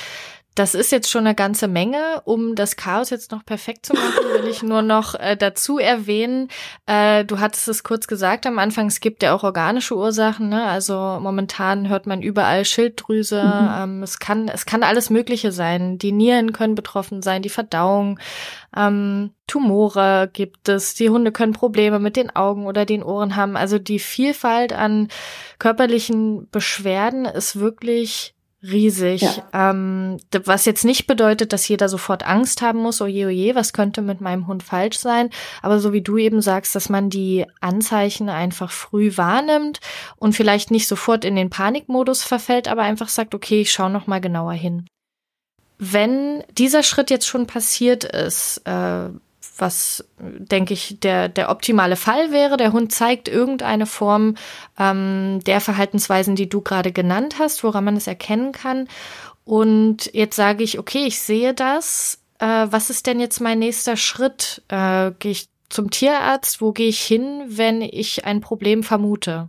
Das 0.54 0.74
ist 0.74 0.92
jetzt 0.92 1.10
schon 1.10 1.26
eine 1.26 1.34
ganze 1.34 1.66
Menge. 1.66 2.20
Um 2.24 2.54
das 2.54 2.76
Chaos 2.76 3.08
jetzt 3.10 3.32
noch 3.32 3.44
perfekt 3.44 3.86
zu 3.86 3.94
machen, 3.94 4.24
will 4.32 4.50
ich 4.50 4.62
nur 4.62 4.82
noch 4.82 5.14
äh, 5.14 5.36
dazu 5.36 5.78
erwähnen, 5.78 6.48
äh, 6.86 7.24
du 7.24 7.40
hattest 7.40 7.68
es 7.68 7.82
kurz 7.82 8.06
gesagt 8.06 8.46
am 8.46 8.58
Anfang, 8.58 8.86
es 8.86 9.00
gibt 9.00 9.22
ja 9.22 9.34
auch 9.34 9.44
organische 9.44 9.96
Ursachen. 9.96 10.50
Ne? 10.50 10.64
Also 10.64 11.18
momentan 11.20 11.88
hört 11.88 12.06
man 12.06 12.20
überall 12.20 12.64
Schilddrüse. 12.66 13.42
Mhm. 13.42 13.70
Ähm, 13.76 14.02
es, 14.02 14.18
kann, 14.18 14.48
es 14.48 14.66
kann 14.66 14.82
alles 14.82 15.08
Mögliche 15.08 15.52
sein. 15.52 15.96
Die 15.96 16.12
Nieren 16.12 16.52
können 16.52 16.74
betroffen 16.74 17.22
sein, 17.22 17.40
die 17.40 17.48
Verdauung. 17.48 18.18
Ähm, 18.76 19.30
Tumore 19.46 20.28
gibt 20.32 20.68
es. 20.68 20.94
Die 20.94 21.08
Hunde 21.08 21.32
können 21.32 21.52
Probleme 21.52 21.98
mit 21.98 22.16
den 22.16 22.34
Augen 22.34 22.66
oder 22.66 22.84
den 22.84 23.02
Ohren 23.02 23.36
haben. 23.36 23.56
Also 23.56 23.78
die 23.78 23.98
Vielfalt 23.98 24.72
an 24.72 25.08
körperlichen 25.58 26.48
Beschwerden 26.50 27.24
ist 27.24 27.58
wirklich 27.58 28.34
riesig. 28.62 29.22
Ja. 29.22 29.70
Ähm, 29.72 30.18
was 30.44 30.64
jetzt 30.64 30.84
nicht 30.84 31.06
bedeutet, 31.06 31.52
dass 31.52 31.66
jeder 31.66 31.88
sofort 31.88 32.26
Angst 32.26 32.62
haben 32.62 32.78
muss, 32.78 33.00
oje, 33.00 33.26
oje, 33.26 33.54
was 33.54 33.72
könnte 33.72 34.02
mit 34.02 34.20
meinem 34.20 34.46
Hund 34.46 34.62
falsch 34.62 34.98
sein. 34.98 35.30
Aber 35.62 35.80
so 35.80 35.92
wie 35.92 36.02
du 36.02 36.16
eben 36.16 36.40
sagst, 36.40 36.74
dass 36.74 36.88
man 36.88 37.10
die 37.10 37.46
Anzeichen 37.60 38.28
einfach 38.28 38.70
früh 38.70 39.16
wahrnimmt 39.16 39.80
und 40.16 40.34
vielleicht 40.34 40.70
nicht 40.70 40.86
sofort 40.86 41.24
in 41.24 41.36
den 41.36 41.50
Panikmodus 41.50 42.22
verfällt, 42.22 42.68
aber 42.68 42.82
einfach 42.82 43.08
sagt, 43.08 43.34
okay, 43.34 43.62
ich 43.62 43.72
schaue 43.72 43.90
noch 43.90 44.06
mal 44.06 44.20
genauer 44.20 44.52
hin. 44.52 44.86
Wenn 45.78 46.44
dieser 46.52 46.84
Schritt 46.84 47.10
jetzt 47.10 47.26
schon 47.26 47.48
passiert 47.48 48.04
ist, 48.04 48.58
äh, 48.64 49.08
was, 49.62 50.04
denke 50.18 50.74
ich, 50.74 51.00
der, 51.00 51.30
der 51.30 51.48
optimale 51.48 51.96
Fall 51.96 52.32
wäre. 52.32 52.58
Der 52.58 52.72
Hund 52.72 52.92
zeigt 52.92 53.28
irgendeine 53.28 53.86
Form 53.86 54.34
ähm, 54.78 55.40
der 55.46 55.62
Verhaltensweisen, 55.62 56.36
die 56.36 56.50
du 56.50 56.60
gerade 56.60 56.92
genannt 56.92 57.36
hast, 57.38 57.64
woran 57.64 57.84
man 57.84 57.96
es 57.96 58.06
erkennen 58.06 58.52
kann. 58.52 58.88
Und 59.44 60.12
jetzt 60.12 60.36
sage 60.36 60.62
ich, 60.62 60.78
okay, 60.78 61.06
ich 61.06 61.18
sehe 61.20 61.54
das. 61.54 62.20
Äh, 62.38 62.66
was 62.70 62.90
ist 62.90 63.06
denn 63.06 63.20
jetzt 63.20 63.40
mein 63.40 63.60
nächster 63.60 63.96
Schritt? 63.96 64.62
Äh, 64.68 65.12
gehe 65.18 65.32
ich 65.32 65.48
zum 65.70 65.90
Tierarzt? 65.90 66.60
Wo 66.60 66.72
gehe 66.72 66.88
ich 66.88 67.00
hin, 67.00 67.44
wenn 67.46 67.80
ich 67.80 68.26
ein 68.26 68.40
Problem 68.40 68.82
vermute? 68.82 69.48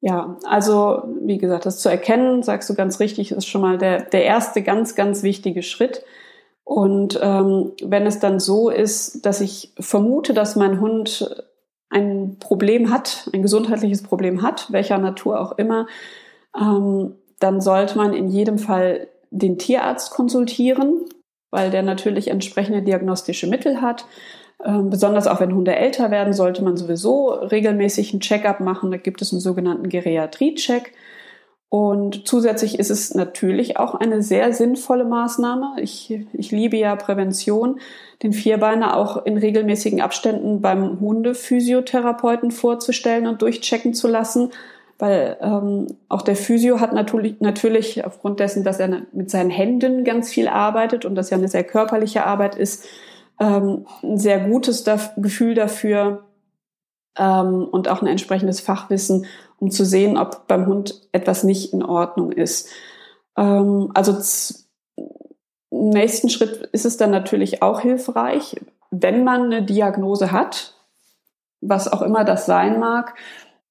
Ja, 0.00 0.38
also 0.44 1.02
wie 1.22 1.36
gesagt, 1.36 1.66
das 1.66 1.80
zu 1.80 1.90
erkennen, 1.90 2.42
sagst 2.42 2.70
du 2.70 2.74
ganz 2.74 3.00
richtig, 3.00 3.32
ist 3.32 3.46
schon 3.46 3.60
mal 3.60 3.76
der, 3.76 4.02
der 4.02 4.24
erste 4.24 4.62
ganz, 4.62 4.94
ganz 4.94 5.22
wichtige 5.22 5.62
Schritt. 5.62 6.02
Und 6.64 7.18
ähm, 7.20 7.72
wenn 7.82 8.06
es 8.06 8.20
dann 8.20 8.38
so 8.38 8.70
ist, 8.70 9.26
dass 9.26 9.40
ich 9.40 9.72
vermute, 9.78 10.34
dass 10.34 10.56
mein 10.56 10.80
Hund 10.80 11.44
ein 11.88 12.36
Problem 12.38 12.90
hat, 12.90 13.28
ein 13.32 13.42
gesundheitliches 13.42 14.02
Problem 14.02 14.42
hat, 14.42 14.72
welcher 14.72 14.98
Natur 14.98 15.40
auch 15.40 15.58
immer, 15.58 15.86
ähm, 16.58 17.16
dann 17.40 17.60
sollte 17.60 17.96
man 17.96 18.12
in 18.12 18.28
jedem 18.28 18.58
Fall 18.58 19.08
den 19.30 19.58
Tierarzt 19.58 20.12
konsultieren, 20.12 21.04
weil 21.50 21.70
der 21.70 21.82
natürlich 21.82 22.28
entsprechende 22.28 22.82
diagnostische 22.82 23.48
Mittel 23.48 23.80
hat. 23.80 24.04
Ähm, 24.64 24.90
besonders 24.90 25.26
auch 25.26 25.40
wenn 25.40 25.54
Hunde 25.54 25.74
älter 25.74 26.10
werden, 26.10 26.32
sollte 26.32 26.62
man 26.62 26.76
sowieso 26.76 27.30
regelmäßig 27.30 28.12
einen 28.12 28.20
Check-up 28.20 28.60
machen. 28.60 28.90
Da 28.90 28.98
gibt 28.98 29.22
es 29.22 29.32
einen 29.32 29.40
sogenannten 29.40 29.88
Geriatrie-Check. 29.88 30.92
Und 31.70 32.26
zusätzlich 32.26 32.80
ist 32.80 32.90
es 32.90 33.14
natürlich 33.14 33.76
auch 33.78 33.94
eine 33.94 34.22
sehr 34.24 34.52
sinnvolle 34.52 35.04
Maßnahme. 35.04 35.76
Ich, 35.80 36.12
ich 36.32 36.50
liebe 36.50 36.76
ja 36.76 36.96
Prävention, 36.96 37.78
den 38.24 38.32
Vierbeiner 38.32 38.96
auch 38.96 39.24
in 39.24 39.38
regelmäßigen 39.38 40.00
Abständen 40.00 40.60
beim 40.60 40.98
Hundephysiotherapeuten 40.98 42.50
vorzustellen 42.50 43.28
und 43.28 43.40
durchchecken 43.40 43.94
zu 43.94 44.08
lassen, 44.08 44.50
weil 44.98 45.36
ähm, 45.40 45.86
auch 46.08 46.22
der 46.22 46.34
Physio 46.34 46.80
hat 46.80 46.92
natürlich, 46.92 47.40
natürlich 47.40 48.04
aufgrund 48.04 48.40
dessen, 48.40 48.64
dass 48.64 48.80
er 48.80 49.02
mit 49.12 49.30
seinen 49.30 49.50
Händen 49.50 50.02
ganz 50.02 50.28
viel 50.28 50.48
arbeitet 50.48 51.04
und 51.04 51.14
das 51.14 51.30
ja 51.30 51.38
eine 51.38 51.48
sehr 51.48 51.64
körperliche 51.64 52.26
Arbeit 52.26 52.56
ist, 52.56 52.84
ähm, 53.38 53.86
ein 54.02 54.18
sehr 54.18 54.40
gutes 54.40 54.84
Gefühl 55.16 55.54
dafür 55.54 56.24
ähm, 57.16 57.68
und 57.70 57.88
auch 57.88 58.02
ein 58.02 58.08
entsprechendes 58.08 58.60
Fachwissen, 58.60 59.26
um 59.60 59.70
zu 59.70 59.84
sehen, 59.84 60.18
ob 60.18 60.48
beim 60.48 60.66
Hund 60.66 61.06
etwas 61.12 61.44
nicht 61.44 61.72
in 61.72 61.84
Ordnung 61.84 62.32
ist. 62.32 62.68
Ähm, 63.36 63.92
also 63.94 64.16
im 65.70 65.90
nächsten 65.90 66.28
Schritt 66.28 66.68
ist 66.72 66.84
es 66.84 66.96
dann 66.96 67.10
natürlich 67.10 67.62
auch 67.62 67.80
hilfreich, 67.80 68.56
wenn 68.90 69.22
man 69.22 69.44
eine 69.44 69.62
Diagnose 69.62 70.32
hat, 70.32 70.74
was 71.60 71.92
auch 71.92 72.02
immer 72.02 72.24
das 72.24 72.46
sein 72.46 72.80
mag. 72.80 73.14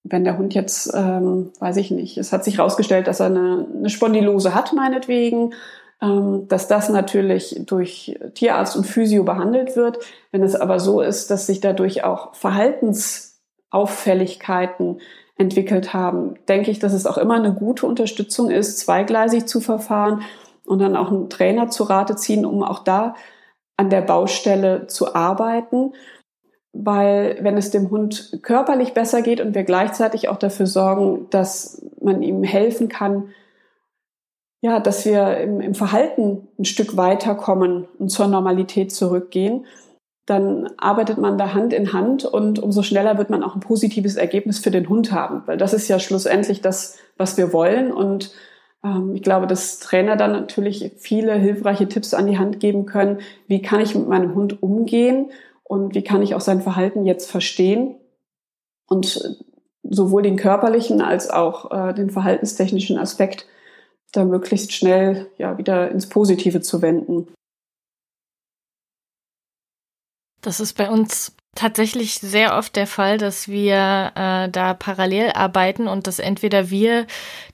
Wenn 0.04 0.24
der 0.24 0.38
Hund 0.38 0.54
jetzt, 0.54 0.94
ähm, 0.94 1.52
weiß 1.60 1.76
ich 1.78 1.92
nicht, 1.92 2.18
es 2.18 2.32
hat 2.32 2.46
sich 2.46 2.58
herausgestellt, 2.58 3.08
dass 3.08 3.20
er 3.20 3.26
eine, 3.26 3.68
eine 3.76 3.90
Spondylose 3.90 4.56
hat, 4.56 4.72
meinetwegen, 4.74 5.54
ähm, 6.02 6.48
dass 6.48 6.70
das 6.70 6.88
natürlich 6.90 7.62
durch 7.66 8.18
Tierarzt 8.34 8.78
und 8.78 8.86
Physio 8.86 9.26
behandelt 9.26 9.76
wird. 9.76 10.00
Wenn 10.32 10.44
es 10.44 10.56
aber 10.56 10.80
so 10.80 11.02
ist, 11.02 11.30
dass 11.30 11.48
sich 11.48 11.60
dadurch 11.60 12.06
auch 12.06 12.34
Verhaltensauffälligkeiten 12.34 15.02
entwickelt 15.40 15.94
haben, 15.94 16.36
denke 16.48 16.70
ich, 16.70 16.80
dass 16.80 16.94
es 16.94 17.08
auch 17.08 17.18
immer 17.18 17.36
eine 17.36 17.54
gute 17.54 17.86
Unterstützung 17.88 18.52
ist, 18.52 18.78
zweigleisig 18.78 19.48
zu 19.48 19.62
verfahren 19.62 20.22
und 20.66 20.80
dann 20.80 20.98
auch 20.98 21.10
einen 21.10 21.30
Trainer 21.30 21.70
zu 21.70 21.86
Rate 21.86 22.18
ziehen, 22.18 22.46
um 22.46 22.62
auch 22.62 22.80
da 22.80 23.16
an 23.78 23.90
der 23.90 24.02
Baustelle 24.02 24.88
zu 24.88 25.16
arbeiten. 25.16 25.94
Weil 26.74 27.40
wenn 27.42 27.58
es 27.58 27.72
dem 27.72 27.90
Hund 27.90 28.40
körperlich 28.44 28.94
besser 28.94 29.22
geht 29.22 29.40
und 29.40 29.56
wir 29.56 29.64
gleichzeitig 29.64 30.28
auch 30.28 30.38
dafür 30.38 30.68
sorgen, 30.68 31.28
dass 31.30 31.82
man 32.02 32.22
ihm 32.22 32.44
helfen 32.44 32.90
kann, 32.90 33.30
ja, 34.62 34.82
dass 34.82 35.06
wir 35.06 35.38
im, 35.38 35.62
im 35.62 35.74
Verhalten 35.74 36.50
ein 36.60 36.66
Stück 36.66 36.98
weiterkommen 36.98 37.88
und 37.98 38.10
zur 38.10 38.28
Normalität 38.28 38.92
zurückgehen, 38.92 39.66
dann 40.30 40.70
arbeitet 40.78 41.18
man 41.18 41.40
da 41.40 41.56
Hand 41.56 41.74
in 41.74 41.92
Hand 41.92 42.24
und 42.24 42.60
umso 42.60 42.84
schneller 42.84 43.18
wird 43.18 43.32
man 43.32 43.44
auch 43.44 43.56
ein 43.56 43.62
positives 43.62 44.16
Ergebnis 44.16 44.60
für 44.60 44.70
den 44.70 44.88
Hund 44.88 45.12
haben, 45.12 45.42
weil 45.48 45.58
das 45.58 45.74
ist 45.74 45.88
ja 45.88 45.98
schlussendlich 45.98 46.62
das, 46.62 46.98
was 47.18 47.36
wir 47.36 47.52
wollen. 47.52 47.92
Und 47.92 48.32
ähm, 48.84 49.16
ich 49.16 49.24
glaube, 49.24 49.48
dass 49.48 49.80
Trainer 49.80 50.18
dann 50.18 50.34
natürlich 50.34 50.92
viele 50.98 51.34
hilfreiche 51.34 51.88
Tipps 51.88 52.14
an 52.14 52.28
die 52.28 52.38
Hand 52.38 52.60
geben 52.60 52.86
können. 52.86 53.22
Wie 53.48 53.64
kann 53.64 53.82
ich 53.82 53.96
mit 53.96 54.08
meinem 54.08 54.36
Hund 54.36 54.62
umgehen 54.62 55.32
und 55.64 55.96
wie 55.96 56.04
kann 56.04 56.22
ich 56.22 56.36
auch 56.36 56.42
sein 56.42 56.62
Verhalten 56.62 57.06
jetzt 57.06 57.32
verstehen 57.32 57.96
und 58.88 59.36
sowohl 59.82 60.22
den 60.22 60.36
körperlichen 60.36 61.02
als 61.02 61.32
auch 61.32 61.72
äh, 61.72 61.94
den 61.96 62.12
verhaltenstechnischen 62.12 63.00
Aspekt 63.00 63.48
da 64.12 64.26
möglichst 64.26 64.74
schnell 64.74 65.26
ja 65.40 65.58
wieder 65.58 65.90
ins 65.90 66.08
Positive 66.08 66.62
zu 66.62 66.84
wenden. 66.84 67.28
Das 70.42 70.60
ist 70.60 70.74
bei 70.74 70.90
uns 70.90 71.34
tatsächlich 71.60 72.16
sehr 72.16 72.58
oft 72.58 72.76
der 72.76 72.88
Fall, 72.88 73.18
dass 73.18 73.50
wir 73.50 74.14
äh, 74.16 74.50
da 74.50 74.74
parallel 74.74 75.32
arbeiten 75.32 75.88
und 75.90 76.08
dass 76.08 76.20
entweder 76.20 76.70
wir 76.70 77.06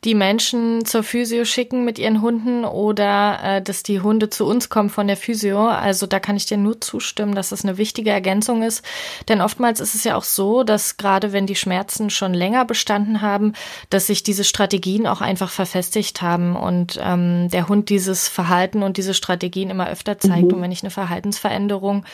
die 0.04 0.14
Menschen 0.14 0.86
zur 0.86 1.02
Physio 1.02 1.44
schicken 1.46 1.86
mit 1.86 1.98
ihren 1.98 2.22
Hunden 2.22 2.66
oder 2.66 3.40
äh, 3.42 3.62
dass 3.64 3.82
die 3.82 4.02
Hunde 4.02 4.30
zu 4.30 4.46
uns 4.46 4.70
kommen 4.70 4.92
von 4.92 5.08
der 5.08 5.18
Physio. 5.18 5.68
Also 5.68 6.06
da 6.06 6.20
kann 6.20 6.38
ich 6.38 6.46
dir 6.46 6.58
nur 6.58 6.80
zustimmen, 6.82 7.34
dass 7.34 7.50
das 7.50 7.64
eine 7.64 7.78
wichtige 7.78 8.12
Ergänzung 8.12 8.62
ist. 8.62 8.86
Denn 9.28 9.42
oftmals 9.42 9.80
ist 9.80 9.96
es 9.96 10.04
ja 10.04 10.16
auch 10.16 10.24
so, 10.24 10.64
dass 10.64 10.98
gerade 10.98 11.34
wenn 11.34 11.48
die 11.48 11.56
Schmerzen 11.56 12.12
schon 12.12 12.36
länger 12.36 12.66
bestanden 12.66 13.22
haben, 13.22 13.54
dass 13.90 14.08
sich 14.08 14.22
diese 14.22 14.44
Strategien 14.44 15.08
auch 15.08 15.22
einfach 15.22 15.50
verfestigt 15.50 16.22
haben 16.22 16.56
und 16.56 17.00
ähm, 17.02 17.50
der 17.50 17.68
Hund 17.70 17.90
dieses 17.90 18.28
Verhalten 18.28 18.84
und 18.84 18.98
diese 18.98 19.16
Strategien 19.16 19.72
immer 19.72 19.90
öfter 19.90 20.20
zeigt. 20.20 20.48
Mhm. 20.48 20.54
Und 20.54 20.62
wenn 20.62 20.72
ich 20.72 20.84
eine 20.84 20.92
Verhaltensveränderung 20.92 22.06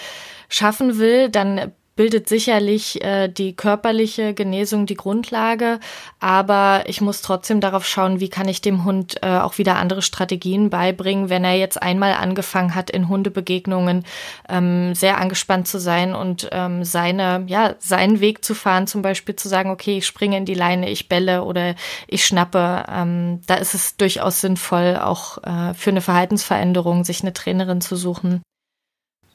schaffen 0.52 1.00
will, 1.00 1.30
dann 1.30 1.72
bildet 1.96 2.30
sicherlich 2.30 3.04
äh, 3.04 3.28
die 3.28 3.56
körperliche 3.56 4.34
Genesung 4.34 4.86
die 4.86 4.96
Grundlage, 4.96 5.80
aber 6.20 6.84
ich 6.88 7.02
muss 7.02 7.22
trotzdem 7.22 7.60
darauf 7.60 7.86
schauen, 7.86 8.20
wie 8.20 8.30
kann 8.30 8.48
ich 8.48 8.62
dem 8.62 8.86
Hund 8.86 9.22
äh, 9.22 9.38
auch 9.38 9.58
wieder 9.58 9.76
andere 9.76 10.02
Strategien 10.02 10.70
beibringen, 10.70 11.30
wenn 11.30 11.44
er 11.44 11.56
jetzt 11.56 11.82
einmal 11.82 12.14
angefangen 12.14 12.76
hat, 12.76 12.90
in 12.90 13.10
Hundebegegnungen 13.10 14.06
ähm, 14.50 14.96
sehr 14.96 15.20
angespannt 15.20 15.68
zu 15.68 15.80
sein 15.80 16.16
und 16.16 16.50
ähm, 16.52 16.84
seine, 16.86 17.44
ja, 17.48 17.76
seinen 17.80 18.20
Weg 18.20 18.44
zu 18.44 18.56
fahren, 18.56 18.88
zum 18.88 19.02
Beispiel 19.02 19.36
zu 19.36 19.50
sagen, 19.50 19.70
okay, 19.70 19.98
ich 19.98 20.08
springe 20.08 20.38
in 20.38 20.46
die 20.46 20.56
Leine, 20.56 20.90
ich 20.90 21.10
belle 21.10 21.44
oder 21.44 21.76
ich 22.08 22.26
schnappe. 22.26 22.86
Ähm, 22.90 23.42
da 23.48 23.56
ist 23.56 23.74
es 23.74 23.98
durchaus 23.98 24.42
sinnvoll, 24.42 24.98
auch 25.00 25.38
äh, 25.44 25.74
für 25.74 25.90
eine 25.90 26.02
Verhaltensveränderung 26.02 27.04
sich 27.04 27.22
eine 27.22 27.34
Trainerin 27.34 27.82
zu 27.82 27.96
suchen. 27.96 28.42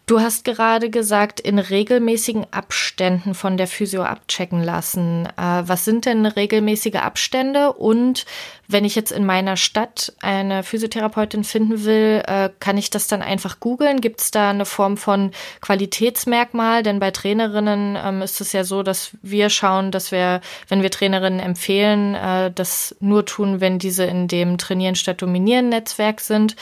Du 0.09 0.21
hast 0.21 0.45
gerade 0.45 0.89
gesagt, 0.89 1.41
in 1.41 1.59
regelmäßigen 1.59 2.47
Abständen 2.53 3.35
von 3.35 3.57
der 3.57 3.67
Physio 3.67 4.05
abchecken 4.05 4.63
lassen. 4.63 5.27
Äh, 5.37 5.65
was 5.65 5.85
sind 5.85 6.07
denn 6.07 6.27
regelmäßige 6.27 6.95
Abstände? 6.95 7.73
Und 7.73 8.25
wenn 8.69 8.85
ich 8.85 8.95
jetzt 8.95 9.11
in 9.11 9.27
meiner 9.27 9.57
Stadt 9.57 10.13
eine 10.21 10.63
Physiotherapeutin 10.63 11.43
finden 11.43 11.85
will, 11.85 12.23
äh, 12.25 12.51
kann 12.61 12.79
ich 12.79 12.91
das 12.91 13.09
dann 13.09 13.21
einfach 13.21 13.59
googeln? 13.59 14.01
Gibt 14.01 14.21
es 14.21 14.31
da 14.31 14.51
eine 14.51 14.65
Form 14.65 14.97
von 14.97 15.33
Qualitätsmerkmal? 15.61 16.85
Denn 16.85 17.01
bei 17.01 17.11
Trainerinnen 17.11 17.99
ähm, 18.01 18.23
ist 18.23 18.41
es 18.41 18.53
ja 18.53 18.63
so, 18.63 18.85
dass 18.85 19.11
wir 19.23 19.51
schauen, 19.51 19.91
dass 19.91 20.13
wir, 20.13 20.41
wenn 20.69 20.83
wir 20.83 20.93
Trainerinnen 20.93 21.41
empfehlen, 21.41 22.15
äh, 22.15 22.53
das 22.53 22.95
nur 23.01 23.27
tun, 23.27 23.61
wenn 23.61 23.81
diese 23.81 24.05
in 24.05 24.29
dem 24.29 24.57
Trainieren 24.57 24.95
statt 24.95 25.21
Dominieren 25.21 25.69
Netzwerk 25.69 26.21
sind. 26.21 26.55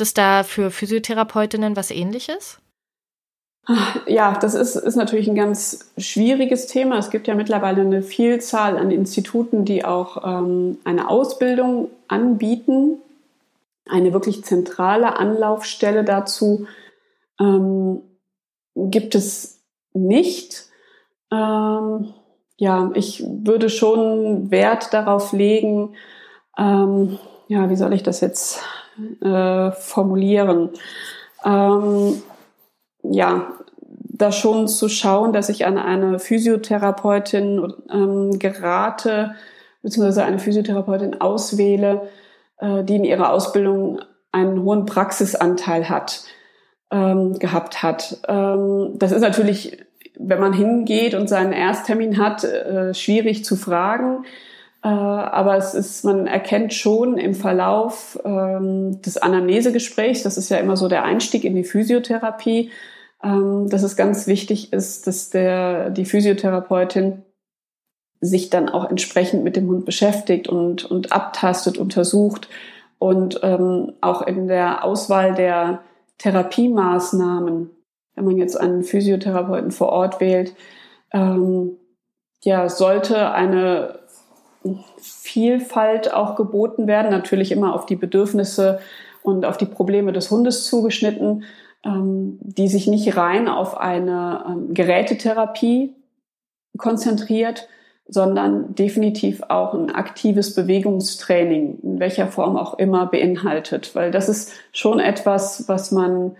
Es 0.00 0.14
da 0.14 0.42
für 0.42 0.70
Physiotherapeutinnen 0.70 1.76
was 1.76 1.90
ähnliches? 1.90 2.58
Ja, 4.06 4.36
das 4.38 4.54
ist, 4.54 4.74
ist 4.74 4.96
natürlich 4.96 5.28
ein 5.28 5.36
ganz 5.36 5.92
schwieriges 5.96 6.66
Thema. 6.66 6.98
Es 6.98 7.10
gibt 7.10 7.28
ja 7.28 7.34
mittlerweile 7.34 7.82
eine 7.82 8.02
Vielzahl 8.02 8.76
an 8.76 8.90
Instituten, 8.90 9.64
die 9.64 9.84
auch 9.84 10.24
ähm, 10.24 10.78
eine 10.84 11.08
Ausbildung 11.08 11.90
anbieten. 12.08 12.98
Eine 13.88 14.12
wirklich 14.12 14.44
zentrale 14.44 15.18
Anlaufstelle 15.18 16.04
dazu 16.04 16.66
ähm, 17.38 18.00
gibt 18.74 19.14
es 19.14 19.60
nicht. 19.92 20.66
Ähm, 21.30 22.14
ja, 22.56 22.90
ich 22.94 23.24
würde 23.26 23.70
schon 23.70 24.50
Wert 24.50 24.92
darauf 24.92 25.32
legen, 25.32 25.94
ähm, 26.58 27.18
ja, 27.48 27.70
wie 27.70 27.76
soll 27.76 27.92
ich 27.92 28.02
das 28.02 28.20
jetzt 28.20 28.62
äh, 29.22 29.72
formulieren? 29.72 30.70
Ähm, 31.44 32.22
ja, 33.02 33.52
da 34.20 34.32
schon 34.32 34.68
zu 34.68 34.88
schauen, 34.88 35.32
dass 35.32 35.48
ich 35.48 35.66
an 35.66 35.78
eine 35.78 36.18
Physiotherapeutin 36.18 37.72
ähm, 37.90 38.38
gerate, 38.38 39.34
beziehungsweise 39.82 40.24
eine 40.24 40.38
Physiotherapeutin 40.38 41.20
auswähle, 41.20 42.08
äh, 42.58 42.84
die 42.84 42.96
in 42.96 43.04
ihrer 43.04 43.32
Ausbildung 43.32 44.00
einen 44.32 44.62
hohen 44.62 44.84
Praxisanteil 44.84 45.88
hat, 45.88 46.24
ähm, 46.90 47.38
gehabt 47.38 47.82
hat. 47.82 48.18
Ähm, 48.28 48.92
das 48.96 49.12
ist 49.12 49.22
natürlich, 49.22 49.78
wenn 50.18 50.40
man 50.40 50.52
hingeht 50.52 51.14
und 51.14 51.28
seinen 51.28 51.52
Ersttermin 51.52 52.18
hat, 52.18 52.44
äh, 52.44 52.94
schwierig 52.94 53.44
zu 53.44 53.56
fragen. 53.56 54.24
Äh, 54.82 54.88
aber 54.88 55.56
es 55.56 55.74
ist, 55.74 56.04
man 56.04 56.26
erkennt 56.26 56.72
schon 56.72 57.18
im 57.18 57.34
Verlauf 57.34 58.18
ähm, 58.24 59.02
des 59.02 59.18
Anamnesegesprächs, 59.18 60.22
das 60.22 60.38
ist 60.38 60.48
ja 60.48 60.56
immer 60.56 60.76
so 60.76 60.88
der 60.88 61.04
Einstieg 61.04 61.44
in 61.44 61.54
die 61.54 61.64
Physiotherapie, 61.64 62.70
ähm, 63.22 63.68
dass 63.68 63.82
es 63.82 63.96
ganz 63.96 64.26
wichtig 64.26 64.72
ist, 64.72 65.06
dass 65.06 65.30
der, 65.30 65.90
die 65.90 66.06
Physiotherapeutin 66.06 67.22
sich 68.22 68.50
dann 68.50 68.68
auch 68.68 68.88
entsprechend 68.88 69.44
mit 69.44 69.56
dem 69.56 69.68
Hund 69.68 69.84
beschäftigt 69.84 70.48
und, 70.48 70.84
und 70.84 71.12
abtastet, 71.12 71.78
untersucht 71.78 72.48
und 72.98 73.40
ähm, 73.42 73.92
auch 74.00 74.22
in 74.22 74.46
der 74.46 74.84
Auswahl 74.84 75.34
der 75.34 75.82
Therapiemaßnahmen, 76.18 77.70
wenn 78.14 78.24
man 78.24 78.36
jetzt 78.36 78.60
einen 78.60 78.82
Physiotherapeuten 78.82 79.70
vor 79.70 79.88
Ort 79.90 80.20
wählt, 80.20 80.54
ähm, 81.12 81.76
ja, 82.42 82.68
sollte 82.68 83.32
eine 83.32 83.99
Vielfalt 84.98 86.12
auch 86.12 86.36
geboten 86.36 86.86
werden, 86.86 87.10
natürlich 87.10 87.52
immer 87.52 87.74
auf 87.74 87.86
die 87.86 87.96
Bedürfnisse 87.96 88.80
und 89.22 89.44
auf 89.44 89.56
die 89.56 89.66
Probleme 89.66 90.12
des 90.12 90.30
Hundes 90.30 90.64
zugeschnitten, 90.66 91.44
ähm, 91.84 92.38
die 92.42 92.68
sich 92.68 92.86
nicht 92.86 93.16
rein 93.16 93.48
auf 93.48 93.76
eine 93.76 94.44
ähm, 94.46 94.74
Gerätetherapie 94.74 95.94
konzentriert, 96.76 97.68
sondern 98.06 98.74
definitiv 98.74 99.42
auch 99.48 99.72
ein 99.72 99.90
aktives 99.90 100.54
Bewegungstraining, 100.54 101.78
in 101.82 102.00
welcher 102.00 102.26
Form 102.26 102.56
auch 102.56 102.78
immer 102.78 103.06
beinhaltet. 103.06 103.94
Weil 103.94 104.10
das 104.10 104.28
ist 104.28 104.52
schon 104.72 104.98
etwas, 104.98 105.68
was 105.68 105.92
man 105.92 106.36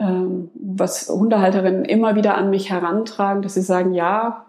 was 0.00 1.08
Hundehalterinnen 1.08 1.84
immer 1.84 2.14
wieder 2.14 2.36
an 2.36 2.50
mich 2.50 2.70
herantragen, 2.70 3.42
dass 3.42 3.54
sie 3.54 3.62
sagen, 3.62 3.94
ja, 3.94 4.46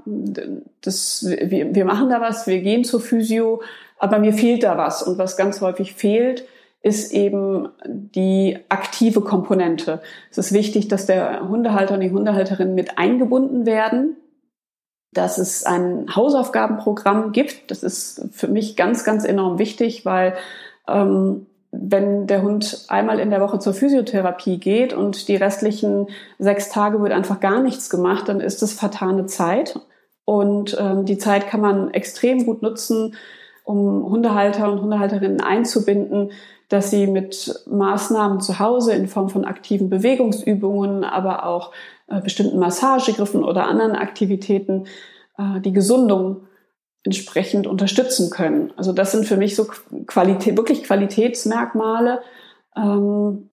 das, 0.82 1.26
wir, 1.28 1.74
wir 1.74 1.86
machen 1.86 2.10
da 2.10 2.22
was, 2.22 2.46
wir 2.46 2.62
gehen 2.62 2.84
zur 2.84 3.02
Physio, 3.02 3.62
aber 3.98 4.20
mir 4.20 4.34
fehlt 4.34 4.64
da 4.64 4.78
was. 4.78 5.02
Und 5.02 5.18
was 5.18 5.38
ganz 5.38 5.60
häufig 5.62 5.96
fehlt, 5.96 6.46
ist 6.82 7.12
eben 7.12 7.70
die 7.84 8.60
aktive 8.70 9.22
Komponente. 9.22 10.02
Es 10.32 10.38
ist 10.38 10.54
wichtig, 10.54 10.88
dass 10.88 11.08
der 11.08 11.48
Hundehalter 11.50 11.96
und 11.96 12.02
die 12.02 12.12
Hundehalterin 12.12 12.76
mit 12.76 12.98
eingebunden 12.98 13.66
werden, 13.66 14.18
dass 15.12 15.40
es 15.40 15.66
ein 15.66 16.16
Hausaufgabenprogramm 16.16 17.32
gibt. 17.32 17.72
Das 17.72 17.82
ist 17.82 18.30
für 18.32 18.48
mich 18.48 18.76
ganz, 18.76 19.04
ganz 19.04 19.26
enorm 19.26 19.58
wichtig, 19.58 20.06
weil 20.06 20.36
ähm, 20.88 21.48
wenn 21.72 22.26
der 22.26 22.42
Hund 22.42 22.86
einmal 22.88 23.20
in 23.20 23.30
der 23.30 23.42
Woche 23.42 23.60
zur 23.60 23.74
Physiotherapie 23.74 24.58
geht 24.58 24.94
und 24.94 25.28
die 25.28 25.36
restlichen 25.36 26.08
sechs 26.40 26.70
Tage 26.70 27.02
wird 27.02 27.12
einfach 27.12 27.40
gar 27.40 27.62
nichts 27.62 27.90
gemacht, 27.90 28.28
dann 28.28 28.40
ist 28.40 28.62
das 28.62 28.74
vertane 28.74 29.28
Zeit. 29.28 29.80
Und 30.26 30.78
ähm, 30.80 31.06
die 31.06 31.18
Zeit 31.18 31.48
kann 31.48 31.62
man 31.62 31.92
extrem 31.92 32.46
gut 32.46 32.62
nutzen, 32.62 33.16
um 33.64 34.10
Hundehalter 34.10 34.72
und 34.72 34.82
Hundehalterinnen 34.82 35.42
einzubinden, 35.42 36.32
dass 36.70 36.92
sie 36.92 37.08
mit 37.08 37.64
Maßnahmen 37.68 38.42
zu 38.42 38.60
Hause 38.60 38.94
in 38.94 39.08
Form 39.08 39.30
von 39.30 39.46
aktiven 39.46 39.90
Bewegungsübungen, 39.90 41.04
aber 41.04 41.46
auch 41.46 41.72
äh, 42.08 42.22
bestimmten 42.22 42.60
Massagegriffen 42.60 43.44
oder 43.44 43.68
anderen 43.68 43.96
Aktivitäten 43.96 44.86
äh, 45.38 45.60
die 45.62 45.74
Gesundung 45.74 46.48
entsprechend 47.04 47.68
unterstützen 47.68 48.30
können. 48.30 48.74
Also 48.76 48.94
das 48.94 49.12
sind 49.12 49.26
für 49.26 49.38
mich 49.38 49.56
so 49.56 49.68
Qualität, 50.06 50.58
wirklich 50.58 50.84
Qualitätsmerkmale, 50.84 52.22
ähm, 52.76 53.50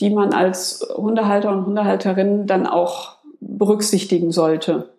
die 0.00 0.10
man 0.10 0.32
als 0.32 0.86
Hundehalter 0.96 1.50
und 1.50 1.66
Hundehalterin 1.66 2.46
dann 2.46 2.66
auch 2.66 3.18
berücksichtigen 3.40 4.32
sollte. 4.32 4.97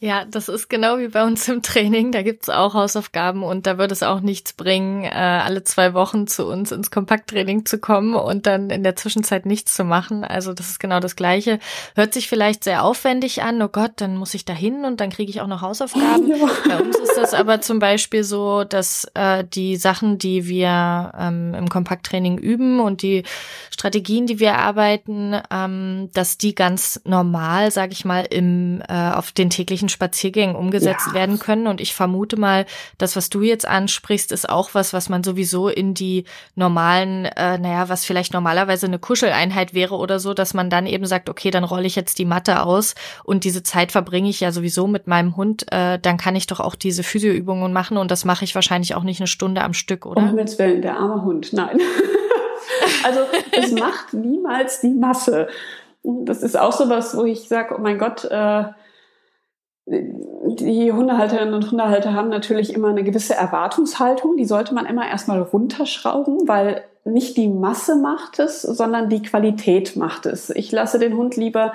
Ja, 0.00 0.24
das 0.24 0.48
ist 0.48 0.70
genau 0.70 0.98
wie 0.98 1.08
bei 1.08 1.24
uns 1.24 1.48
im 1.48 1.60
Training. 1.60 2.12
Da 2.12 2.22
gibt's 2.22 2.48
auch 2.48 2.74
Hausaufgaben 2.74 3.42
und 3.42 3.66
da 3.66 3.78
würde 3.78 3.92
es 3.92 4.04
auch 4.04 4.20
nichts 4.20 4.52
bringen, 4.52 5.02
äh, 5.02 5.08
alle 5.08 5.64
zwei 5.64 5.92
Wochen 5.92 6.28
zu 6.28 6.46
uns 6.46 6.70
ins 6.70 6.92
Kompakttraining 6.92 7.66
zu 7.66 7.78
kommen 7.78 8.14
und 8.14 8.46
dann 8.46 8.70
in 8.70 8.84
der 8.84 8.94
Zwischenzeit 8.94 9.44
nichts 9.44 9.74
zu 9.74 9.82
machen. 9.82 10.22
Also 10.22 10.52
das 10.52 10.68
ist 10.70 10.78
genau 10.78 11.00
das 11.00 11.16
Gleiche. 11.16 11.58
Hört 11.96 12.14
sich 12.14 12.28
vielleicht 12.28 12.62
sehr 12.62 12.84
aufwendig 12.84 13.42
an. 13.42 13.60
Oh 13.60 13.66
Gott, 13.66 13.90
dann 13.96 14.16
muss 14.16 14.34
ich 14.34 14.44
da 14.44 14.52
hin 14.52 14.84
und 14.84 15.00
dann 15.00 15.10
kriege 15.10 15.30
ich 15.30 15.40
auch 15.40 15.48
noch 15.48 15.62
Hausaufgaben. 15.62 16.28
Ja. 16.38 16.46
Bei 16.68 16.82
uns 16.82 16.96
ist 16.98 17.16
das 17.16 17.34
aber 17.34 17.60
zum 17.60 17.78
Beispiel 17.78 18.22
so, 18.22 18.62
dass 18.62 19.06
äh, 19.14 19.44
die 19.44 19.76
Sachen, 19.76 20.18
die 20.18 20.46
wir 20.46 21.12
ähm, 21.18 21.54
im 21.54 21.68
Kompakttraining 21.68 22.38
üben 22.38 22.80
und 22.80 23.02
die 23.02 23.24
Strategien, 23.70 24.26
die 24.26 24.38
wir 24.38 24.56
arbeiten, 24.56 25.36
ähm, 25.50 26.10
dass 26.12 26.38
die 26.38 26.54
ganz 26.54 27.00
normal, 27.04 27.70
sage 27.70 27.92
ich 27.92 28.04
mal, 28.04 28.26
im 28.28 28.82
äh, 28.88 29.10
auf 29.10 29.32
den 29.32 29.50
täglichen 29.50 29.87
täglichen 29.88 29.98
Spaziergängen 30.08 30.56
umgesetzt 30.56 31.08
ja. 31.08 31.14
werden 31.14 31.38
können. 31.38 31.66
Und 31.66 31.80
ich 31.80 31.94
vermute 31.94 32.38
mal, 32.38 32.66
das, 32.98 33.16
was 33.16 33.30
du 33.30 33.42
jetzt 33.42 33.66
ansprichst, 33.66 34.32
ist 34.32 34.48
auch 34.48 34.70
was, 34.74 34.92
was 34.92 35.08
man 35.08 35.24
sowieso 35.24 35.68
in 35.68 35.94
die 35.94 36.24
normalen, 36.54 37.24
äh, 37.24 37.58
naja, 37.58 37.88
was 37.88 38.04
vielleicht 38.04 38.32
normalerweise 38.32 38.86
eine 38.86 38.98
Kuscheleinheit 38.98 39.74
wäre 39.74 39.96
oder 39.96 40.18
so, 40.18 40.34
dass 40.34 40.54
man 40.54 40.70
dann 40.70 40.86
eben 40.86 41.06
sagt, 41.06 41.28
okay, 41.28 41.50
dann 41.50 41.64
rolle 41.64 41.86
ich 41.86 41.96
jetzt 41.96 42.18
die 42.18 42.24
Matte 42.24 42.62
aus 42.62 42.94
und 43.24 43.44
diese 43.44 43.62
Zeit 43.62 43.92
verbringe 43.92 44.28
ich 44.28 44.40
ja 44.40 44.52
sowieso 44.52 44.86
mit 44.86 45.06
meinem 45.06 45.36
Hund, 45.36 45.70
äh, 45.72 45.98
dann 45.98 46.16
kann 46.16 46.36
ich 46.36 46.46
doch 46.46 46.60
auch 46.60 46.74
diese 46.74 47.02
Physioübungen 47.02 47.72
machen 47.72 47.96
und 47.96 48.10
das 48.10 48.24
mache 48.24 48.44
ich 48.44 48.54
wahrscheinlich 48.54 48.94
auch 48.94 49.02
nicht 49.02 49.20
eine 49.20 49.26
Stunde 49.26 49.62
am 49.62 49.74
Stück, 49.74 50.06
oder? 50.06 50.20
Um 50.20 50.28
Himmels 50.28 50.58
Willen, 50.58 50.82
der 50.82 50.96
arme 50.96 51.22
Hund, 51.22 51.52
nein. 51.52 51.78
also 53.04 53.20
es 53.52 53.72
macht 53.72 54.12
niemals 54.12 54.80
die 54.80 54.94
Masse. 54.94 55.48
Das 56.02 56.42
ist 56.42 56.58
auch 56.58 56.72
so 56.72 56.88
was, 56.88 57.16
wo 57.16 57.24
ich 57.24 57.48
sage, 57.48 57.74
oh 57.76 57.80
mein 57.80 57.98
Gott, 57.98 58.24
äh, 58.24 58.64
die 59.90 60.92
Hundehalterinnen 60.92 61.54
und 61.54 61.70
Hundehalter 61.70 62.12
haben 62.12 62.28
natürlich 62.28 62.74
immer 62.74 62.88
eine 62.88 63.04
gewisse 63.04 63.34
Erwartungshaltung. 63.34 64.36
Die 64.36 64.44
sollte 64.44 64.74
man 64.74 64.86
immer 64.86 65.08
erstmal 65.08 65.40
runterschrauben, 65.40 66.46
weil 66.46 66.82
nicht 67.04 67.36
die 67.36 67.48
Masse 67.48 67.96
macht 67.96 68.38
es, 68.38 68.62
sondern 68.62 69.08
die 69.08 69.22
Qualität 69.22 69.96
macht 69.96 70.26
es. 70.26 70.50
Ich 70.50 70.70
lasse 70.72 70.98
den 70.98 71.16
Hund 71.16 71.36
lieber 71.36 71.72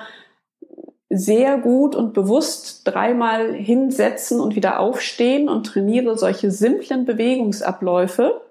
sehr 1.09 1.57
gut 1.57 1.95
und 1.95 2.13
bewusst 2.13 2.81
dreimal 2.85 3.53
hinsetzen 3.53 4.39
und 4.39 4.55
wieder 4.55 4.79
aufstehen 4.79 5.49
und 5.49 5.65
trainiere 5.65 6.17
solche 6.17 6.51
simplen 6.51 7.05
Bewegungsabläufe, 7.05 8.41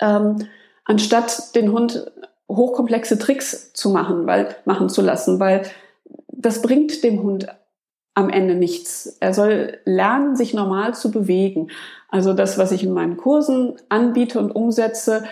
ähm, 0.00 0.48
anstatt 0.84 1.54
den 1.54 1.72
Hund 1.72 2.10
hochkomplexe 2.48 3.18
Tricks 3.18 3.72
zu 3.72 3.90
machen, 3.90 4.26
weil 4.26 4.54
machen 4.64 4.88
zu 4.88 5.02
lassen, 5.02 5.40
weil 5.40 5.62
das 6.28 6.62
bringt 6.62 7.02
dem 7.02 7.22
Hund 7.22 7.48
am 8.16 8.30
Ende 8.30 8.54
nichts. 8.54 9.18
Er 9.20 9.34
soll 9.34 9.78
lernen, 9.84 10.36
sich 10.36 10.54
normal 10.54 10.94
zu 10.94 11.10
bewegen. 11.10 11.68
Also 12.08 12.32
das, 12.32 12.56
was 12.56 12.72
ich 12.72 12.82
in 12.82 12.94
meinen 12.94 13.18
Kursen 13.18 13.74
anbiete 13.90 14.40
und 14.40 14.50
umsetze, 14.50 15.24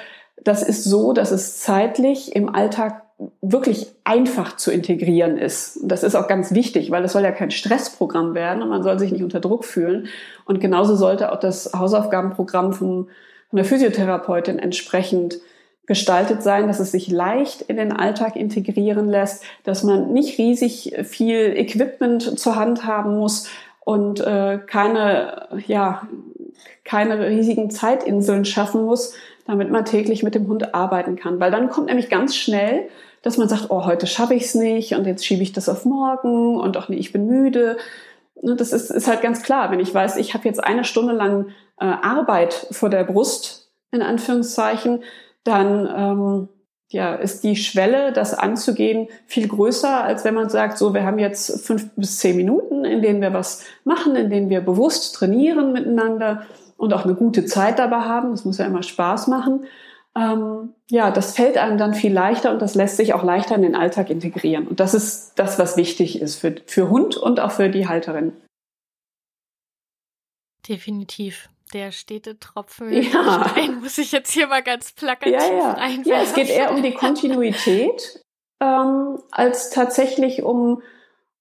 das 0.45 0.63
ist 0.63 0.85
so, 0.85 1.15
dass 1.15 1.33
es 1.33 1.61
zeitlich 1.61 2.37
im 2.37 2.55
Alltag 2.55 3.03
wirklich 3.41 3.87
einfach 4.05 4.57
zu 4.57 4.71
integrieren 4.71 5.39
ist. 5.39 5.79
Und 5.79 5.89
das 5.89 6.03
ist 6.03 6.15
auch 6.15 6.29
ganz 6.29 6.53
wichtig, 6.53 6.91
weil 6.91 7.03
es 7.05 7.13
soll 7.13 7.23
ja 7.23 7.33
kein 7.33 7.51
Stressprogramm 7.51 8.35
werden 8.35 8.63
und 8.63 8.69
man 8.69 8.83
soll 8.83 8.99
sich 8.99 9.13
nicht 9.13 9.25
unter 9.25 9.41
Druck 9.41 9.65
fühlen. 9.65 10.09
Und 10.45 10.61
genauso 10.61 10.95
sollte 10.95 11.33
auch 11.33 11.41
das 11.41 11.73
Hausaufgabenprogramm 11.73 12.75
von, 12.75 13.09
von 13.49 13.57
der 13.57 13.65
Physiotherapeutin 13.65 14.59
entsprechend 14.59 15.39
gestaltet 15.87 16.43
sein, 16.43 16.67
dass 16.67 16.81
es 16.81 16.93
sich 16.93 17.09
leicht 17.09 17.63
in 17.63 17.77
den 17.77 17.93
Alltag 17.93 18.37
integrieren 18.37 19.09
lässt, 19.09 19.45
dass 19.65 19.83
man 19.83 20.13
nicht 20.13 20.39
riesig 20.39 20.95
viel 21.05 21.55
Equipment 21.57 22.39
zur 22.39 22.57
Hand 22.57 22.87
haben 22.87 23.19
muss 23.19 23.49
und 23.81 24.21
äh, 24.21 24.59
keine, 24.67 25.49
ja, 25.67 26.09
keine 26.85 27.29
riesigen 27.29 27.71
Zeitinseln 27.71 28.45
schaffen 28.45 28.85
muss, 28.85 29.15
damit 29.47 29.71
man 29.71 29.85
täglich 29.85 30.23
mit 30.23 30.35
dem 30.35 30.49
Hund 30.49 30.75
arbeiten 30.75 31.17
kann. 31.17 31.39
Weil 31.39 31.51
dann 31.51 31.69
kommt 31.69 31.89
nämlich 31.89 32.09
ganz 32.09 32.35
schnell, 32.35 32.89
dass 33.23 33.37
man 33.37 33.49
sagt, 33.49 33.67
oh, 33.71 33.85
heute 33.85 34.07
schaffe 34.07 34.35
ich 34.35 34.45
es 34.45 34.55
nicht 34.55 34.95
und 34.95 35.07
jetzt 35.07 35.25
schiebe 35.25 35.43
ich 35.43 35.53
das 35.53 35.69
auf 35.69 35.85
morgen 35.85 36.57
und 36.59 36.77
auch 36.77 36.89
nee, 36.89 36.97
ich 36.97 37.13
bin 37.13 37.27
müde. 37.27 37.77
Ne, 38.41 38.57
das 38.57 38.73
ist, 38.73 38.91
ist 38.91 39.09
halt 39.09 39.23
ganz 39.23 39.43
klar, 39.43 39.71
wenn 39.71 39.81
ich 39.81 39.93
weiß, 39.93 40.17
ich 40.17 40.35
habe 40.35 40.47
jetzt 40.47 40.63
eine 40.63 40.85
Stunde 40.85 41.13
lang 41.13 41.49
äh, 41.79 41.85
Arbeit 41.85 42.67
vor 42.71 42.91
der 42.91 43.05
Brust, 43.05 43.71
in 43.93 44.03
Anführungszeichen, 44.03 45.03
dann 45.45 45.89
ähm, 45.97 46.49
ja, 46.91 47.15
ist 47.15 47.43
die 47.45 47.57
Schwelle, 47.57 48.13
das 48.13 48.35
anzugehen, 48.35 49.09
viel 49.27 49.49
größer, 49.49 50.05
als 50.05 50.25
wenn 50.25 50.35
man 50.35 50.49
sagt, 50.49 50.79
so, 50.79 50.95
wir 50.95 51.05
haben 51.05 51.19
jetzt 51.19 51.67
fünf 51.67 51.91
bis 51.97 52.19
zehn 52.19 52.37
Minuten, 52.37 52.85
in 52.85 53.03
denen 53.03 53.21
wir 53.21 53.33
was 53.33 53.65
machen, 53.85 54.17
in 54.17 54.31
denen 54.31 54.51
wir 54.51 54.61
bewusst 54.61 55.15
trainieren 55.15 55.73
miteinander 55.73 56.47
und 56.77 56.93
auch 56.93 57.05
eine 57.05 57.15
gute 57.15 57.47
Zeit 57.47 57.79
dabei 57.79 58.01
haben. 58.01 58.31
Das 58.31 58.45
muss 58.45 58.59
ja 58.59 58.67
immer 58.67 58.83
Spaß 58.83 59.27
machen. 59.29 59.67
Ähm, 60.17 60.75
ja, 60.91 61.11
das 61.11 61.35
fällt 61.35 61.59
einem 61.59 61.79
dann 61.79 61.95
viel 61.95 62.13
leichter 62.13 62.53
und 62.53 62.63
das 62.63 62.75
lässt 62.75 62.97
sich 62.97 63.15
auch 63.15 63.25
leichter 63.25 63.57
in 63.57 63.63
den 63.63 63.75
Alltag 63.75 64.11
integrieren. 64.11 64.69
Und 64.69 64.79
das 64.79 64.95
ist 64.95 65.33
das, 65.37 65.59
was 65.59 65.77
wichtig 65.77 66.21
ist 66.21 66.37
für, 66.37 66.55
für 66.67 66.91
Hund 66.91 67.17
und 67.17 67.41
auch 67.41 67.51
für 67.51 67.69
die 67.69 67.89
Halterin. 67.89 68.33
Definitiv. 70.69 71.51
Der 71.75 71.91
stete 71.91 72.39
Tropfen 72.39 72.93
ja. 72.93 73.49
Stein 73.51 73.81
muss 73.81 73.99
ich 73.99 74.13
jetzt 74.13 74.31
hier 74.31 74.47
mal 74.47 74.63
ganz 74.63 74.93
plakativ 74.93 75.33
ja, 75.33 75.77
ja. 75.77 75.89
Ja, 76.05 76.23
es 76.23 76.33
geht 76.33 76.49
eher 76.49 76.71
um 76.71 76.83
die 76.83 76.95
Kontinuität 76.95 78.25
ähm, 78.61 79.19
als 79.33 79.71
tatsächlich 79.71 80.45
um, 80.45 80.83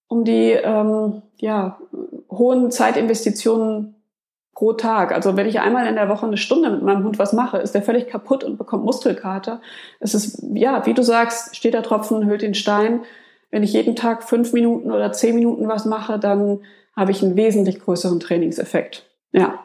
um 0.08 0.26
die 0.26 0.50
ähm, 0.52 1.22
ja, 1.38 1.80
hohen 2.32 2.72
Zeitinvestitionen 2.72 3.96
pro 4.56 4.74
Tag. 4.74 5.12
Also 5.12 5.38
wenn 5.38 5.48
ich 5.48 5.60
einmal 5.60 5.86
in 5.86 5.96
der 5.96 6.10
Woche 6.10 6.26
eine 6.26 6.38
Stunde 6.38 6.72
mit 6.72 6.82
meinem 6.82 7.04
Hund 7.04 7.20
was 7.20 7.34
mache, 7.34 7.60
ist 7.60 7.76
der 7.76 7.84
völlig 7.84 8.08
kaputt 8.08 8.44
und 8.44 8.58
bekommt 8.58 8.86
Muskelkater. 8.86 9.62
Es 10.00 10.16
ist, 10.16 10.44
ja, 10.54 10.86
wie 10.88 10.96
du 10.96 11.04
sagst, 11.04 11.56
steht 11.56 11.76
der 11.76 11.84
Tropfen, 11.84 12.26
hüllt 12.26 12.42
den 12.42 12.56
Stein. 12.56 13.04
Wenn 13.52 13.62
ich 13.62 13.74
jeden 13.74 13.96
Tag 13.96 14.24
fünf 14.24 14.52
Minuten 14.52 14.92
oder 14.92 15.12
zehn 15.12 15.36
Minuten 15.36 15.68
was 15.68 15.86
mache, 15.86 16.18
dann 16.18 16.62
habe 16.96 17.12
ich 17.12 17.22
einen 17.22 17.36
wesentlich 17.36 17.80
größeren 17.80 18.20
Trainingseffekt. 18.20 19.08
Ja. 19.32 19.63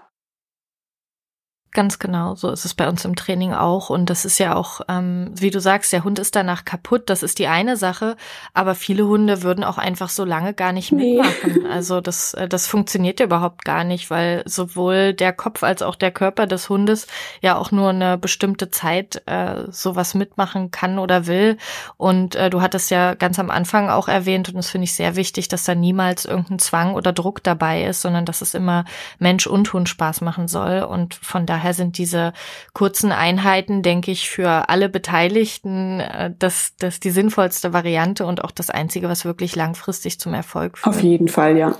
Ganz 1.73 1.99
genau, 1.99 2.35
so 2.35 2.51
ist 2.51 2.65
es 2.65 2.73
bei 2.73 2.89
uns 2.89 3.05
im 3.05 3.15
Training 3.15 3.53
auch. 3.53 3.91
Und 3.91 4.09
das 4.09 4.25
ist 4.25 4.39
ja 4.39 4.57
auch, 4.57 4.81
ähm, 4.89 5.31
wie 5.35 5.51
du 5.51 5.61
sagst, 5.61 5.93
der 5.93 6.03
Hund 6.03 6.19
ist 6.19 6.35
danach 6.35 6.65
kaputt, 6.65 7.11
das 7.11 7.23
ist 7.23 7.39
die 7.39 7.47
eine 7.47 7.77
Sache, 7.77 8.17
aber 8.55 8.75
viele 8.75 9.07
Hunde 9.07 9.43
würden 9.43 9.65
auch 9.65 9.77
einfach 9.77 10.09
so 10.09 10.25
lange 10.25 10.55
gar 10.55 10.73
nicht 10.73 10.93
mitmachen. 10.93 11.63
Nee. 11.63 11.69
Also 11.69 12.01
das, 12.01 12.33
äh, 12.33 12.49
das 12.49 12.67
funktioniert 12.67 13.21
ja 13.21 13.27
überhaupt 13.27 13.67
gar 13.67 13.85
nicht, 13.85 14.09
weil 14.11 14.43
sowohl 14.47 15.13
der 15.13 15.35
Kopf 15.35 15.63
als 15.63 15.83
auch 15.83 15.95
der 15.95 16.11
Körper 16.11 16.47
des 16.47 16.71
Hundes 16.71 17.07
ja 17.43 17.57
auch 17.57 17.71
nur 17.71 17.91
eine 17.91 18.17
bestimmte 18.17 18.71
Zeit 18.71 19.23
äh, 19.27 19.71
sowas 19.71 20.15
mitmachen 20.15 20.71
kann 20.71 20.99
oder 20.99 21.27
will. 21.27 21.59
Und 21.99 22.35
äh, 22.35 22.49
du 22.49 22.63
hattest 22.63 22.91
ja 22.91 23.13
ganz 23.15 23.39
am 23.39 23.51
Anfang 23.51 23.91
auch 23.91 24.09
erwähnt, 24.09 24.49
und 24.49 24.57
das 24.57 24.71
finde 24.71 24.87
ich 24.87 24.95
sehr 24.95 25.17
wichtig, 25.17 25.49
dass 25.49 25.65
da 25.65 25.75
niemals 25.75 26.25
irgendein 26.25 26.61
Zwang 26.61 26.95
oder 26.95 27.13
Druck 27.13 27.43
dabei 27.45 27.85
ist, 27.85 28.01
sondern 28.01 28.25
dass 28.25 28.41
es 28.41 28.55
immer 28.55 28.87
Mensch 29.19 29.47
und 29.47 29.71
Hund 29.75 29.91
Spaß 29.91 30.23
machen 30.23 30.49
soll. 30.49 30.81
Und 30.83 31.15
von 31.15 31.45
daher 31.45 31.58
daher 31.59 31.75
sind 31.75 31.99
diese 31.99 32.33
kurzen 32.73 33.11
Einheiten, 33.11 33.83
denke 33.83 34.13
ich, 34.13 34.31
für 34.31 34.69
alle 34.69 34.89
Beteiligten 34.89 36.01
äh, 36.01 36.33
das, 36.39 36.75
das 36.79 37.01
die 37.01 37.11
sinnvollste 37.11 37.73
Variante 37.73 38.25
und 38.27 38.45
auch 38.45 38.53
das 38.53 38.71
Einzige, 38.71 39.09
was 39.09 39.25
wirklich 39.25 39.57
langfristig 39.57 40.21
zum 40.21 40.35
Erfolg 40.35 40.79
führt. 40.79 40.95
Auf 40.95 41.03
jeden 41.03 41.29
Fall, 41.29 41.57
ja. 41.57 41.77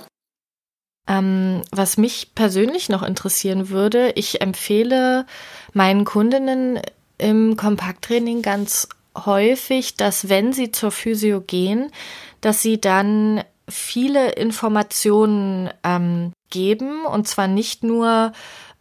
Ähm, 1.07 1.61
was 1.71 1.97
mich 1.97 2.35
persönlich 2.35 2.89
noch 2.89 3.03
interessieren 3.03 3.69
würde, 3.69 4.11
ich 4.15 4.41
empfehle 4.41 5.25
meinen 5.73 6.05
Kundinnen 6.05 6.79
im 7.17 7.55
Kompakttraining 7.55 8.41
ganz 8.41 8.89
häufig, 9.17 9.95
dass 9.95 10.29
wenn 10.29 10.53
sie 10.53 10.71
zur 10.71 10.91
Physio 10.91 11.41
gehen, 11.41 11.91
dass 12.41 12.61
sie 12.61 12.79
dann 12.79 13.43
viele 13.67 14.31
Informationen 14.33 15.69
ähm, 15.83 16.33
geben 16.49 17.05
und 17.05 17.27
zwar 17.27 17.47
nicht 17.47 17.83
nur 17.83 18.33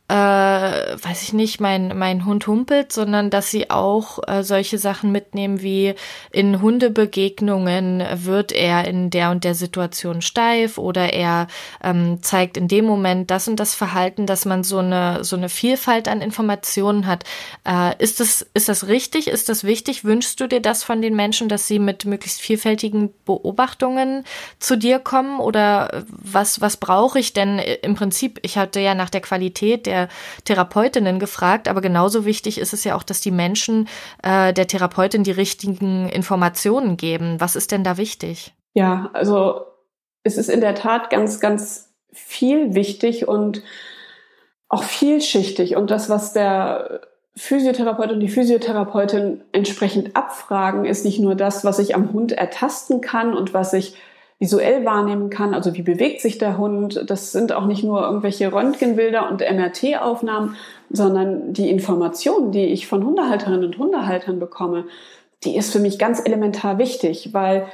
äh, 0.09 0.14
weiß 0.14 1.22
ich 1.22 1.32
nicht, 1.34 1.61
mein, 1.61 1.98
mein 1.98 2.24
Hund 2.24 2.46
humpelt, 2.46 2.92
sondern 2.92 3.28
dass 3.28 3.50
sie 3.50 3.68
auch 3.68 4.18
äh, 4.26 4.42
solche 4.42 4.78
Sachen 4.78 5.12
mitnehmen 5.12 5.61
wie 5.61 5.94
in 6.32 6.62
Hundebegegnungen 6.62 8.02
wird 8.14 8.52
er 8.52 8.86
in 8.86 9.11
der 9.11 9.30
und 9.30 9.44
der 9.44 9.54
Situation 9.54 10.22
steif 10.22 10.78
oder 10.78 11.12
er 11.12 11.46
ähm, 11.84 12.22
zeigt 12.22 12.56
in 12.56 12.68
dem 12.68 12.86
Moment 12.86 13.30
das 13.30 13.48
und 13.48 13.56
das 13.56 13.74
Verhalten, 13.74 14.24
dass 14.24 14.46
man 14.46 14.64
so 14.64 14.78
eine, 14.78 15.24
so 15.24 15.36
eine 15.36 15.50
Vielfalt 15.50 16.09
an 16.09 16.22
Informationen 16.22 17.06
hat. 17.06 17.24
Äh, 17.66 18.02
ist, 18.02 18.18
das, 18.18 18.46
ist 18.54 18.70
das 18.70 18.86
richtig? 18.88 19.28
Ist 19.28 19.50
das 19.50 19.62
wichtig? 19.62 20.04
Wünschst 20.04 20.40
du 20.40 20.46
dir 20.46 20.61
das 20.61 20.84
von 20.84 21.02
den 21.02 21.16
Menschen, 21.16 21.50
dass 21.50 21.66
sie 21.66 21.78
mit 21.78 22.06
möglichst 22.06 22.40
vielfältigen 22.40 23.12
Beobachtungen 23.26 24.24
zu 24.59 24.78
dir 24.78 25.00
kommen? 25.00 25.38
Oder 25.38 26.04
was, 26.09 26.62
was 26.62 26.78
brauche 26.78 27.18
ich 27.18 27.34
denn 27.34 27.59
im 27.59 27.94
Prinzip? 27.94 28.38
Ich 28.40 28.56
hatte 28.56 28.80
ja 28.80 28.94
nach 28.94 29.11
der 29.11 29.20
Qualität 29.20 29.84
der 29.84 29.97
der 29.99 30.09
Therapeutinnen 30.44 31.18
gefragt, 31.18 31.68
aber 31.68 31.80
genauso 31.80 32.24
wichtig 32.24 32.59
ist 32.59 32.72
es 32.72 32.84
ja 32.84 32.94
auch, 32.94 33.03
dass 33.03 33.20
die 33.20 33.30
Menschen 33.30 33.88
äh, 34.22 34.53
der 34.53 34.66
Therapeutin 34.66 35.24
die 35.24 35.30
richtigen 35.30 36.09
Informationen 36.09 36.96
geben. 36.96 37.40
Was 37.40 37.57
ist 37.57 37.72
denn 37.72 37.84
da 37.84 37.96
wichtig? 37.96 38.55
Ja, 38.74 39.11
also 39.12 39.62
es 40.22 40.36
ist 40.36 40.49
in 40.49 40.61
der 40.61 40.74
Tat 40.74 41.11
ganz, 41.11 41.40
ganz 41.40 41.90
viel 42.12 42.74
wichtig 42.74 43.28
und 43.28 43.62
auch 44.68 44.82
vielschichtig. 44.82 45.76
Und 45.76 45.90
das, 45.90 46.11
was 46.11 46.32
der 46.32 47.01
Physiotherapeut 47.36 48.11
und 48.11 48.20
die 48.20 48.28
Physiotherapeutin 48.28 49.42
entsprechend 49.53 50.16
abfragen, 50.16 50.84
ist 50.84 51.05
nicht 51.05 51.20
nur 51.20 51.34
das, 51.34 51.64
was 51.64 51.78
ich 51.78 51.94
am 51.94 52.12
Hund 52.12 52.32
ertasten 52.32 53.01
kann 53.01 53.34
und 53.34 53.55
was 53.55 53.72
ich 53.72 53.96
visuell 54.39 54.84
wahrnehmen 54.84 55.30
kann. 55.30 55.53
Also 55.53 55.74
wie 55.74 55.82
bewegt 55.82 56.20
sich 56.20 56.39
der 56.39 56.59
Hund? 56.59 57.05
Das 57.07 57.32
sind 57.32 57.53
auch 57.53 57.66
nicht 57.66 57.82
nur 57.82 58.03
irgendwelche 58.03 58.53
Röntgenbilder 58.53 59.28
und 59.28 59.41
MRT-Aufnahmen, 59.41 60.57
sondern 60.91 61.53
die 61.53 61.70
Information, 61.70 62.53
die 62.53 62.66
ich 62.66 62.86
von 62.86 63.05
Hundehalterinnen 63.05 63.64
und 63.64 63.78
Hundehaltern 63.78 64.39
bekomme, 64.39 64.84
die 65.45 65.57
ist 65.57 65.72
für 65.72 65.80
mich 65.80 65.99
ganz 65.99 66.24
elementar 66.24 66.78
wichtig, 66.78 67.30
weil 67.32 67.66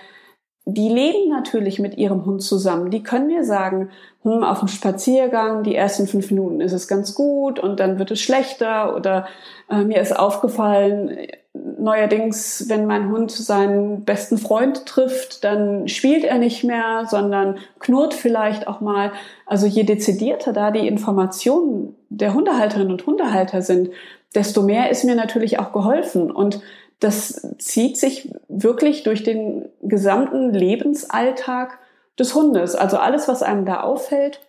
die 0.66 0.88
leben 0.88 1.28
natürlich 1.28 1.78
mit 1.78 1.98
ihrem 1.98 2.24
Hund 2.24 2.42
zusammen. 2.42 2.90
Die 2.90 3.02
können 3.02 3.26
mir 3.26 3.44
sagen, 3.44 3.90
hm, 4.22 4.42
auf 4.42 4.60
dem 4.60 4.68
Spaziergang, 4.68 5.62
die 5.62 5.74
ersten 5.74 6.06
fünf 6.06 6.30
Minuten 6.30 6.62
ist 6.62 6.72
es 6.72 6.88
ganz 6.88 7.14
gut 7.14 7.60
und 7.60 7.80
dann 7.80 7.98
wird 7.98 8.10
es 8.10 8.20
schlechter 8.20 8.96
oder 8.96 9.26
äh, 9.68 9.84
mir 9.84 10.00
ist 10.00 10.18
aufgefallen, 10.18 11.18
neuerdings, 11.54 12.68
wenn 12.68 12.86
mein 12.86 13.10
Hund 13.10 13.30
seinen 13.30 14.04
besten 14.04 14.38
Freund 14.38 14.86
trifft, 14.86 15.44
dann 15.44 15.86
spielt 15.88 16.24
er 16.24 16.38
nicht 16.38 16.64
mehr, 16.64 17.06
sondern 17.08 17.58
knurrt 17.78 18.12
vielleicht 18.12 18.66
auch 18.66 18.80
mal. 18.80 19.12
Also 19.46 19.66
je 19.66 19.84
dezidierter 19.84 20.52
da 20.52 20.72
die 20.72 20.88
Informationen 20.88 21.94
der 22.08 22.34
Hundehalterinnen 22.34 22.90
und 22.90 23.06
Hundehalter 23.06 23.62
sind, 23.62 23.90
desto 24.34 24.62
mehr 24.62 24.90
ist 24.90 25.04
mir 25.04 25.14
natürlich 25.14 25.60
auch 25.60 25.72
geholfen. 25.72 26.32
Und 26.32 26.60
das 26.98 27.46
zieht 27.58 27.98
sich 27.98 28.32
wirklich 28.48 29.04
durch 29.04 29.22
den 29.22 29.68
gesamten 29.82 30.52
Lebensalltag 30.52 31.78
des 32.18 32.34
Hundes. 32.34 32.74
Also 32.74 32.96
alles, 32.96 33.28
was 33.28 33.42
einem 33.42 33.64
da 33.64 33.80
auffällt, 33.80 34.40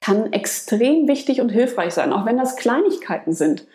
kann 0.00 0.32
extrem 0.32 1.08
wichtig 1.08 1.42
und 1.42 1.50
hilfreich 1.50 1.92
sein, 1.92 2.12
auch 2.12 2.24
wenn 2.24 2.38
das 2.38 2.56
Kleinigkeiten 2.56 3.34
sind. 3.34 3.66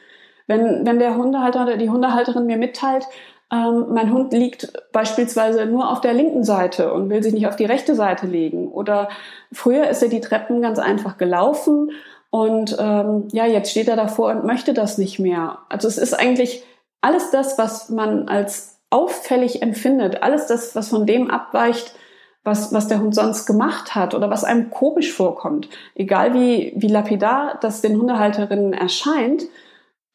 Wenn, 0.47 0.85
wenn 0.85 0.99
der 0.99 1.15
Hundehalter 1.15 1.63
oder 1.63 1.77
die 1.77 1.89
Hundehalterin 1.89 2.45
mir 2.45 2.57
mitteilt, 2.57 3.05
ähm, 3.51 3.85
mein 3.89 4.11
Hund 4.11 4.33
liegt 4.33 4.73
beispielsweise 4.91 5.65
nur 5.65 5.91
auf 5.91 6.01
der 6.01 6.13
linken 6.13 6.43
Seite 6.43 6.93
und 6.93 7.09
will 7.09 7.23
sich 7.23 7.33
nicht 7.33 7.47
auf 7.47 7.55
die 7.55 7.65
rechte 7.65 7.95
Seite 7.95 8.27
legen. 8.27 8.69
Oder 8.69 9.09
früher 9.53 9.87
ist 9.87 10.03
er 10.03 10.09
die 10.09 10.21
Treppen 10.21 10.61
ganz 10.61 10.79
einfach 10.79 11.17
gelaufen 11.17 11.91
und 12.29 12.75
ähm, 12.79 13.29
ja, 13.31 13.45
jetzt 13.45 13.71
steht 13.71 13.87
er 13.87 13.95
davor 13.95 14.31
und 14.31 14.43
möchte 14.43 14.73
das 14.73 14.97
nicht 14.97 15.19
mehr. 15.19 15.59
Also 15.69 15.87
es 15.87 15.97
ist 15.97 16.13
eigentlich 16.13 16.63
alles 16.99 17.31
das, 17.31 17.57
was 17.57 17.89
man 17.89 18.27
als 18.27 18.79
auffällig 18.89 19.61
empfindet, 19.61 20.23
alles 20.23 20.47
das, 20.47 20.75
was 20.75 20.89
von 20.89 21.05
dem 21.05 21.29
abweicht, 21.29 21.95
was, 22.43 22.73
was 22.73 22.87
der 22.87 22.99
Hund 22.99 23.15
sonst 23.15 23.45
gemacht 23.45 23.95
hat 23.95 24.13
oder 24.13 24.29
was 24.29 24.43
einem 24.43 24.69
komisch 24.69 25.11
vorkommt. 25.13 25.69
Egal 25.95 26.33
wie, 26.33 26.73
wie 26.75 26.87
lapidar 26.87 27.57
das 27.61 27.81
den 27.81 27.97
Hundehalterinnen 27.97 28.73
erscheint, 28.73 29.43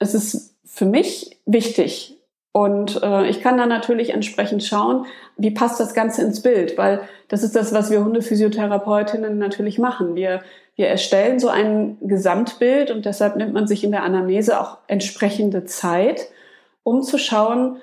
es 0.02 0.14
ist 0.14 0.56
für 0.64 0.84
mich 0.84 1.38
wichtig. 1.46 2.18
Und 2.52 3.02
äh, 3.02 3.28
ich 3.28 3.40
kann 3.40 3.56
dann 3.56 3.70
natürlich 3.70 4.10
entsprechend 4.10 4.62
schauen, 4.62 5.06
wie 5.38 5.52
passt 5.52 5.80
das 5.80 5.94
Ganze 5.94 6.20
ins 6.22 6.42
Bild, 6.42 6.76
weil 6.76 7.00
das 7.28 7.42
ist 7.42 7.56
das, 7.56 7.72
was 7.72 7.90
wir 7.90 8.04
Hundephysiotherapeutinnen 8.04 9.38
natürlich 9.38 9.78
machen. 9.78 10.14
Wir, 10.14 10.42
wir 10.76 10.88
erstellen 10.88 11.40
so 11.40 11.48
ein 11.48 11.96
Gesamtbild 12.02 12.90
und 12.90 13.06
deshalb 13.06 13.36
nimmt 13.36 13.54
man 13.54 13.66
sich 13.66 13.84
in 13.84 13.90
der 13.90 14.02
Anamnese 14.02 14.60
auch 14.60 14.78
entsprechende 14.86 15.64
Zeit, 15.64 16.28
um 16.82 17.02
zu 17.02 17.16
schauen, 17.16 17.80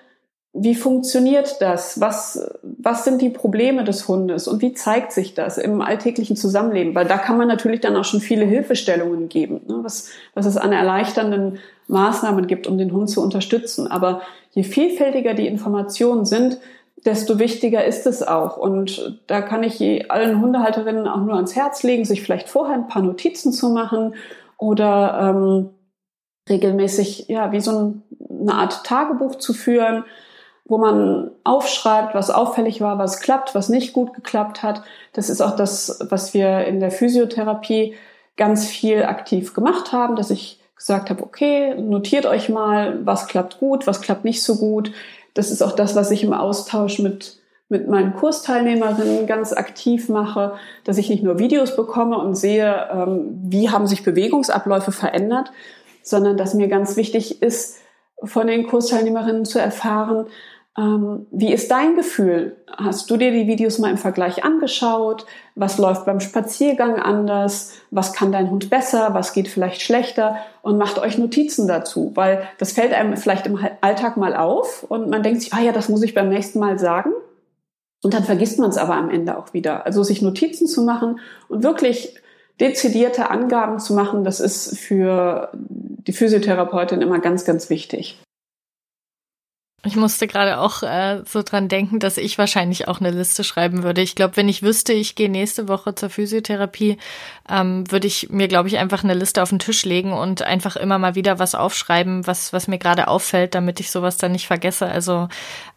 wie 0.63 0.75
funktioniert 0.75 1.61
das? 1.61 2.01
Was, 2.01 2.51
was 2.63 3.03
sind 3.03 3.21
die 3.21 3.29
Probleme 3.29 3.83
des 3.83 4.07
Hundes 4.07 4.47
und 4.47 4.61
wie 4.61 4.73
zeigt 4.73 5.11
sich 5.11 5.33
das 5.33 5.57
im 5.57 5.81
alltäglichen 5.81 6.35
Zusammenleben? 6.35 6.95
Weil 6.95 7.07
da 7.07 7.17
kann 7.17 7.37
man 7.37 7.47
natürlich 7.47 7.81
dann 7.81 7.95
auch 7.95 8.03
schon 8.03 8.19
viele 8.19 8.45
Hilfestellungen 8.45 9.29
geben, 9.29 9.61
ne? 9.67 9.79
was, 9.81 10.09
was 10.33 10.45
es 10.45 10.57
an 10.57 10.71
erleichternden 10.71 11.59
Maßnahmen 11.87 12.47
gibt, 12.47 12.67
um 12.67 12.77
den 12.77 12.91
Hund 12.91 13.09
zu 13.09 13.21
unterstützen. 13.23 13.87
Aber 13.87 14.21
je 14.51 14.63
vielfältiger 14.63 15.33
die 15.33 15.47
Informationen 15.47 16.25
sind, 16.25 16.57
desto 17.05 17.39
wichtiger 17.39 17.85
ist 17.85 18.05
es 18.05 18.21
auch. 18.21 18.57
Und 18.57 19.19
da 19.27 19.41
kann 19.41 19.63
ich 19.63 20.11
allen 20.11 20.41
Hundehalterinnen 20.41 21.07
auch 21.07 21.21
nur 21.21 21.35
ans 21.35 21.55
Herz 21.55 21.83
legen, 21.83 22.05
sich 22.05 22.21
vielleicht 22.21 22.49
vorher 22.49 22.75
ein 22.75 22.87
paar 22.87 23.01
Notizen 23.01 23.53
zu 23.53 23.69
machen 23.69 24.15
oder 24.57 25.33
ähm, 25.35 25.69
regelmäßig 26.49 27.27
ja 27.29 27.51
wie 27.51 27.61
so 27.61 27.71
ein, 27.71 28.03
eine 28.29 28.55
Art 28.55 28.83
Tagebuch 28.83 29.35
zu 29.35 29.53
führen 29.53 30.03
wo 30.69 30.77
man 30.77 31.31
aufschreibt, 31.43 32.15
was 32.15 32.29
auffällig 32.29 32.79
war, 32.79 32.97
was 32.97 33.19
klappt, 33.19 33.55
was 33.55 33.69
nicht 33.69 33.91
gut 33.91 34.13
geklappt 34.13 34.63
hat. 34.63 34.83
Das 35.13 35.29
ist 35.29 35.41
auch 35.41 35.55
das, 35.55 35.99
was 36.09 36.33
wir 36.33 36.65
in 36.65 36.79
der 36.79 36.91
Physiotherapie 36.91 37.95
ganz 38.37 38.67
viel 38.67 39.03
aktiv 39.03 39.53
gemacht 39.53 39.91
haben, 39.91 40.15
dass 40.15 40.29
ich 40.29 40.59
gesagt 40.77 41.09
habe, 41.09 41.23
okay, 41.23 41.75
notiert 41.75 42.25
euch 42.25 42.47
mal, 42.47 43.05
was 43.05 43.27
klappt 43.27 43.59
gut, 43.59 43.87
was 43.87 43.99
klappt 43.99 44.23
nicht 44.23 44.43
so 44.43 44.55
gut. 44.55 44.93
Das 45.33 45.51
ist 45.51 45.61
auch 45.61 45.73
das, 45.73 45.95
was 45.95 46.11
ich 46.11 46.23
im 46.23 46.33
Austausch 46.33 46.99
mit 46.99 47.39
mit 47.71 47.87
meinen 47.87 48.15
Kursteilnehmerinnen 48.15 49.27
ganz 49.27 49.53
aktiv 49.53 50.09
mache, 50.09 50.53
dass 50.85 50.97
ich 50.97 51.07
nicht 51.07 51.21
nur 51.23 51.37
Videos 51.37 51.75
bekomme 51.75 52.17
und 52.17 52.33
sehe, 52.33 52.89
ähm, 52.91 53.39
wie 53.43 53.69
haben 53.69 53.85
sich 53.85 54.03
Bewegungsabläufe 54.03 54.91
verändert, 54.91 55.51
sondern 56.01 56.35
dass 56.35 56.55
mir 56.55 56.67
ganz 56.67 56.97
wichtig 56.97 57.43
ist, 57.43 57.77
von 58.23 58.47
den 58.47 58.67
Kursteilnehmerinnen 58.67 59.45
zu 59.45 59.59
erfahren, 59.59 60.25
ähm, 60.77 61.25
wie 61.31 61.51
ist 61.51 61.71
dein 61.71 61.95
Gefühl? 61.95 62.57
Hast 62.71 63.09
du 63.09 63.17
dir 63.17 63.31
die 63.31 63.47
Videos 63.47 63.79
mal 63.79 63.89
im 63.89 63.97
Vergleich 63.97 64.43
angeschaut? 64.43 65.25
Was 65.55 65.77
läuft 65.77 66.05
beim 66.05 66.19
Spaziergang 66.19 66.99
anders? 66.99 67.73
Was 67.91 68.13
kann 68.13 68.31
dein 68.31 68.49
Hund 68.49 68.69
besser? 68.69 69.13
Was 69.13 69.33
geht 69.33 69.47
vielleicht 69.47 69.81
schlechter? 69.81 70.37
Und 70.61 70.77
macht 70.77 70.99
euch 70.99 71.17
Notizen 71.17 71.67
dazu, 71.67 72.11
weil 72.15 72.47
das 72.59 72.73
fällt 72.73 72.93
einem 72.93 73.17
vielleicht 73.17 73.47
im 73.47 73.59
Alltag 73.81 74.17
mal 74.17 74.35
auf 74.35 74.83
und 74.83 75.09
man 75.09 75.23
denkt 75.23 75.41
sich, 75.41 75.53
ah 75.53 75.61
ja, 75.61 75.71
das 75.71 75.89
muss 75.89 76.03
ich 76.03 76.13
beim 76.13 76.29
nächsten 76.29 76.59
Mal 76.59 76.77
sagen. 76.77 77.11
Und 78.01 78.13
dann 78.13 78.23
vergisst 78.23 78.59
man 78.59 78.69
es 78.69 78.77
aber 78.77 78.95
am 78.95 79.09
Ende 79.09 79.37
auch 79.37 79.53
wieder. 79.53 79.85
Also 79.85 80.03
sich 80.03 80.21
Notizen 80.21 80.67
zu 80.67 80.83
machen 80.83 81.19
und 81.49 81.63
wirklich 81.63 82.15
dezidierte 82.61 83.29
Angaben 83.29 83.79
zu 83.79 83.93
machen, 83.93 84.23
das 84.23 84.39
ist 84.39 84.77
für 84.77 85.49
die 85.53 86.13
Physiotherapeutin 86.13 87.01
immer 87.01 87.19
ganz, 87.19 87.45
ganz 87.45 87.69
wichtig. 87.69 88.21
Ich 89.85 89.95
musste 89.95 90.27
gerade 90.27 90.59
auch 90.59 90.83
äh, 90.83 91.23
so 91.25 91.41
dran 91.41 91.69
denken, 91.69 91.99
dass 91.99 92.17
ich 92.17 92.37
wahrscheinlich 92.37 92.89
auch 92.89 92.99
eine 92.99 93.11
Liste 93.11 93.45
schreiben 93.45 93.83
würde. 93.83 94.01
Ich 94.01 94.13
glaube, 94.13 94.35
wenn 94.35 94.49
ich 94.49 94.61
wüsste, 94.61 94.91
ich 94.91 95.15
gehe 95.15 95.29
nächste 95.29 95.69
Woche 95.69 95.95
zur 95.95 96.09
Physiotherapie, 96.09 96.97
ähm, 97.49 97.89
würde 97.89 98.07
ich 98.07 98.29
mir, 98.29 98.49
glaube 98.49 98.67
ich, 98.67 98.77
einfach 98.77 99.05
eine 99.05 99.13
Liste 99.13 99.41
auf 99.41 99.49
den 99.49 99.59
Tisch 99.59 99.85
legen 99.85 100.11
und 100.11 100.41
einfach 100.41 100.75
immer 100.75 100.99
mal 100.99 101.15
wieder 101.15 101.39
was 101.39 101.55
aufschreiben, 101.55 102.27
was, 102.27 102.51
was 102.51 102.67
mir 102.67 102.77
gerade 102.77 103.07
auffällt, 103.07 103.55
damit 103.55 103.79
ich 103.79 103.89
sowas 103.89 104.17
dann 104.17 104.33
nicht 104.33 104.47
vergesse. 104.47 104.85
Also 104.85 105.29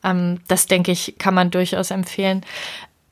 ähm, 0.02 0.40
das, 0.48 0.66
denke 0.66 0.90
ich, 0.90 1.14
kann 1.18 1.34
man 1.34 1.52
durchaus 1.52 1.92
empfehlen. 1.92 2.44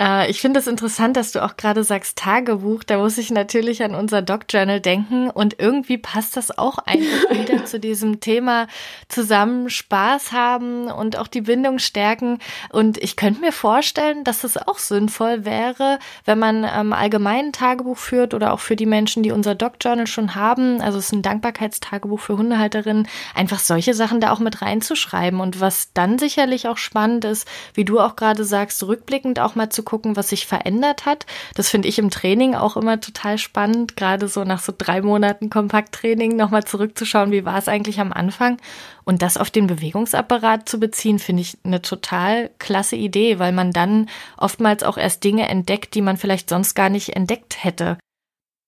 Äh, 0.00 0.30
ich 0.30 0.40
finde 0.40 0.58
es 0.58 0.66
interessant, 0.66 1.16
dass 1.16 1.32
du 1.32 1.44
auch 1.44 1.56
gerade 1.56 1.84
sagst 1.84 2.18
Tagebuch. 2.18 2.82
Da 2.82 2.98
muss 2.98 3.18
ich 3.18 3.30
natürlich 3.30 3.82
an 3.82 3.94
unser 3.94 4.22
Doc 4.22 4.46
Journal 4.48 4.80
denken 4.80 5.30
und 5.30 5.60
irgendwie 5.60 5.98
passt 5.98 6.36
das 6.36 6.56
auch 6.56 6.78
einfach 6.78 7.30
wieder 7.30 7.64
zu 7.66 7.78
diesem 7.78 8.20
Thema 8.20 8.66
zusammen 9.08 9.68
Spaß 9.68 10.32
haben 10.32 10.86
und 10.86 11.18
auch 11.18 11.28
die 11.28 11.42
Bindung 11.42 11.78
stärken. 11.78 12.38
Und 12.70 12.98
ich 12.98 13.16
könnte 13.16 13.40
mir 13.40 13.52
vorstellen, 13.52 14.24
dass 14.24 14.42
es 14.42 14.56
auch 14.56 14.78
sinnvoll 14.78 15.44
wäre, 15.44 15.98
wenn 16.24 16.38
man 16.38 16.64
ähm, 16.64 16.92
allgemein 16.92 17.52
Tagebuch 17.52 17.98
führt 17.98 18.32
oder 18.32 18.52
auch 18.52 18.60
für 18.60 18.76
die 18.76 18.86
Menschen, 18.86 19.22
die 19.22 19.32
unser 19.32 19.54
Doc 19.54 19.74
Journal 19.80 20.06
schon 20.06 20.34
haben. 20.34 20.80
Also 20.80 20.98
es 20.98 21.06
ist 21.06 21.12
ein 21.12 21.22
Dankbarkeitstagebuch 21.22 22.20
für 22.20 22.38
Hundehalterinnen, 22.38 23.06
einfach 23.34 23.58
solche 23.58 23.92
Sachen 23.92 24.20
da 24.20 24.32
auch 24.32 24.38
mit 24.38 24.62
reinzuschreiben. 24.62 25.40
Und 25.40 25.60
was 25.60 25.92
dann 25.92 26.18
sicherlich 26.18 26.68
auch 26.68 26.78
spannend 26.78 27.26
ist, 27.26 27.46
wie 27.74 27.84
du 27.84 28.00
auch 28.00 28.16
gerade 28.16 28.44
sagst, 28.44 28.82
rückblickend 28.82 29.38
auch 29.38 29.54
mal 29.54 29.68
zu 29.68 29.82
gucken, 29.90 30.14
was 30.14 30.28
sich 30.28 30.46
verändert 30.46 31.04
hat. 31.04 31.26
Das 31.56 31.68
finde 31.68 31.88
ich 31.88 31.98
im 31.98 32.10
Training 32.10 32.54
auch 32.54 32.76
immer 32.76 33.00
total 33.00 33.38
spannend, 33.38 33.96
gerade 33.96 34.28
so 34.28 34.44
nach 34.44 34.60
so 34.60 34.72
drei 34.76 35.02
Monaten 35.02 35.50
Kompakttraining 35.50 36.36
nochmal 36.36 36.62
zurückzuschauen, 36.62 37.32
wie 37.32 37.44
war 37.44 37.58
es 37.58 37.66
eigentlich 37.66 37.98
am 37.98 38.12
Anfang. 38.12 38.58
Und 39.02 39.20
das 39.20 39.36
auf 39.36 39.50
den 39.50 39.66
Bewegungsapparat 39.66 40.68
zu 40.68 40.78
beziehen, 40.78 41.18
finde 41.18 41.42
ich 41.42 41.58
eine 41.64 41.82
total 41.82 42.50
klasse 42.58 42.94
Idee, 42.94 43.40
weil 43.40 43.50
man 43.50 43.72
dann 43.72 44.08
oftmals 44.36 44.84
auch 44.84 44.96
erst 44.96 45.24
Dinge 45.24 45.48
entdeckt, 45.48 45.96
die 45.96 46.02
man 46.02 46.16
vielleicht 46.16 46.48
sonst 46.48 46.74
gar 46.74 46.88
nicht 46.88 47.16
entdeckt 47.16 47.64
hätte. 47.64 47.98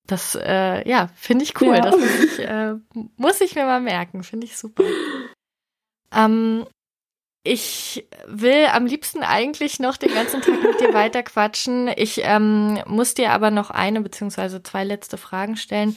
Das, 0.09 0.35
äh, 0.35 0.89
ja, 0.89 1.09
finde 1.15 1.45
ich 1.45 1.61
cool. 1.61 1.77
Ja. 1.77 1.83
Das 1.83 1.97
muss 1.97 2.25
ich, 2.25 2.39
äh, 2.41 2.75
muss 3.17 3.41
ich 3.41 3.55
mir 3.55 3.65
mal 3.65 3.81
merken. 3.81 4.25
Finde 4.25 4.47
ich 4.47 4.57
super. 4.57 4.83
Ähm, 6.15 6.67
ich 7.45 8.07
will 8.27 8.67
am 8.73 8.87
liebsten 8.87 9.23
eigentlich 9.23 9.81
noch 9.81 9.97
den 9.97 10.15
ganzen 10.15 10.43
Tag 10.43 10.63
mit 10.63 10.81
dir 10.81 10.95
weiter 10.95 11.23
quatschen. 11.23 11.91
Ich 11.97 12.21
ähm, 12.23 12.81
muss 12.87 13.15
dir 13.15 13.33
aber 13.33 13.51
noch 13.51 13.71
eine 13.71 14.01
beziehungsweise 14.01 14.63
zwei 14.63 14.85
letzte 14.85 15.17
Fragen 15.17 15.57
stellen. 15.57 15.97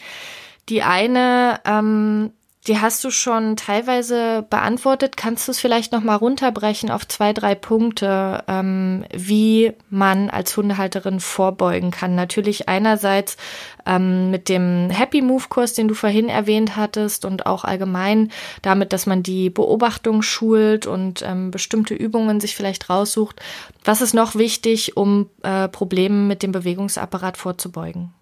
Die 0.69 0.81
eine, 0.81 1.61
ähm, 1.65 2.33
die 2.67 2.79
hast 2.79 3.03
du 3.03 3.11
schon 3.11 3.55
teilweise 3.57 4.43
beantwortet. 4.49 5.17
Kannst 5.17 5.47
du 5.47 5.51
es 5.51 5.59
vielleicht 5.59 5.91
noch 5.91 6.01
mal 6.01 6.15
runterbrechen 6.15 6.89
auf 6.89 7.07
zwei, 7.07 7.31
drei 7.31 7.53
Punkte, 7.53 8.43
ähm, 8.47 9.05
wie 9.13 9.73
man 9.89 10.31
als 10.31 10.57
Hundehalterin 10.57 11.19
vorbeugen 11.19 11.91
kann? 11.91 12.15
Natürlich 12.15 12.67
einerseits 12.67 13.37
ähm, 13.85 14.31
mit 14.31 14.49
dem 14.49 14.89
Happy 14.89 15.21
Move 15.21 15.45
Kurs, 15.47 15.73
den 15.73 15.87
du 15.87 15.93
vorhin 15.93 16.27
erwähnt 16.27 16.75
hattest 16.75 17.23
und 17.23 17.45
auch 17.45 17.65
allgemein 17.65 18.31
damit, 18.63 18.93
dass 18.93 19.05
man 19.05 19.21
die 19.21 19.51
Beobachtung 19.51 20.23
schult 20.23 20.87
und 20.87 21.21
ähm, 21.21 21.51
bestimmte 21.51 21.93
Übungen 21.93 22.39
sich 22.39 22.55
vielleicht 22.55 22.89
raussucht. 22.89 23.41
Was 23.83 24.01
ist 24.01 24.15
noch 24.15 24.33
wichtig, 24.33 24.97
um 24.97 25.29
äh, 25.43 25.67
Problemen 25.67 26.27
mit 26.27 26.41
dem 26.41 26.51
Bewegungsapparat 26.51 27.37
vorzubeugen? 27.37 28.13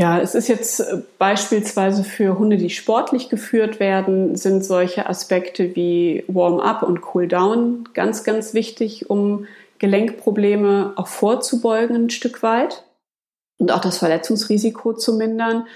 Ja, 0.00 0.18
es 0.18 0.34
ist 0.34 0.48
jetzt 0.48 0.80
äh, 0.80 1.02
beispielsweise 1.18 2.04
für 2.04 2.38
Hunde, 2.38 2.56
die 2.56 2.70
sportlich 2.70 3.28
geführt 3.28 3.80
werden, 3.80 4.34
sind 4.34 4.64
solche 4.64 5.06
Aspekte 5.06 5.76
wie 5.76 6.24
Warm-up 6.26 6.82
und 6.82 7.02
Cool-down 7.14 7.90
ganz, 7.92 8.24
ganz 8.24 8.54
wichtig, 8.54 9.10
um 9.10 9.46
Gelenkprobleme 9.78 10.94
auch 10.96 11.06
vorzubeugen 11.06 11.96
ein 11.96 12.08
Stück 12.08 12.42
weit 12.42 12.82
und 13.58 13.72
auch 13.72 13.82
das 13.82 13.98
Verletzungsrisiko 13.98 14.94
zu 14.94 15.18
mindern. 15.18 15.66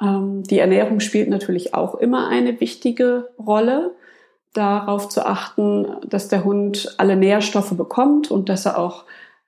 Ähm, 0.00 0.44
die 0.44 0.60
Ernährung 0.60 1.00
spielt 1.00 1.28
natürlich 1.28 1.74
auch 1.74 1.96
immer 1.96 2.28
eine 2.28 2.58
wichtige 2.62 3.28
Rolle, 3.38 3.90
darauf 4.54 5.10
zu 5.10 5.26
achten, 5.26 5.86
dass 6.08 6.28
der 6.28 6.42
Hund 6.42 6.94
alle 6.96 7.16
Nährstoffe 7.16 7.76
bekommt 7.76 8.30
und 8.30 8.48
dass 8.48 8.64
er 8.64 8.78
auch, 8.78 9.04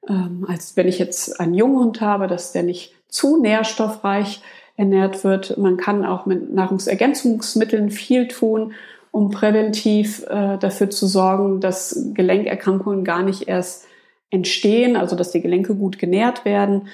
ähm, 0.08 0.46
als 0.48 0.76
wenn 0.76 0.88
ich 0.88 0.98
jetzt 0.98 1.40
einen 1.40 1.54
Junghund 1.54 2.00
habe, 2.00 2.26
dass 2.26 2.52
der 2.52 2.62
nicht 2.62 2.94
zu 3.08 3.40
nährstoffreich 3.40 4.42
ernährt 4.76 5.24
wird. 5.24 5.58
Man 5.58 5.76
kann 5.76 6.06
auch 6.06 6.26
mit 6.26 6.52
Nahrungsergänzungsmitteln 6.54 7.90
viel 7.90 8.28
tun, 8.28 8.72
um 9.10 9.30
präventiv 9.30 10.24
äh, 10.28 10.56
dafür 10.58 10.88
zu 10.90 11.06
sorgen, 11.06 11.60
dass 11.60 12.10
Gelenkerkrankungen 12.14 13.04
gar 13.04 13.22
nicht 13.22 13.48
erst 13.48 13.86
entstehen, 14.30 14.96
also 14.96 15.16
dass 15.16 15.32
die 15.32 15.40
Gelenke 15.40 15.74
gut 15.74 15.98
genährt 15.98 16.44
werden. 16.44 16.88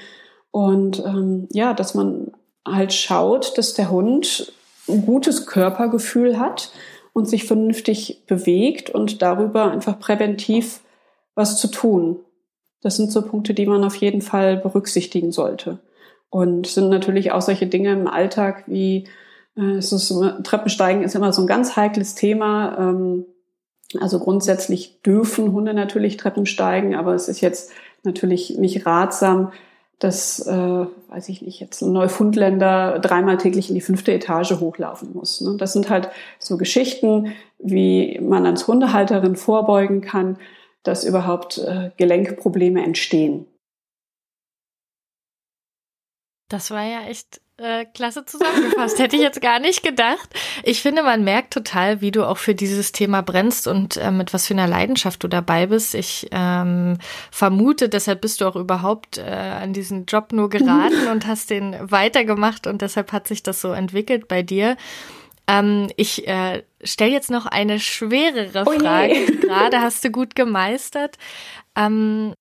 Und 0.51 0.99
ähm, 1.05 1.49
ja, 1.53 1.75
dass 1.75 1.95
man 1.95 2.33
halt 2.67 2.93
schaut, 2.93 3.57
dass 3.59 3.75
der 3.75 3.91
Hund 3.91 4.53
ein 4.89 5.05
gutes 5.05 5.47
Körpergefühl 5.47 6.39
hat 6.39 6.73
und 7.13 7.29
sich 7.29 7.45
vernünftig 7.45 8.25
bewegt 8.27 8.91
und 8.91 9.23
darüber 9.23 9.71
einfach 9.71 9.99
präventiv 9.99 10.81
was 11.35 11.61
zu 11.61 11.69
tun. 11.69 12.19
Das 12.83 12.97
sind 12.97 13.11
so 13.11 13.23
Punkte, 13.23 13.55
die 13.55 13.67
man 13.67 13.85
auf 13.85 13.97
jeden 13.97 14.23
Fall 14.23 14.57
berücksichtigen 14.57 15.33
sollte. 15.33 15.79
Und 16.31 16.67
sind 16.67 16.89
natürlich 16.89 17.33
auch 17.33 17.43
solche 17.43 17.67
Dinge 17.67 17.93
im 17.93 18.07
Alltag 18.07 18.65
wie 18.67 19.09
äh, 19.57 19.77
es 19.77 19.93
ist, 19.93 20.13
Treppensteigen 20.45 21.03
ist 21.03 21.15
immer 21.15 21.33
so 21.33 21.43
ein 21.43 21.49
ganz 21.49 21.77
heikles 21.77 22.15
Thema. 22.15 22.77
Ähm, 22.79 23.25
also 24.01 24.19
grundsätzlich 24.19 25.01
dürfen 25.03 25.53
Hunde 25.53 25.73
natürlich 25.73 26.17
Treppen 26.17 26.47
steigen, 26.47 26.95
aber 26.95 27.15
es 27.15 27.29
ist 27.29 27.41
jetzt 27.41 27.73
natürlich 28.03 28.59
nicht 28.59 28.85
ratsam, 28.87 29.53
dass 29.99 30.47
äh, 30.47 30.87
weiß 31.09 31.29
ich 31.31 31.41
nicht, 31.41 31.61
jetzt 31.61 31.81
ein 31.81 31.93
Neufundländer 31.93 32.99
dreimal 32.99 33.39
täglich 33.39 33.71
in 33.71 33.75
die 33.75 33.81
fünfte 33.81 34.13
Etage 34.13 34.61
hochlaufen 34.61 35.15
muss. 35.15 35.41
Ne? 35.41 35.57
Das 35.57 35.73
sind 35.73 35.89
halt 35.89 36.11
so 36.39 36.59
Geschichten, 36.59 37.33
wie 37.59 38.19
man 38.21 38.45
als 38.45 38.69
Hundehalterin 38.69 39.37
vorbeugen 39.37 40.03
kann, 40.03 40.37
dass 40.87 41.05
überhaupt 41.05 41.59
äh, 41.59 41.91
Gelenkprobleme 41.97 42.83
entstehen. 42.83 43.47
Das 46.49 46.71
war 46.71 46.85
ja 46.85 47.07
echt 47.09 47.41
äh, 47.57 47.87
klasse 47.87 48.25
zusammengefasst. 48.25 48.99
Hätte 49.01 49.17
ich 49.17 49.23
jetzt 49.23 49.41
gar 49.41 49.59
nicht 49.59 49.83
gedacht. 49.83 50.29
Ich 50.63 50.81
finde, 50.81 51.03
man 51.03 51.25
merkt 51.25 51.53
total, 51.53 52.01
wie 52.01 52.13
du 52.13 52.25
auch 52.25 52.37
für 52.37 52.55
dieses 52.55 52.93
Thema 52.93 53.23
brennst 53.23 53.67
und 53.67 53.97
äh, 53.97 54.13
mit 54.13 54.33
was 54.33 54.47
für 54.47 54.55
einer 54.55 54.69
Leidenschaft 54.69 55.25
du 55.25 55.29
dabei 55.29 55.67
bist. 55.67 55.95
Ich 55.95 56.29
ähm, 56.31 56.99
vermute, 57.33 57.89
deshalb 57.89 58.21
bist 58.21 58.41
du 58.41 58.47
auch 58.47 58.57
überhaupt 58.57 59.19
äh, 59.19 59.23
an 59.23 59.73
diesen 59.73 60.07
Job 60.07 60.33
nur 60.33 60.51
geraten 60.51 61.09
und 61.11 61.27
hast 61.27 61.51
den 61.51 61.75
weitergemacht 61.81 62.67
und 62.69 62.81
deshalb 62.81 63.11
hat 63.13 63.27
sich 63.27 63.43
das 63.43 63.61
so 63.61 63.73
entwickelt 63.73 64.29
bei 64.29 64.43
dir. 64.43 64.77
Ähm, 65.49 65.89
ich 65.97 66.27
äh, 66.27 66.63
stelle 66.83 67.13
jetzt 67.13 67.31
noch 67.31 67.47
eine 67.47 67.79
schwerere 67.79 68.65
oh 68.67 68.79
Frage. 68.79 69.15
Oh 69.15 69.41
Gerade 69.47 69.81
hast 69.81 70.05
du 70.05 70.11
gut 70.11 70.35
gemeistert. 70.35 71.17
Ähm, 71.77 72.35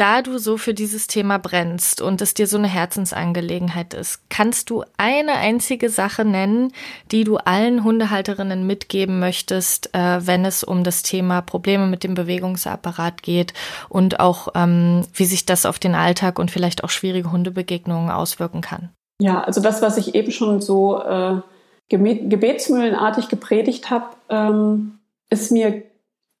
da 0.00 0.22
du 0.22 0.38
so 0.38 0.56
für 0.56 0.72
dieses 0.72 1.08
Thema 1.08 1.38
brennst 1.38 2.00
und 2.00 2.22
es 2.22 2.32
dir 2.32 2.46
so 2.46 2.56
eine 2.56 2.68
Herzensangelegenheit 2.68 3.92
ist, 3.92 4.22
kannst 4.30 4.70
du 4.70 4.82
eine 4.96 5.32
einzige 5.32 5.90
Sache 5.90 6.24
nennen, 6.24 6.72
die 7.10 7.24
du 7.24 7.36
allen 7.36 7.84
Hundehalterinnen 7.84 8.66
mitgeben 8.66 9.20
möchtest, 9.20 9.94
äh, 9.94 10.26
wenn 10.26 10.46
es 10.46 10.64
um 10.64 10.84
das 10.84 11.02
Thema 11.02 11.42
Probleme 11.42 11.86
mit 11.86 12.02
dem 12.02 12.14
Bewegungsapparat 12.14 13.22
geht 13.22 13.52
und 13.90 14.20
auch, 14.20 14.48
ähm, 14.54 15.04
wie 15.12 15.26
sich 15.26 15.44
das 15.44 15.66
auf 15.66 15.78
den 15.78 15.94
Alltag 15.94 16.38
und 16.38 16.50
vielleicht 16.50 16.82
auch 16.82 16.90
schwierige 16.90 17.30
Hundebegegnungen 17.30 18.10
auswirken 18.10 18.62
kann? 18.62 18.88
Ja, 19.20 19.42
also 19.42 19.60
das, 19.60 19.82
was 19.82 19.98
ich 19.98 20.14
eben 20.14 20.32
schon 20.32 20.62
so 20.62 20.98
äh, 21.02 21.42
gebetsmühlenartig 21.90 23.28
gepredigt 23.28 23.90
habe, 23.90 24.06
ähm, 24.28 24.98
ist 25.28 25.52
mir 25.52 25.82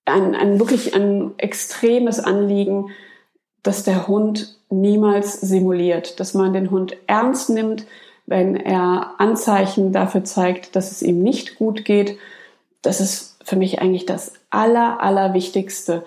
ein, 0.06 0.34
ein 0.34 0.58
wirklich 0.58 0.94
ein 0.94 1.34
extremes 1.38 2.20
Anliegen, 2.20 2.90
dass 3.62 3.82
der 3.82 4.06
Hund 4.06 4.56
niemals 4.70 5.40
simuliert, 5.40 6.20
dass 6.20 6.34
man 6.34 6.52
den 6.52 6.70
Hund 6.70 6.96
ernst 7.06 7.50
nimmt, 7.50 7.84
wenn 8.26 8.56
er 8.56 9.14
Anzeichen 9.18 9.92
dafür 9.92 10.24
zeigt, 10.24 10.76
dass 10.76 10.92
es 10.92 11.02
ihm 11.02 11.20
nicht 11.20 11.56
gut 11.56 11.84
geht. 11.84 12.16
Das 12.80 13.00
ist 13.00 13.36
für 13.44 13.56
mich 13.56 13.80
eigentlich 13.80 14.06
das 14.06 14.32
Aller, 14.50 15.02
Allerwichtigste. 15.02 16.04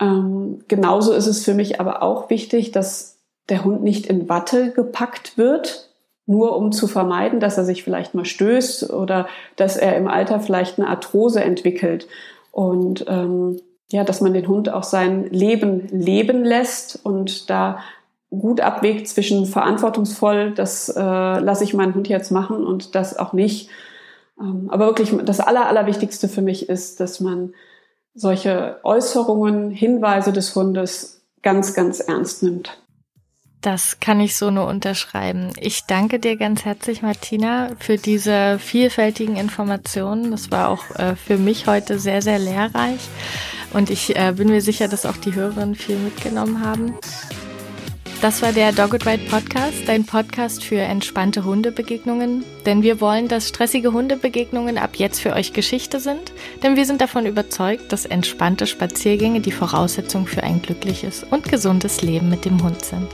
Ähm, 0.00 0.64
genauso 0.68 1.12
ist 1.12 1.26
es 1.26 1.44
für 1.44 1.54
mich 1.54 1.80
aber 1.80 2.02
auch 2.02 2.30
wichtig, 2.30 2.70
dass 2.70 3.16
der 3.48 3.64
Hund 3.64 3.82
nicht 3.82 4.06
in 4.06 4.28
Watte 4.28 4.72
gepackt 4.72 5.38
wird, 5.38 5.87
nur 6.28 6.56
um 6.56 6.72
zu 6.72 6.86
vermeiden, 6.86 7.40
dass 7.40 7.56
er 7.56 7.64
sich 7.64 7.82
vielleicht 7.82 8.14
mal 8.14 8.26
stößt 8.26 8.90
oder 8.92 9.26
dass 9.56 9.76
er 9.78 9.96
im 9.96 10.06
Alter 10.06 10.40
vielleicht 10.40 10.78
eine 10.78 10.88
Arthrose 10.88 11.42
entwickelt. 11.42 12.06
Und 12.52 13.06
ähm, 13.08 13.60
ja, 13.90 14.04
dass 14.04 14.20
man 14.20 14.34
den 14.34 14.46
Hund 14.46 14.70
auch 14.70 14.82
sein 14.82 15.24
Leben 15.30 15.88
leben 15.90 16.44
lässt 16.44 17.00
und 17.02 17.48
da 17.48 17.78
gut 18.30 18.60
abwägt 18.60 19.08
zwischen 19.08 19.46
verantwortungsvoll, 19.46 20.52
das 20.52 20.90
äh, 20.90 21.00
lasse 21.00 21.64
ich 21.64 21.72
meinen 21.72 21.94
Hund 21.94 22.08
jetzt 22.08 22.30
machen 22.30 22.62
und 22.66 22.94
das 22.94 23.18
auch 23.18 23.32
nicht. 23.32 23.70
Ähm, 24.38 24.68
aber 24.70 24.84
wirklich 24.84 25.16
das 25.24 25.40
Aller, 25.40 25.66
Allerwichtigste 25.66 26.28
für 26.28 26.42
mich 26.42 26.68
ist, 26.68 27.00
dass 27.00 27.20
man 27.20 27.54
solche 28.14 28.80
Äußerungen, 28.82 29.70
Hinweise 29.70 30.34
des 30.34 30.54
Hundes 30.54 31.22
ganz, 31.40 31.72
ganz 31.72 32.00
ernst 32.00 32.42
nimmt. 32.42 32.78
Das 33.60 33.98
kann 33.98 34.20
ich 34.20 34.36
so 34.36 34.52
nur 34.52 34.68
unterschreiben. 34.68 35.50
Ich 35.58 35.84
danke 35.86 36.20
dir 36.20 36.36
ganz 36.36 36.64
herzlich, 36.64 37.02
Martina, 37.02 37.70
für 37.80 37.96
diese 37.96 38.60
vielfältigen 38.60 39.36
Informationen. 39.36 40.30
Das 40.30 40.52
war 40.52 40.68
auch 40.68 40.84
äh, 40.94 41.16
für 41.16 41.38
mich 41.38 41.66
heute 41.66 41.98
sehr, 41.98 42.22
sehr 42.22 42.38
lehrreich. 42.38 43.00
Und 43.72 43.90
ich 43.90 44.14
äh, 44.16 44.32
bin 44.36 44.48
mir 44.48 44.60
sicher, 44.60 44.86
dass 44.86 45.06
auch 45.06 45.16
die 45.16 45.34
Hörerinnen 45.34 45.74
viel 45.74 45.96
mitgenommen 45.96 46.64
haben. 46.64 46.94
Das 48.20 48.42
war 48.42 48.52
der 48.52 48.72
Dogged 48.72 49.06
Ride 49.06 49.28
Podcast, 49.28 49.76
dein 49.86 50.04
Podcast 50.04 50.62
für 50.62 50.80
entspannte 50.80 51.44
Hundebegegnungen. 51.44 52.44
Denn 52.64 52.82
wir 52.82 53.00
wollen, 53.00 53.26
dass 53.26 53.48
stressige 53.48 53.92
Hundebegegnungen 53.92 54.78
ab 54.78 54.96
jetzt 54.96 55.20
für 55.20 55.32
euch 55.32 55.52
Geschichte 55.52 55.98
sind. 55.98 56.32
Denn 56.62 56.76
wir 56.76 56.86
sind 56.86 57.00
davon 57.00 57.26
überzeugt, 57.26 57.92
dass 57.92 58.06
entspannte 58.06 58.68
Spaziergänge 58.68 59.40
die 59.40 59.52
Voraussetzung 59.52 60.28
für 60.28 60.44
ein 60.44 60.62
glückliches 60.62 61.24
und 61.24 61.48
gesundes 61.48 62.02
Leben 62.02 62.28
mit 62.28 62.44
dem 62.44 62.62
Hund 62.62 62.84
sind. 62.84 63.08